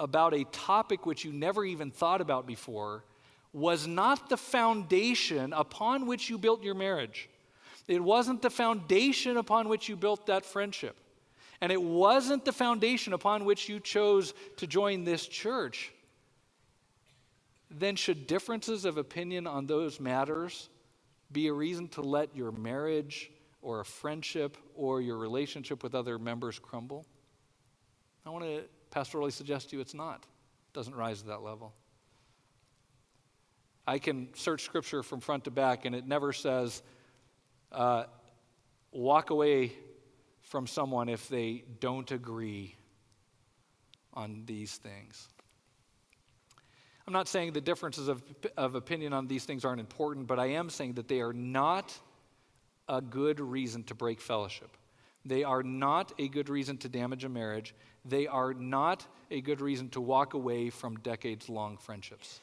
about 0.00 0.34
a 0.34 0.44
topic 0.44 1.06
which 1.06 1.24
you 1.24 1.32
never 1.32 1.64
even 1.64 1.90
thought 1.90 2.20
about 2.20 2.46
before 2.46 3.04
was 3.52 3.86
not 3.86 4.28
the 4.28 4.36
foundation 4.36 5.52
upon 5.52 6.06
which 6.06 6.28
you 6.28 6.36
built 6.36 6.62
your 6.62 6.74
marriage, 6.74 7.28
it 7.86 8.02
wasn't 8.02 8.42
the 8.42 8.50
foundation 8.50 9.36
upon 9.36 9.68
which 9.68 9.88
you 9.88 9.96
built 9.96 10.26
that 10.26 10.44
friendship, 10.44 10.96
and 11.60 11.72
it 11.72 11.80
wasn't 11.80 12.44
the 12.44 12.52
foundation 12.52 13.12
upon 13.12 13.44
which 13.44 13.68
you 13.68 13.80
chose 13.80 14.34
to 14.56 14.66
join 14.66 15.04
this 15.04 15.26
church, 15.26 15.92
then 17.70 17.96
should 17.96 18.26
differences 18.26 18.84
of 18.84 18.96
opinion 18.96 19.46
on 19.46 19.66
those 19.66 20.00
matters 20.00 20.68
be 21.30 21.48
a 21.48 21.52
reason 21.52 21.88
to 21.88 22.00
let 22.00 22.34
your 22.34 22.50
marriage 22.52 23.30
or 23.60 23.80
a 23.80 23.84
friendship 23.84 24.56
or 24.74 25.00
your 25.00 25.18
relationship 25.18 25.82
with 25.82 25.94
other 25.94 26.18
members 26.18 26.58
crumble? 26.58 27.04
I 28.24 28.30
want 28.30 28.44
to 28.44 28.62
pastorally 28.90 29.32
suggest 29.32 29.70
to 29.70 29.76
you 29.76 29.82
it's 29.82 29.94
not. 29.94 30.16
It 30.16 30.74
doesn't 30.74 30.94
rise 30.94 31.22
to 31.22 31.28
that 31.28 31.42
level. 31.42 31.72
I 33.86 33.98
can 33.98 34.28
search 34.34 34.64
scripture 34.64 35.02
from 35.02 35.20
front 35.20 35.44
to 35.44 35.50
back, 35.50 35.86
and 35.86 35.94
it 35.94 36.06
never 36.06 36.34
says, 36.34 36.82
uh, 37.72 38.04
walk 38.92 39.30
away 39.30 39.72
from 40.42 40.66
someone 40.66 41.08
if 41.08 41.28
they 41.28 41.64
don't 41.80 42.10
agree 42.10 42.74
on 44.12 44.42
these 44.46 44.76
things. 44.76 45.28
I'm 47.08 47.14
not 47.14 47.26
saying 47.26 47.54
the 47.54 47.62
differences 47.62 48.08
of, 48.08 48.22
of 48.58 48.74
opinion 48.74 49.14
on 49.14 49.26
these 49.28 49.46
things 49.46 49.64
aren't 49.64 49.80
important, 49.80 50.26
but 50.26 50.38
I 50.38 50.48
am 50.48 50.68
saying 50.68 50.92
that 50.96 51.08
they 51.08 51.22
are 51.22 51.32
not 51.32 51.98
a 52.86 53.00
good 53.00 53.40
reason 53.40 53.82
to 53.84 53.94
break 53.94 54.20
fellowship. 54.20 54.76
They 55.24 55.42
are 55.42 55.62
not 55.62 56.12
a 56.18 56.28
good 56.28 56.50
reason 56.50 56.76
to 56.76 56.88
damage 56.90 57.24
a 57.24 57.30
marriage. 57.30 57.74
They 58.04 58.26
are 58.26 58.52
not 58.52 59.06
a 59.30 59.40
good 59.40 59.62
reason 59.62 59.88
to 59.90 60.02
walk 60.02 60.34
away 60.34 60.68
from 60.68 60.96
decades 60.96 61.48
long 61.48 61.78
friendships. 61.78 62.40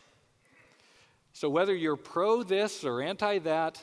So, 1.33 1.47
whether 1.47 1.75
you're 1.75 1.95
pro 1.95 2.41
this 2.41 2.83
or 2.83 3.03
anti 3.03 3.37
that, 3.37 3.79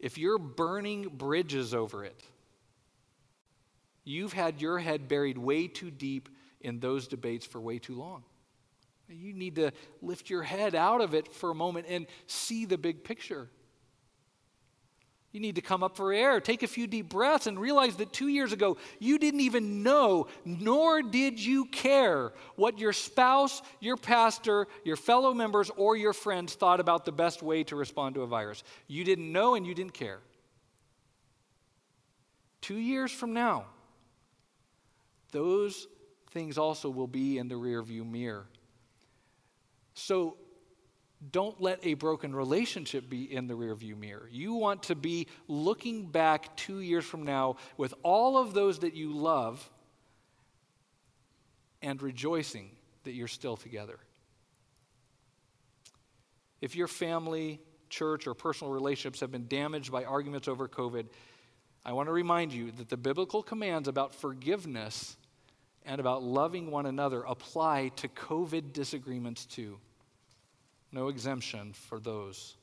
if 0.00 0.16
you're 0.16 0.38
burning 0.38 1.02
bridges 1.02 1.74
over 1.74 2.02
it, 2.02 2.18
you've 4.04 4.32
had 4.32 4.62
your 4.62 4.78
head 4.78 5.06
buried 5.06 5.36
way 5.36 5.68
too 5.68 5.90
deep 5.90 6.30
in 6.60 6.80
those 6.80 7.06
debates 7.06 7.46
for 7.46 7.60
way 7.60 7.78
too 7.78 7.94
long. 7.94 8.24
You 9.08 9.32
need 9.32 9.56
to 9.56 9.72
lift 10.02 10.30
your 10.30 10.42
head 10.42 10.74
out 10.74 11.00
of 11.00 11.14
it 11.14 11.32
for 11.32 11.50
a 11.50 11.54
moment 11.54 11.86
and 11.88 12.06
see 12.26 12.64
the 12.64 12.78
big 12.78 13.04
picture. 13.04 13.48
You 15.36 15.40
need 15.40 15.56
to 15.56 15.60
come 15.60 15.82
up 15.82 15.98
for 15.98 16.14
air, 16.14 16.40
take 16.40 16.62
a 16.62 16.66
few 16.66 16.86
deep 16.86 17.10
breaths, 17.10 17.46
and 17.46 17.60
realize 17.60 17.96
that 17.96 18.10
two 18.10 18.28
years 18.28 18.52
ago 18.52 18.78
you 18.98 19.18
didn't 19.18 19.40
even 19.40 19.82
know, 19.82 20.28
nor 20.46 21.02
did 21.02 21.38
you 21.38 21.66
care 21.66 22.32
what 22.54 22.78
your 22.78 22.94
spouse, 22.94 23.60
your 23.78 23.98
pastor, 23.98 24.66
your 24.82 24.96
fellow 24.96 25.34
members, 25.34 25.70
or 25.76 25.94
your 25.94 26.14
friends 26.14 26.54
thought 26.54 26.80
about 26.80 27.04
the 27.04 27.12
best 27.12 27.42
way 27.42 27.62
to 27.64 27.76
respond 27.76 28.14
to 28.14 28.22
a 28.22 28.26
virus. 28.26 28.64
You 28.86 29.04
didn't 29.04 29.30
know 29.30 29.56
and 29.56 29.66
you 29.66 29.74
didn't 29.74 29.92
care. 29.92 30.20
Two 32.62 32.78
years 32.78 33.12
from 33.12 33.34
now, 33.34 33.66
those 35.32 35.86
things 36.36 36.58
also 36.58 36.90
will 36.90 37.06
be 37.06 37.38
in 37.38 37.48
the 37.48 37.54
rearview 37.54 38.06
mirror. 38.06 38.46
So 39.94 40.36
don't 41.30 41.58
let 41.62 41.78
a 41.82 41.94
broken 41.94 42.34
relationship 42.34 43.08
be 43.08 43.32
in 43.32 43.46
the 43.46 43.54
rearview 43.54 43.96
mirror. 43.96 44.28
You 44.30 44.52
want 44.52 44.82
to 44.84 44.94
be 44.94 45.28
looking 45.48 46.10
back 46.10 46.54
two 46.54 46.80
years 46.80 47.06
from 47.06 47.22
now 47.22 47.56
with 47.78 47.94
all 48.02 48.36
of 48.36 48.52
those 48.52 48.80
that 48.80 48.92
you 48.92 49.16
love 49.16 49.66
and 51.80 52.02
rejoicing 52.02 52.68
that 53.04 53.12
you're 53.12 53.28
still 53.28 53.56
together. 53.56 53.98
If 56.60 56.76
your 56.76 56.86
family, 56.86 57.62
church, 57.88 58.26
or 58.26 58.34
personal 58.34 58.74
relationships 58.74 59.20
have 59.20 59.32
been 59.32 59.48
damaged 59.48 59.90
by 59.90 60.04
arguments 60.04 60.48
over 60.48 60.68
COVID, 60.68 61.06
I 61.82 61.94
want 61.94 62.08
to 62.08 62.12
remind 62.12 62.52
you 62.52 62.72
that 62.72 62.90
the 62.90 62.98
biblical 62.98 63.42
commands 63.42 63.88
about 63.88 64.14
forgiveness 64.14 65.16
and 65.86 66.00
about 66.00 66.22
loving 66.22 66.70
one 66.70 66.86
another 66.86 67.22
apply 67.22 67.92
to 67.96 68.08
COVID 68.08 68.72
disagreements 68.72 69.46
too 69.46 69.78
no 70.92 71.08
exemption 71.08 71.72
for 71.74 72.00
those. 72.00 72.56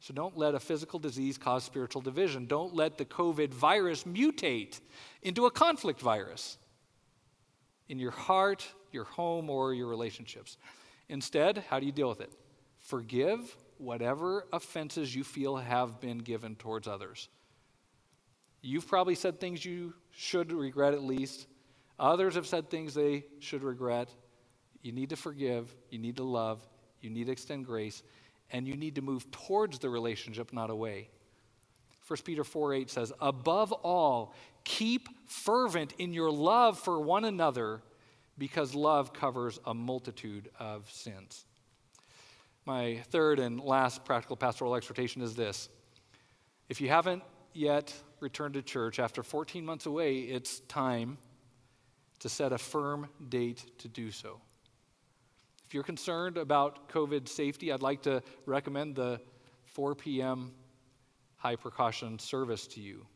So 0.00 0.12
don't 0.12 0.36
let 0.36 0.54
a 0.54 0.60
physical 0.60 0.98
disease 0.98 1.38
cause 1.38 1.64
spiritual 1.64 2.02
division. 2.02 2.46
Don't 2.46 2.74
let 2.74 2.98
the 2.98 3.04
COVID 3.04 3.54
virus 3.54 4.04
mutate 4.04 4.80
into 5.22 5.46
a 5.46 5.50
conflict 5.50 6.00
virus 6.00 6.58
in 7.88 7.98
your 7.98 8.10
heart, 8.10 8.66
your 8.92 9.04
home, 9.04 9.48
or 9.48 9.72
your 9.72 9.86
relationships. 9.86 10.58
Instead, 11.08 11.64
how 11.68 11.78
do 11.78 11.86
you 11.86 11.92
deal 11.92 12.08
with 12.08 12.20
it? 12.20 12.32
Forgive 12.80 13.56
whatever 13.78 14.46
offenses 14.52 15.14
you 15.14 15.24
feel 15.24 15.56
have 15.56 16.00
been 16.00 16.18
given 16.18 16.56
towards 16.56 16.88
others. 16.88 17.28
You've 18.62 18.88
probably 18.88 19.14
said 19.14 19.38
things 19.38 19.64
you 19.64 19.94
should 20.10 20.52
regret 20.52 20.92
at 20.92 21.02
least. 21.02 21.46
Others 21.98 22.34
have 22.34 22.46
said 22.46 22.70
things 22.70 22.94
they 22.94 23.24
should 23.38 23.62
regret. 23.62 24.10
You 24.82 24.92
need 24.92 25.10
to 25.10 25.16
forgive, 25.16 25.74
you 25.90 25.98
need 25.98 26.16
to 26.16 26.24
love, 26.24 26.66
you 27.00 27.10
need 27.10 27.26
to 27.26 27.32
extend 27.32 27.66
grace, 27.66 28.02
and 28.52 28.66
you 28.68 28.76
need 28.76 28.94
to 28.96 29.02
move 29.02 29.30
towards 29.30 29.78
the 29.78 29.88
relationship, 29.88 30.52
not 30.52 30.70
away. 30.70 31.08
1 32.06 32.18
Peter 32.24 32.44
4 32.44 32.74
8 32.74 32.90
says, 32.90 33.12
Above 33.20 33.72
all, 33.72 34.34
keep 34.64 35.08
fervent 35.28 35.94
in 35.98 36.12
your 36.12 36.30
love 36.30 36.78
for 36.78 37.00
one 37.00 37.24
another, 37.24 37.82
because 38.38 38.74
love 38.74 39.12
covers 39.12 39.58
a 39.64 39.74
multitude 39.74 40.50
of 40.60 40.88
sins. 40.90 41.46
My 42.64 43.00
third 43.10 43.38
and 43.38 43.60
last 43.60 44.04
practical 44.04 44.36
pastoral 44.36 44.74
exhortation 44.74 45.22
is 45.22 45.34
this 45.34 45.68
If 46.68 46.80
you 46.80 46.88
haven't 46.88 47.22
yet 47.54 47.92
returned 48.20 48.54
to 48.54 48.62
church 48.62 48.98
after 48.98 49.22
14 49.22 49.64
months 49.64 49.86
away, 49.86 50.18
it's 50.18 50.60
time 50.60 51.18
to 52.26 52.30
set 52.30 52.52
a 52.52 52.58
firm 52.58 53.08
date 53.28 53.64
to 53.78 53.86
do 53.86 54.10
so. 54.10 54.40
If 55.64 55.72
you're 55.72 55.84
concerned 55.84 56.36
about 56.36 56.88
COVID 56.88 57.28
safety, 57.28 57.70
I'd 57.70 57.82
like 57.82 58.02
to 58.02 58.20
recommend 58.46 58.96
the 58.96 59.20
4 59.66 59.94
p.m. 59.94 60.50
high 61.36 61.54
precaution 61.54 62.18
service 62.18 62.66
to 62.68 62.80
you. 62.80 63.06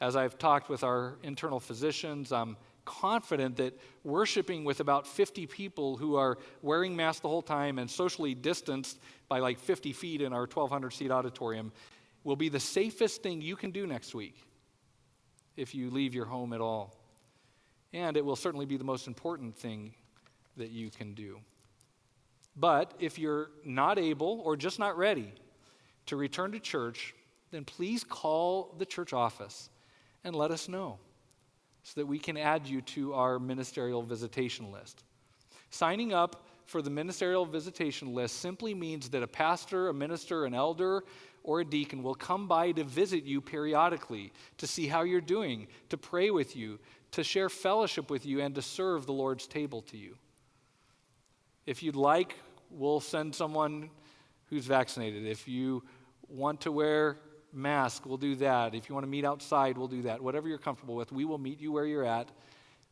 As 0.00 0.16
I've 0.16 0.38
talked 0.38 0.68
with 0.68 0.82
our 0.82 1.18
internal 1.22 1.60
physicians, 1.60 2.32
I'm 2.32 2.56
confident 2.84 3.58
that 3.58 3.78
worshiping 4.02 4.64
with 4.64 4.80
about 4.80 5.06
50 5.06 5.46
people 5.46 5.96
who 5.96 6.16
are 6.16 6.38
wearing 6.62 6.96
masks 6.96 7.20
the 7.20 7.28
whole 7.28 7.42
time 7.42 7.78
and 7.78 7.88
socially 7.88 8.34
distanced 8.34 8.98
by 9.28 9.38
like 9.38 9.60
50 9.60 9.92
feet 9.92 10.20
in 10.20 10.32
our 10.32 10.48
1,200 10.48 10.90
seat 10.90 11.12
auditorium 11.12 11.70
will 12.24 12.34
be 12.34 12.48
the 12.48 12.58
safest 12.58 13.22
thing 13.22 13.40
you 13.40 13.54
can 13.54 13.70
do 13.70 13.86
next 13.86 14.16
week 14.16 14.42
if 15.56 15.76
you 15.76 15.90
leave 15.90 16.12
your 16.12 16.26
home 16.26 16.52
at 16.52 16.60
all. 16.60 17.03
And 17.94 18.16
it 18.16 18.24
will 18.24 18.36
certainly 18.36 18.66
be 18.66 18.76
the 18.76 18.84
most 18.84 19.06
important 19.06 19.56
thing 19.56 19.94
that 20.56 20.70
you 20.70 20.90
can 20.90 21.14
do. 21.14 21.38
But 22.56 22.92
if 22.98 23.18
you're 23.18 23.50
not 23.64 23.98
able 23.98 24.42
or 24.44 24.56
just 24.56 24.78
not 24.78 24.98
ready 24.98 25.32
to 26.06 26.16
return 26.16 26.52
to 26.52 26.60
church, 26.60 27.14
then 27.52 27.64
please 27.64 28.04
call 28.04 28.74
the 28.78 28.84
church 28.84 29.12
office 29.12 29.70
and 30.24 30.34
let 30.34 30.50
us 30.50 30.68
know 30.68 30.98
so 31.84 32.00
that 32.00 32.06
we 32.06 32.18
can 32.18 32.36
add 32.36 32.66
you 32.66 32.80
to 32.80 33.14
our 33.14 33.38
ministerial 33.38 34.02
visitation 34.02 34.72
list. 34.72 35.04
Signing 35.70 36.12
up 36.12 36.44
for 36.66 36.82
the 36.82 36.90
ministerial 36.90 37.44
visitation 37.44 38.12
list 38.12 38.38
simply 38.38 38.74
means 38.74 39.08
that 39.10 39.22
a 39.22 39.28
pastor, 39.28 39.88
a 39.88 39.94
minister, 39.94 40.46
an 40.46 40.54
elder, 40.54 41.04
or 41.42 41.60
a 41.60 41.64
deacon 41.64 42.02
will 42.02 42.14
come 42.14 42.48
by 42.48 42.72
to 42.72 42.82
visit 42.82 43.24
you 43.24 43.40
periodically 43.40 44.32
to 44.56 44.66
see 44.66 44.86
how 44.86 45.02
you're 45.02 45.20
doing, 45.20 45.66
to 45.90 45.98
pray 45.98 46.30
with 46.30 46.56
you, 46.56 46.78
to 47.14 47.24
share 47.24 47.48
fellowship 47.48 48.10
with 48.10 48.26
you, 48.26 48.40
and 48.40 48.54
to 48.54 48.62
serve 48.62 49.06
the 49.06 49.12
Lord's 49.12 49.46
table 49.46 49.82
to 49.82 49.96
you. 49.96 50.16
If 51.66 51.82
you'd 51.82 51.96
like, 51.96 52.38
we'll 52.70 53.00
send 53.00 53.34
someone 53.34 53.90
who's 54.50 54.66
vaccinated. 54.66 55.26
If 55.26 55.48
you 55.48 55.82
want 56.28 56.60
to 56.62 56.72
wear 56.72 57.18
mask, 57.52 58.04
we'll 58.04 58.16
do 58.16 58.34
that. 58.36 58.74
If 58.74 58.88
you 58.88 58.94
want 58.94 59.04
to 59.04 59.10
meet 59.10 59.24
outside, 59.24 59.78
we'll 59.78 59.88
do 59.88 60.02
that. 60.02 60.20
Whatever 60.20 60.48
you're 60.48 60.58
comfortable 60.58 60.96
with, 60.96 61.12
we 61.12 61.24
will 61.24 61.38
meet 61.38 61.60
you 61.60 61.72
where 61.72 61.86
you're 61.86 62.04
at. 62.04 62.28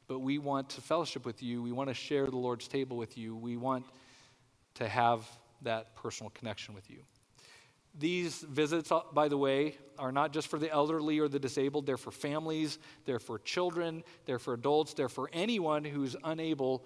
But 0.07 0.21
we 0.21 0.39
want 0.39 0.71
to 0.71 0.81
fellowship 0.81 1.27
with 1.27 1.43
you. 1.43 1.63
We 1.63 1.73
want 1.73 1.89
to 1.89 1.95
share 1.95 2.27
the 2.27 2.37
Lord's 2.37 2.69
table 2.69 2.97
with 2.97 3.19
you. 3.19 3.37
We 3.37 3.57
want 3.57 3.87
to 4.75 4.89
have 4.89 5.27
that 5.63 5.95
personal 5.97 6.31
connection 6.31 6.75
with 6.75 6.91
you. 6.91 7.03
These 7.99 8.41
visits, 8.41 8.91
uh, 8.91 9.01
by 9.13 9.29
the 9.29 9.37
way, 9.37 9.77
are 9.99 10.13
not 10.13 10.33
just 10.33 10.49
for 10.49 10.59
the 10.59 10.71
elderly 10.71 11.19
or 11.19 11.29
the 11.29 11.39
disabled. 11.39 11.87
They're 11.87 11.97
for 11.97 12.11
families, 12.11 12.79
they're 13.05 13.19
for 13.19 13.39
children, 13.39 14.03
they're 14.25 14.39
for 14.39 14.55
adults, 14.55 14.95
they're 14.95 15.09
for 15.09 15.29
anyone 15.33 15.85
who's 15.85 16.17
unable 16.25 16.85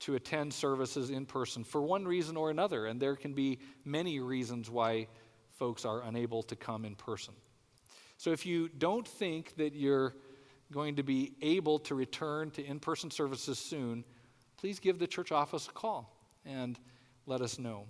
to 0.00 0.14
attend 0.14 0.52
services 0.52 1.10
in 1.10 1.26
person 1.26 1.64
for 1.64 1.82
one 1.82 2.06
reason 2.06 2.36
or 2.36 2.50
another. 2.50 2.86
And 2.86 3.00
there 3.00 3.16
can 3.16 3.34
be 3.34 3.58
many 3.84 4.20
reasons 4.20 4.70
why 4.70 5.08
folks 5.50 5.84
are 5.84 6.02
unable 6.02 6.42
to 6.44 6.56
come 6.56 6.84
in 6.84 6.94
person. 6.94 7.34
So 8.16 8.30
if 8.30 8.44
you 8.46 8.68
don't 8.68 9.06
think 9.06 9.56
that 9.56 9.74
you're 9.74 10.14
going 10.72 10.96
to 10.96 11.02
be 11.02 11.32
able 11.40 11.78
to 11.80 11.94
return 11.94 12.50
to 12.52 12.64
in 12.64 12.80
person 12.80 13.10
services 13.10 13.58
soon, 13.58 14.04
please 14.56 14.78
give 14.80 14.98
the 14.98 15.06
church 15.06 15.32
office 15.32 15.68
a 15.68 15.72
call 15.72 16.14
and 16.44 16.78
let 17.26 17.40
us 17.40 17.58
know. 17.58 17.86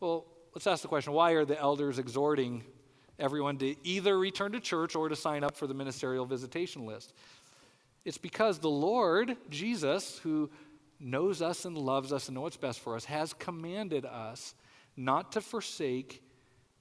Well, 0.00 0.26
let's 0.54 0.66
ask 0.66 0.82
the 0.82 0.88
question 0.88 1.12
why 1.12 1.32
are 1.32 1.44
the 1.44 1.58
elders 1.58 1.98
exhorting 1.98 2.62
everyone 3.18 3.58
to 3.58 3.74
either 3.86 4.18
return 4.18 4.52
to 4.52 4.60
church 4.60 4.94
or 4.94 5.08
to 5.08 5.16
sign 5.16 5.44
up 5.44 5.56
for 5.56 5.66
the 5.66 5.74
ministerial 5.74 6.24
visitation 6.24 6.86
list? 6.86 7.12
It's 8.04 8.18
because 8.18 8.58
the 8.58 8.70
Lord, 8.70 9.36
Jesus, 9.50 10.18
who 10.18 10.50
knows 11.00 11.42
us 11.42 11.64
and 11.64 11.76
loves 11.76 12.12
us 12.12 12.28
and 12.28 12.36
knows 12.36 12.42
what's 12.42 12.56
best 12.56 12.80
for 12.80 12.94
us, 12.96 13.04
has 13.06 13.32
commanded 13.32 14.04
us 14.04 14.54
not 14.96 15.32
to 15.32 15.40
forsake 15.40 16.22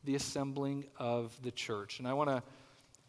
the 0.03 0.15
assembling 0.15 0.85
of 0.97 1.35
the 1.41 1.51
church. 1.51 1.99
And 1.99 2.07
I 2.07 2.13
want 2.13 2.29
to 2.29 2.43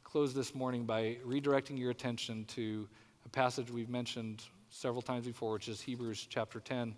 close 0.05 0.33
this 0.33 0.55
morning 0.55 0.85
by 0.85 1.19
redirecting 1.27 1.79
your 1.79 1.91
attention 1.91 2.45
to 2.47 2.89
a 3.27 3.29
passage 3.29 3.71
we've 3.71 3.89
mentioned 3.89 4.45
several 4.71 5.03
times 5.03 5.27
before, 5.27 5.53
which 5.53 5.69
is 5.69 5.81
Hebrews 5.81 6.27
chapter 6.31 6.61
10, 6.61 6.95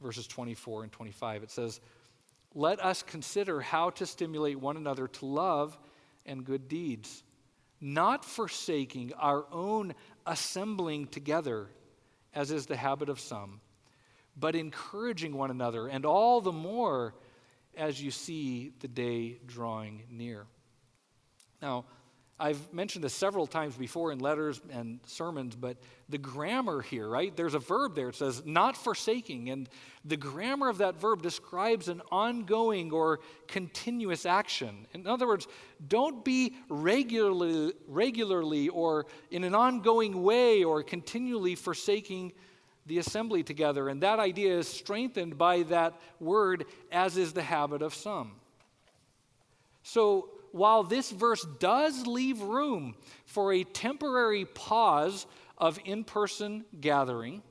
verses 0.00 0.26
24 0.26 0.84
and 0.84 0.92
25. 0.92 1.42
It 1.42 1.50
says, 1.50 1.80
Let 2.54 2.82
us 2.82 3.02
consider 3.02 3.60
how 3.60 3.90
to 3.90 4.06
stimulate 4.06 4.58
one 4.60 4.76
another 4.76 5.08
to 5.08 5.26
love 5.26 5.76
and 6.24 6.44
good 6.44 6.68
deeds, 6.68 7.24
not 7.80 8.24
forsaking 8.24 9.12
our 9.14 9.44
own 9.50 9.94
assembling 10.26 11.08
together 11.08 11.68
as 12.32 12.50
is 12.50 12.66
the 12.66 12.76
habit 12.76 13.08
of 13.08 13.20
some, 13.20 13.60
but 14.36 14.56
encouraging 14.56 15.34
one 15.34 15.50
another, 15.50 15.86
and 15.86 16.04
all 16.04 16.40
the 16.40 16.52
more 16.52 17.14
as 17.76 18.02
you 18.02 18.10
see 18.10 18.72
the 18.80 18.88
day 18.88 19.38
drawing 19.46 20.02
near. 20.10 20.46
Now, 21.60 21.84
I've 22.38 22.72
mentioned 22.72 23.04
this 23.04 23.14
several 23.14 23.46
times 23.46 23.76
before 23.76 24.10
in 24.10 24.18
letters 24.18 24.60
and 24.70 24.98
sermons, 25.06 25.54
but 25.54 25.76
the 26.08 26.18
grammar 26.18 26.82
here, 26.82 27.08
right? 27.08 27.34
There's 27.36 27.54
a 27.54 27.60
verb 27.60 27.94
there. 27.94 28.08
It 28.08 28.16
says, 28.16 28.42
not 28.44 28.76
forsaking. 28.76 29.50
And 29.50 29.68
the 30.04 30.16
grammar 30.16 30.68
of 30.68 30.78
that 30.78 31.00
verb 31.00 31.22
describes 31.22 31.86
an 31.86 32.02
ongoing 32.10 32.90
or 32.90 33.20
continuous 33.46 34.26
action. 34.26 34.88
In 34.94 35.06
other 35.06 35.28
words, 35.28 35.46
don't 35.86 36.24
be 36.24 36.56
regularly, 36.68 37.72
regularly 37.86 38.68
or 38.68 39.06
in 39.30 39.44
an 39.44 39.54
ongoing 39.54 40.24
way 40.24 40.64
or 40.64 40.82
continually 40.82 41.54
forsaking 41.54 42.32
the 42.86 42.98
assembly 42.98 43.44
together. 43.44 43.88
And 43.88 44.02
that 44.02 44.18
idea 44.18 44.58
is 44.58 44.66
strengthened 44.66 45.38
by 45.38 45.62
that 45.64 46.00
word, 46.18 46.64
as 46.90 47.16
is 47.16 47.32
the 47.32 47.42
habit 47.42 47.80
of 47.80 47.94
some. 47.94 48.32
So, 49.84 50.30
while 50.54 50.84
this 50.84 51.10
verse 51.10 51.44
does 51.58 52.06
leave 52.06 52.40
room 52.40 52.94
for 53.26 53.52
a 53.52 53.64
temporary 53.64 54.44
pause 54.44 55.26
of 55.58 55.80
in 55.84 56.04
person 56.04 56.64
gathering, 56.80 57.42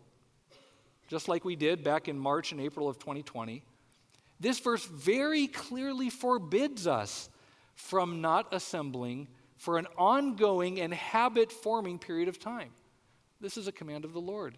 just 1.09 1.27
like 1.27 1.43
we 1.43 1.57
did 1.57 1.83
back 1.83 2.07
in 2.07 2.17
March 2.17 2.53
and 2.53 2.61
April 2.61 2.87
of 2.87 2.97
2020, 2.99 3.61
this 4.39 4.57
verse 4.59 4.85
very 4.85 5.47
clearly 5.47 6.09
forbids 6.09 6.87
us 6.87 7.29
from 7.75 8.21
not 8.21 8.53
assembling 8.53 9.27
for 9.57 9.77
an 9.77 9.87
ongoing 9.97 10.79
and 10.79 10.93
habit 10.93 11.51
forming 11.51 11.99
period 11.99 12.29
of 12.29 12.39
time. 12.39 12.69
This 13.41 13.57
is 13.57 13.67
a 13.67 13.73
command 13.73 14.05
of 14.05 14.13
the 14.13 14.21
Lord. 14.21 14.57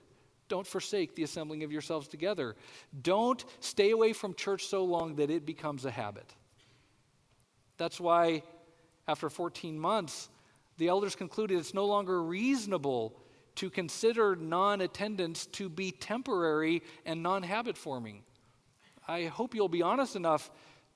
Don't 0.49 0.67
forsake 0.67 1.15
the 1.15 1.23
assembling 1.23 1.63
of 1.63 1.71
yourselves 1.71 2.07
together. 2.07 2.55
Don't 3.01 3.43
stay 3.59 3.89
away 3.89 4.13
from 4.13 4.35
church 4.35 4.65
so 4.65 4.85
long 4.85 5.15
that 5.15 5.31
it 5.31 5.47
becomes 5.47 5.83
a 5.85 5.91
habit. 5.91 6.35
That's 7.77 7.99
why, 7.99 8.43
after 9.07 9.29
14 9.29 9.79
months, 9.79 10.29
the 10.77 10.87
elders 10.87 11.15
concluded 11.15 11.57
it's 11.57 11.73
no 11.73 11.85
longer 11.85 12.21
reasonable 12.21 13.15
to 13.55 13.69
consider 13.69 14.35
non 14.35 14.81
attendance 14.81 15.45
to 15.47 15.69
be 15.69 15.91
temporary 15.91 16.83
and 17.05 17.23
non 17.23 17.43
habit 17.43 17.77
forming. 17.77 18.23
I 19.07 19.25
hope 19.25 19.55
you'll 19.55 19.69
be 19.69 19.81
honest 19.81 20.15
enough 20.15 20.49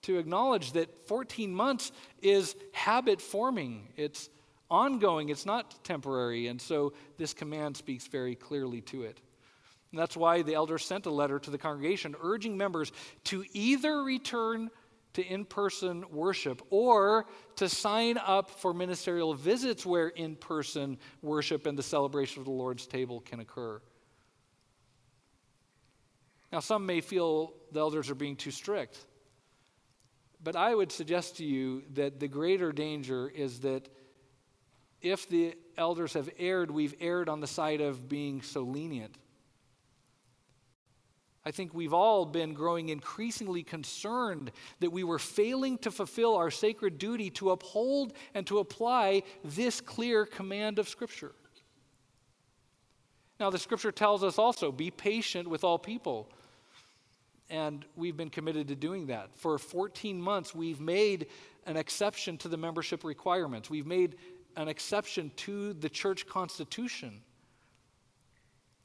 to 0.04 0.18
acknowledge 0.18 0.74
that 0.74 1.08
14 1.08 1.54
months 1.54 1.92
is 2.22 2.56
habit 2.74 3.22
forming. 3.22 3.90
It's 3.96 4.30
ongoing, 4.72 5.30
it's 5.30 5.46
not 5.46 5.84
temporary. 5.84 6.48
And 6.48 6.62
so 6.62 6.94
this 7.18 7.34
command 7.34 7.76
speaks 7.76 8.08
very 8.08 8.36
clearly 8.36 8.82
to 8.82 9.04
it. 9.04 9.20
And 9.92 10.00
that's 10.00 10.16
why 10.16 10.44
the 10.44 10.54
elders 10.54 10.86
sent 10.86 11.08
a 11.08 11.12
letter 11.12 11.40
to 11.40 11.50
the 11.50 11.58
congregation 11.58 12.16
urging 12.22 12.58
members 12.58 12.92
to 13.26 13.44
either 13.54 14.04
return 14.04 14.70
to 15.14 15.24
in 15.24 15.46
person 15.46 16.06
worship 16.12 16.62
or 16.70 17.26
to 17.56 17.68
sign 17.68 18.18
up 18.18 18.52
for 18.52 18.74
ministerial 18.74 19.34
visits 19.34 19.86
where 19.86 20.10
in 20.10 20.36
person 20.36 20.98
worship 21.22 21.66
and 21.66 21.78
the 21.78 21.84
celebration 21.84 22.40
of 22.40 22.46
the 22.46 22.52
Lord's 22.52 22.86
table 22.86 23.20
can 23.22 23.40
occur. 23.40 23.82
Now, 26.52 26.60
some 26.60 26.86
may 26.86 27.02
feel 27.02 27.54
the 27.72 27.80
elders 27.80 28.10
are 28.10 28.16
being 28.16 28.36
too 28.36 28.52
strict, 28.52 28.98
but 30.44 30.56
I 30.56 30.74
would 30.74 30.92
suggest 30.92 31.38
to 31.38 31.46
you 31.46 31.84
that 31.94 32.20
the 32.20 32.28
greater 32.28 32.72
danger 32.72 33.28
is 33.30 33.60
that 33.62 33.88
if 35.02 35.30
the 35.30 35.56
elders 35.78 36.14
have 36.14 36.30
erred, 36.38 36.72
we've 36.72 36.96
erred 37.00 37.30
on 37.30 37.40
the 37.40 37.48
side 37.48 37.82
of 37.82 38.10
being 38.10 38.42
so 38.42 38.62
lenient. 38.62 39.16
I 41.46 41.52
think 41.52 41.74
we've 41.74 41.94
all 41.94 42.26
been 42.26 42.54
growing 42.54 42.90
increasingly 42.90 43.64
concerned 43.64 44.52
that 44.82 44.92
we 44.92 45.04
were 45.04 45.20
failing 45.20 45.78
to 45.80 45.92
fulfill 45.92 46.36
our 46.36 46.52
sacred 46.52 46.98
duty 46.98 47.30
to 47.32 47.52
uphold 47.52 48.14
and 48.34 48.46
to 48.48 48.60
apply 48.60 49.24
this 49.44 49.80
clear 49.80 50.26
command 50.26 50.80
of 50.80 50.90
Scripture. 50.90 51.32
Now, 53.40 53.50
the 53.50 53.58
Scripture 53.58 53.92
tells 53.92 54.24
us 54.24 54.38
also 54.38 54.72
be 54.72 54.92
patient 54.92 55.48
with 55.48 55.64
all 55.64 55.80
people. 55.80 56.30
And 57.50 57.86
we've 57.96 58.18
been 58.18 58.30
committed 58.30 58.68
to 58.68 58.76
doing 58.76 59.08
that. 59.08 59.30
For 59.36 59.58
14 59.58 60.22
months, 60.22 60.54
we've 60.54 60.82
made 60.82 61.28
an 61.66 61.78
exception 61.78 62.38
to 62.40 62.48
the 62.48 62.58
membership 62.58 63.04
requirements. 63.04 63.70
We've 63.70 63.88
made 63.88 64.18
an 64.56 64.68
exception 64.68 65.32
to 65.38 65.74
the 65.74 65.90
church 65.90 66.28
constitution. 66.28 67.22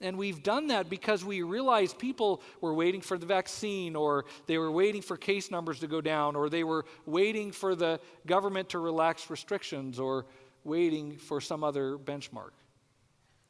And 0.00 0.18
we've 0.18 0.42
done 0.42 0.66
that 0.68 0.90
because 0.90 1.24
we 1.24 1.42
realized 1.42 1.98
people 1.98 2.42
were 2.60 2.74
waiting 2.74 3.00
for 3.00 3.16
the 3.16 3.26
vaccine, 3.26 3.96
or 3.96 4.24
they 4.46 4.58
were 4.58 4.70
waiting 4.70 5.00
for 5.00 5.16
case 5.16 5.50
numbers 5.50 5.80
to 5.80 5.86
go 5.86 6.00
down, 6.00 6.36
or 6.36 6.50
they 6.50 6.64
were 6.64 6.84
waiting 7.06 7.52
for 7.52 7.74
the 7.74 8.00
government 8.26 8.70
to 8.70 8.78
relax 8.78 9.30
restrictions, 9.30 9.98
or 9.98 10.26
waiting 10.64 11.16
for 11.16 11.40
some 11.40 11.62
other 11.62 11.96
benchmark. 11.96 12.50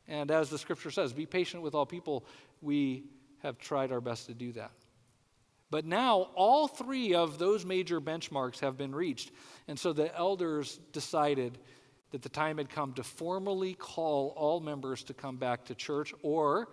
And 0.06 0.30
as 0.30 0.50
the 0.50 0.58
scripture 0.58 0.90
says, 0.90 1.12
be 1.12 1.26
patient 1.26 1.62
with 1.62 1.74
all 1.74 1.86
people. 1.86 2.26
We 2.60 3.04
have 3.42 3.58
tried 3.58 3.90
our 3.90 4.00
best 4.00 4.26
to 4.26 4.34
do 4.34 4.52
that. 4.52 4.70
But 5.70 5.86
now 5.86 6.28
all 6.34 6.68
three 6.68 7.14
of 7.14 7.38
those 7.38 7.64
major 7.64 8.00
benchmarks 8.00 8.60
have 8.60 8.76
been 8.76 8.94
reached. 8.94 9.32
And 9.66 9.78
so 9.78 9.92
the 9.92 10.14
elders 10.16 10.78
decided 10.92 11.58
that 12.14 12.22
the 12.22 12.28
time 12.28 12.58
had 12.58 12.70
come 12.70 12.92
to 12.92 13.02
formally 13.02 13.74
call 13.74 14.32
all 14.36 14.60
members 14.60 15.02
to 15.02 15.12
come 15.12 15.34
back 15.36 15.64
to 15.64 15.74
church 15.74 16.14
or 16.22 16.68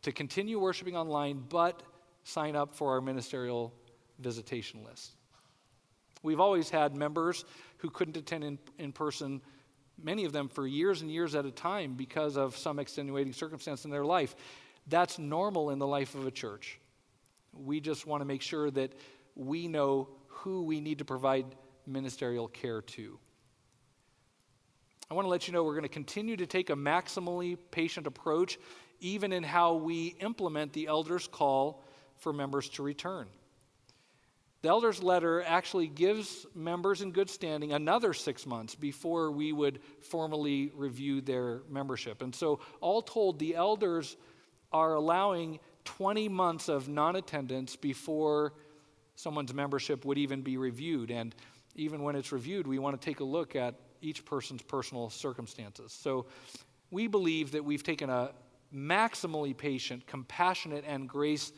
to 0.00 0.10
continue 0.10 0.58
worshiping 0.58 0.96
online, 0.96 1.44
but 1.50 1.82
sign 2.24 2.56
up 2.56 2.74
for 2.74 2.94
our 2.94 3.02
ministerial 3.02 3.74
visitation 4.18 4.82
list. 4.82 5.10
We've 6.22 6.40
always 6.40 6.70
had 6.70 6.96
members 6.96 7.44
who 7.76 7.90
couldn't 7.90 8.16
attend 8.16 8.44
in, 8.44 8.58
in 8.78 8.92
person, 8.92 9.42
many 10.02 10.24
of 10.24 10.32
them 10.32 10.48
for 10.48 10.66
years 10.66 11.02
and 11.02 11.10
years 11.10 11.34
at 11.34 11.44
a 11.44 11.50
time 11.50 11.92
because 11.92 12.38
of 12.38 12.56
some 12.56 12.78
extenuating 12.78 13.34
circumstance 13.34 13.84
in 13.84 13.90
their 13.90 14.06
life. 14.06 14.34
That's 14.86 15.18
normal 15.18 15.68
in 15.68 15.78
the 15.78 15.86
life 15.86 16.14
of 16.14 16.26
a 16.26 16.30
church. 16.30 16.80
We 17.52 17.80
just 17.80 18.06
want 18.06 18.22
to 18.22 18.24
make 18.24 18.40
sure 18.40 18.70
that 18.70 18.94
we 19.36 19.68
know 19.68 20.08
who 20.28 20.62
we 20.62 20.80
need 20.80 21.00
to 21.00 21.04
provide 21.04 21.44
ministerial 21.86 22.48
care 22.48 22.80
to. 22.80 23.18
I 25.10 25.14
want 25.14 25.24
to 25.24 25.30
let 25.30 25.46
you 25.46 25.54
know 25.54 25.64
we're 25.64 25.72
going 25.72 25.82
to 25.84 25.88
continue 25.88 26.36
to 26.36 26.46
take 26.46 26.68
a 26.68 26.74
maximally 26.74 27.56
patient 27.70 28.06
approach, 28.06 28.58
even 29.00 29.32
in 29.32 29.42
how 29.42 29.74
we 29.74 30.16
implement 30.20 30.74
the 30.74 30.86
elders' 30.86 31.26
call 31.26 31.82
for 32.16 32.32
members 32.32 32.68
to 32.70 32.82
return. 32.82 33.26
The 34.60 34.68
elders' 34.68 35.02
letter 35.02 35.42
actually 35.42 35.86
gives 35.86 36.44
members 36.54 37.00
in 37.00 37.12
good 37.12 37.30
standing 37.30 37.72
another 37.72 38.12
six 38.12 38.44
months 38.44 38.74
before 38.74 39.30
we 39.30 39.52
would 39.52 39.80
formally 40.02 40.72
review 40.74 41.20
their 41.20 41.62
membership. 41.70 42.22
And 42.22 42.34
so, 42.34 42.60
all 42.80 43.00
told, 43.00 43.38
the 43.38 43.54
elders 43.54 44.16
are 44.72 44.94
allowing 44.94 45.60
20 45.84 46.28
months 46.28 46.68
of 46.68 46.88
non 46.88 47.16
attendance 47.16 47.76
before 47.76 48.52
someone's 49.14 49.54
membership 49.54 50.04
would 50.04 50.18
even 50.18 50.42
be 50.42 50.58
reviewed. 50.58 51.10
And 51.10 51.34
even 51.76 52.02
when 52.02 52.14
it's 52.14 52.32
reviewed, 52.32 52.66
we 52.66 52.78
want 52.78 53.00
to 53.00 53.04
take 53.04 53.20
a 53.20 53.24
look 53.24 53.56
at 53.56 53.74
each 54.00 54.24
person's 54.24 54.62
personal 54.62 55.10
circumstances. 55.10 55.92
So 55.92 56.26
we 56.90 57.06
believe 57.06 57.52
that 57.52 57.64
we've 57.64 57.82
taken 57.82 58.10
a 58.10 58.30
maximally 58.74 59.56
patient, 59.56 60.06
compassionate, 60.06 60.84
and 60.86 61.08
grace 61.08 61.52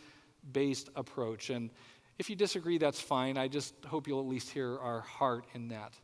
based 0.52 0.88
approach. 0.96 1.50
And 1.50 1.70
if 2.18 2.28
you 2.30 2.36
disagree, 2.36 2.78
that's 2.78 3.00
fine. 3.00 3.38
I 3.38 3.48
just 3.48 3.74
hope 3.84 4.06
you'll 4.06 4.20
at 4.20 4.26
least 4.26 4.50
hear 4.50 4.78
our 4.78 5.00
heart 5.00 5.46
in 5.54 5.68
that. 5.68 5.94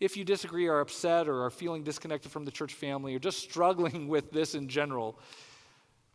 If 0.00 0.16
you 0.16 0.24
disagree, 0.24 0.68
are 0.68 0.80
upset, 0.80 1.28
or 1.28 1.44
are 1.44 1.50
feeling 1.50 1.82
disconnected 1.82 2.30
from 2.30 2.44
the 2.44 2.50
church 2.50 2.74
family, 2.74 3.14
or 3.14 3.18
just 3.18 3.38
struggling 3.38 4.08
with 4.08 4.30
this 4.30 4.54
in 4.54 4.68
general, 4.68 5.18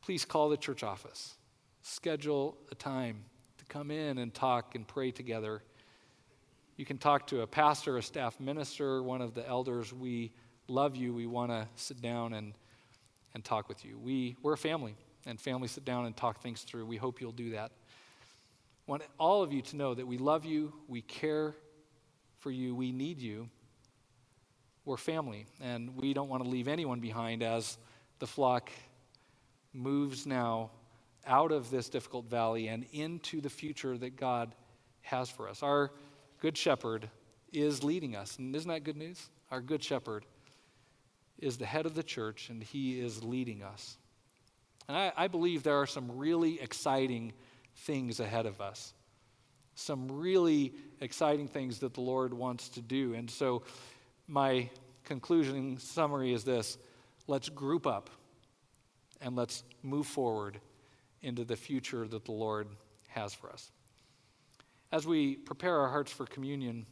please 0.01 0.25
call 0.25 0.49
the 0.49 0.57
church 0.57 0.83
office. 0.83 1.35
Schedule 1.81 2.57
a 2.71 2.75
time 2.75 3.25
to 3.57 3.65
come 3.65 3.91
in 3.91 4.17
and 4.19 4.33
talk 4.33 4.75
and 4.75 4.87
pray 4.87 5.11
together. 5.11 5.63
You 6.75 6.85
can 6.85 6.97
talk 6.97 7.27
to 7.27 7.41
a 7.41 7.47
pastor, 7.47 7.97
a 7.97 8.01
staff 8.01 8.39
minister, 8.39 9.03
one 9.03 9.21
of 9.21 9.35
the 9.35 9.47
elders. 9.47 9.93
We 9.93 10.31
love 10.67 10.95
you. 10.95 11.13
We 11.13 11.27
want 11.27 11.51
to 11.51 11.67
sit 11.75 12.01
down 12.01 12.33
and, 12.33 12.53
and 13.35 13.43
talk 13.43 13.69
with 13.69 13.85
you. 13.85 13.99
We, 13.99 14.37
we're 14.41 14.53
a 14.53 14.57
family, 14.57 14.95
and 15.27 15.39
families 15.39 15.71
sit 15.71 15.85
down 15.85 16.07
and 16.07 16.17
talk 16.17 16.41
things 16.41 16.61
through. 16.61 16.87
We 16.87 16.97
hope 16.97 17.21
you'll 17.21 17.31
do 17.31 17.51
that. 17.51 17.71
Want 18.87 19.03
all 19.19 19.43
of 19.43 19.53
you 19.53 19.61
to 19.61 19.75
know 19.75 19.93
that 19.93 20.07
we 20.07 20.17
love 20.17 20.45
you, 20.45 20.73
we 20.87 21.01
care 21.03 21.55
for 22.39 22.49
you, 22.49 22.73
we 22.73 22.91
need 22.91 23.19
you. 23.19 23.49
We're 24.83 24.97
family, 24.97 25.45
and 25.61 25.95
we 25.95 26.13
don't 26.13 26.27
want 26.27 26.43
to 26.43 26.49
leave 26.49 26.67
anyone 26.67 26.99
behind 26.99 27.43
as 27.43 27.77
the 28.17 28.27
flock 28.27 28.71
moves 29.73 30.25
now 30.25 30.71
out 31.25 31.51
of 31.51 31.69
this 31.69 31.87
difficult 31.87 32.25
valley 32.25 32.67
and 32.67 32.85
into 32.91 33.41
the 33.41 33.49
future 33.49 33.97
that 33.97 34.17
God 34.17 34.55
has 35.03 35.29
for 35.29 35.47
us. 35.47 35.63
Our 35.63 35.91
good 36.43 36.57
shepherd 36.57 37.09
is 37.53 37.85
leading 37.85 38.17
us. 38.17 38.37
And 38.37 38.53
isn't 38.53 38.67
that 38.67 38.83
good 38.83 38.97
news? 38.97 39.29
Our 39.49 39.61
good 39.61 39.81
shepherd 39.81 40.25
is 41.39 41.57
the 41.57 41.65
head 41.65 41.85
of 41.85 41.95
the 41.95 42.03
church 42.03 42.49
and 42.49 42.61
he 42.61 42.99
is 42.99 43.23
leading 43.23 43.63
us. 43.63 43.97
And 44.89 44.97
I, 44.97 45.13
I 45.15 45.27
believe 45.29 45.63
there 45.63 45.77
are 45.77 45.87
some 45.87 46.17
really 46.17 46.59
exciting 46.59 47.31
things 47.77 48.19
ahead 48.19 48.45
of 48.45 48.59
us. 48.59 48.93
Some 49.75 50.11
really 50.11 50.73
exciting 50.99 51.47
things 51.47 51.79
that 51.79 51.93
the 51.93 52.01
Lord 52.01 52.33
wants 52.33 52.67
to 52.69 52.81
do. 52.81 53.13
And 53.13 53.31
so, 53.31 53.63
my 54.27 54.69
conclusion 55.05 55.77
summary 55.77 56.33
is 56.33 56.43
this 56.43 56.77
let's 57.25 57.47
group 57.47 57.87
up 57.87 58.09
and 59.21 59.37
let's 59.37 59.63
move 59.81 60.07
forward 60.07 60.59
into 61.21 61.45
the 61.45 61.55
future 61.55 62.05
that 62.05 62.25
the 62.25 62.33
Lord 62.33 62.67
has 63.07 63.33
for 63.33 63.49
us. 63.49 63.71
As 64.93 65.07
we 65.07 65.37
prepare 65.37 65.79
our 65.79 65.89
hearts 65.89 66.11
for 66.11 66.27
communion, 66.27 66.85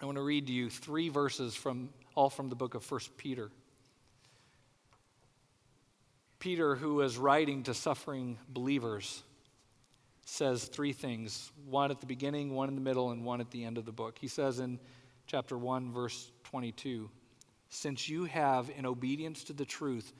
I 0.00 0.06
want 0.06 0.16
to 0.16 0.24
read 0.24 0.48
to 0.48 0.52
you 0.52 0.68
three 0.68 1.08
verses 1.08 1.54
from 1.54 1.90
all 2.16 2.28
from 2.28 2.48
the 2.48 2.56
book 2.56 2.74
of 2.74 2.90
1 2.90 3.00
Peter. 3.16 3.48
Peter, 6.40 6.74
who 6.74 7.02
is 7.02 7.16
writing 7.16 7.62
to 7.62 7.74
suffering 7.74 8.38
believers, 8.48 9.22
says 10.24 10.64
three 10.64 10.92
things 10.92 11.52
one 11.68 11.92
at 11.92 12.00
the 12.00 12.06
beginning, 12.06 12.52
one 12.52 12.68
in 12.68 12.74
the 12.74 12.80
middle, 12.80 13.12
and 13.12 13.24
one 13.24 13.40
at 13.40 13.52
the 13.52 13.62
end 13.62 13.78
of 13.78 13.84
the 13.84 13.92
book. 13.92 14.18
He 14.20 14.26
says 14.26 14.58
in 14.58 14.80
chapter 15.28 15.56
1, 15.56 15.92
verse 15.92 16.32
22 16.42 17.08
Since 17.68 18.08
you 18.08 18.24
have, 18.24 18.68
in 18.76 18.84
obedience 18.84 19.44
to 19.44 19.52
the 19.52 19.64
truth, 19.64 20.12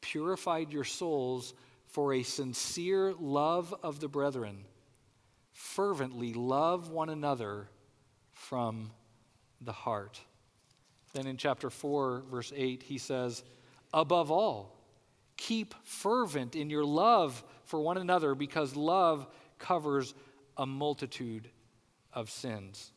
purified 0.00 0.72
your 0.72 0.84
souls 0.84 1.52
for 1.84 2.14
a 2.14 2.22
sincere 2.22 3.12
love 3.20 3.74
of 3.82 4.00
the 4.00 4.08
brethren, 4.08 4.64
fervently 5.52 6.32
love 6.32 6.90
one 6.90 7.08
another 7.08 7.68
from 8.32 8.90
the 9.60 9.72
heart. 9.72 10.20
Then 11.12 11.26
in 11.26 11.36
chapter 11.36 11.70
4, 11.70 12.24
verse 12.30 12.52
8, 12.54 12.82
he 12.82 12.98
says, 12.98 13.42
Above 13.92 14.30
all, 14.30 14.76
keep 15.36 15.74
fervent 15.84 16.54
in 16.54 16.70
your 16.70 16.84
love 16.84 17.42
for 17.64 17.80
one 17.80 17.98
another 17.98 18.34
because 18.34 18.76
love 18.76 19.26
covers 19.58 20.14
a 20.56 20.66
multitude 20.66 21.48
of 22.12 22.30
sins. 22.30 22.92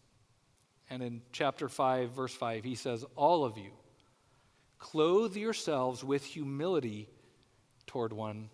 And 0.90 1.02
in 1.02 1.22
chapter 1.32 1.70
5, 1.70 2.12
verse 2.12 2.34
5, 2.34 2.64
he 2.64 2.76
says, 2.76 3.06
All 3.16 3.46
of 3.46 3.58
you, 3.58 3.72
clothe 4.78 5.36
yourselves 5.36 6.04
with 6.04 6.24
humility 6.24 7.10
toward 7.88 8.14
one 8.14 8.50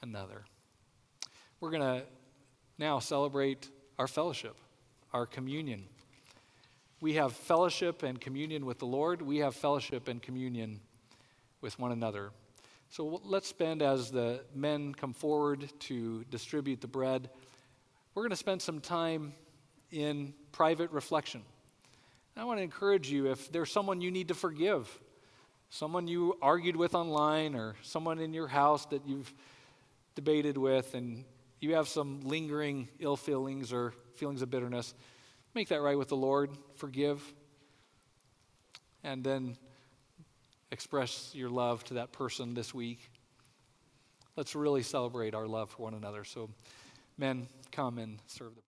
another. 0.00 0.44
We're 1.60 1.70
going 1.70 2.00
to 2.00 2.06
now 2.78 2.98
celebrate 2.98 3.70
our 3.98 4.06
fellowship, 4.06 4.56
our 5.12 5.26
communion. 5.26 5.84
We 7.00 7.14
have 7.14 7.32
fellowship 7.32 8.02
and 8.02 8.20
communion 8.20 8.66
with 8.66 8.78
the 8.78 8.86
Lord, 8.86 9.22
we 9.22 9.38
have 9.38 9.54
fellowship 9.54 10.08
and 10.08 10.22
communion 10.22 10.80
with 11.60 11.78
one 11.78 11.92
another. 11.92 12.30
So 12.88 13.20
let's 13.24 13.48
spend, 13.48 13.82
as 13.82 14.10
the 14.10 14.44
men 14.54 14.94
come 14.94 15.12
forward 15.12 15.68
to 15.80 16.24
distribute 16.30 16.80
the 16.80 16.86
bread, 16.86 17.28
we're 18.14 18.22
going 18.22 18.30
to 18.30 18.36
spend 18.36 18.62
some 18.62 18.80
time 18.80 19.34
in 19.90 20.32
private 20.52 20.90
reflection. 20.90 21.42
And 22.34 22.42
I 22.42 22.44
want 22.44 22.58
to 22.58 22.62
encourage 22.62 23.10
you 23.10 23.30
if 23.30 23.50
there's 23.50 23.70
someone 23.72 24.00
you 24.00 24.10
need 24.10 24.28
to 24.28 24.34
forgive, 24.34 24.88
someone 25.70 26.06
you 26.06 26.38
argued 26.40 26.76
with 26.76 26.94
online, 26.94 27.54
or 27.54 27.74
someone 27.82 28.18
in 28.18 28.32
your 28.32 28.46
house 28.46 28.86
that 28.86 29.06
you've 29.06 29.32
debated 30.14 30.56
with, 30.56 30.94
and 30.94 31.24
you 31.60 31.74
have 31.74 31.88
some 31.88 32.20
lingering 32.22 32.88
ill 32.98 33.16
feelings 33.16 33.72
or 33.72 33.92
feelings 34.14 34.42
of 34.42 34.50
bitterness, 34.50 34.94
make 35.54 35.68
that 35.68 35.80
right 35.80 35.98
with 35.98 36.08
the 36.08 36.16
Lord, 36.16 36.50
forgive, 36.76 37.22
and 39.02 39.24
then 39.24 39.56
express 40.70 41.30
your 41.34 41.48
love 41.48 41.84
to 41.84 41.94
that 41.94 42.12
person 42.12 42.54
this 42.54 42.74
week. 42.74 43.10
Let's 44.36 44.54
really 44.54 44.82
celebrate 44.82 45.34
our 45.34 45.46
love 45.46 45.70
for 45.70 45.84
one 45.84 45.94
another. 45.94 46.24
So, 46.24 46.50
men, 47.16 47.48
come 47.72 47.98
and 47.98 48.18
serve 48.26 48.54
the 48.54 48.60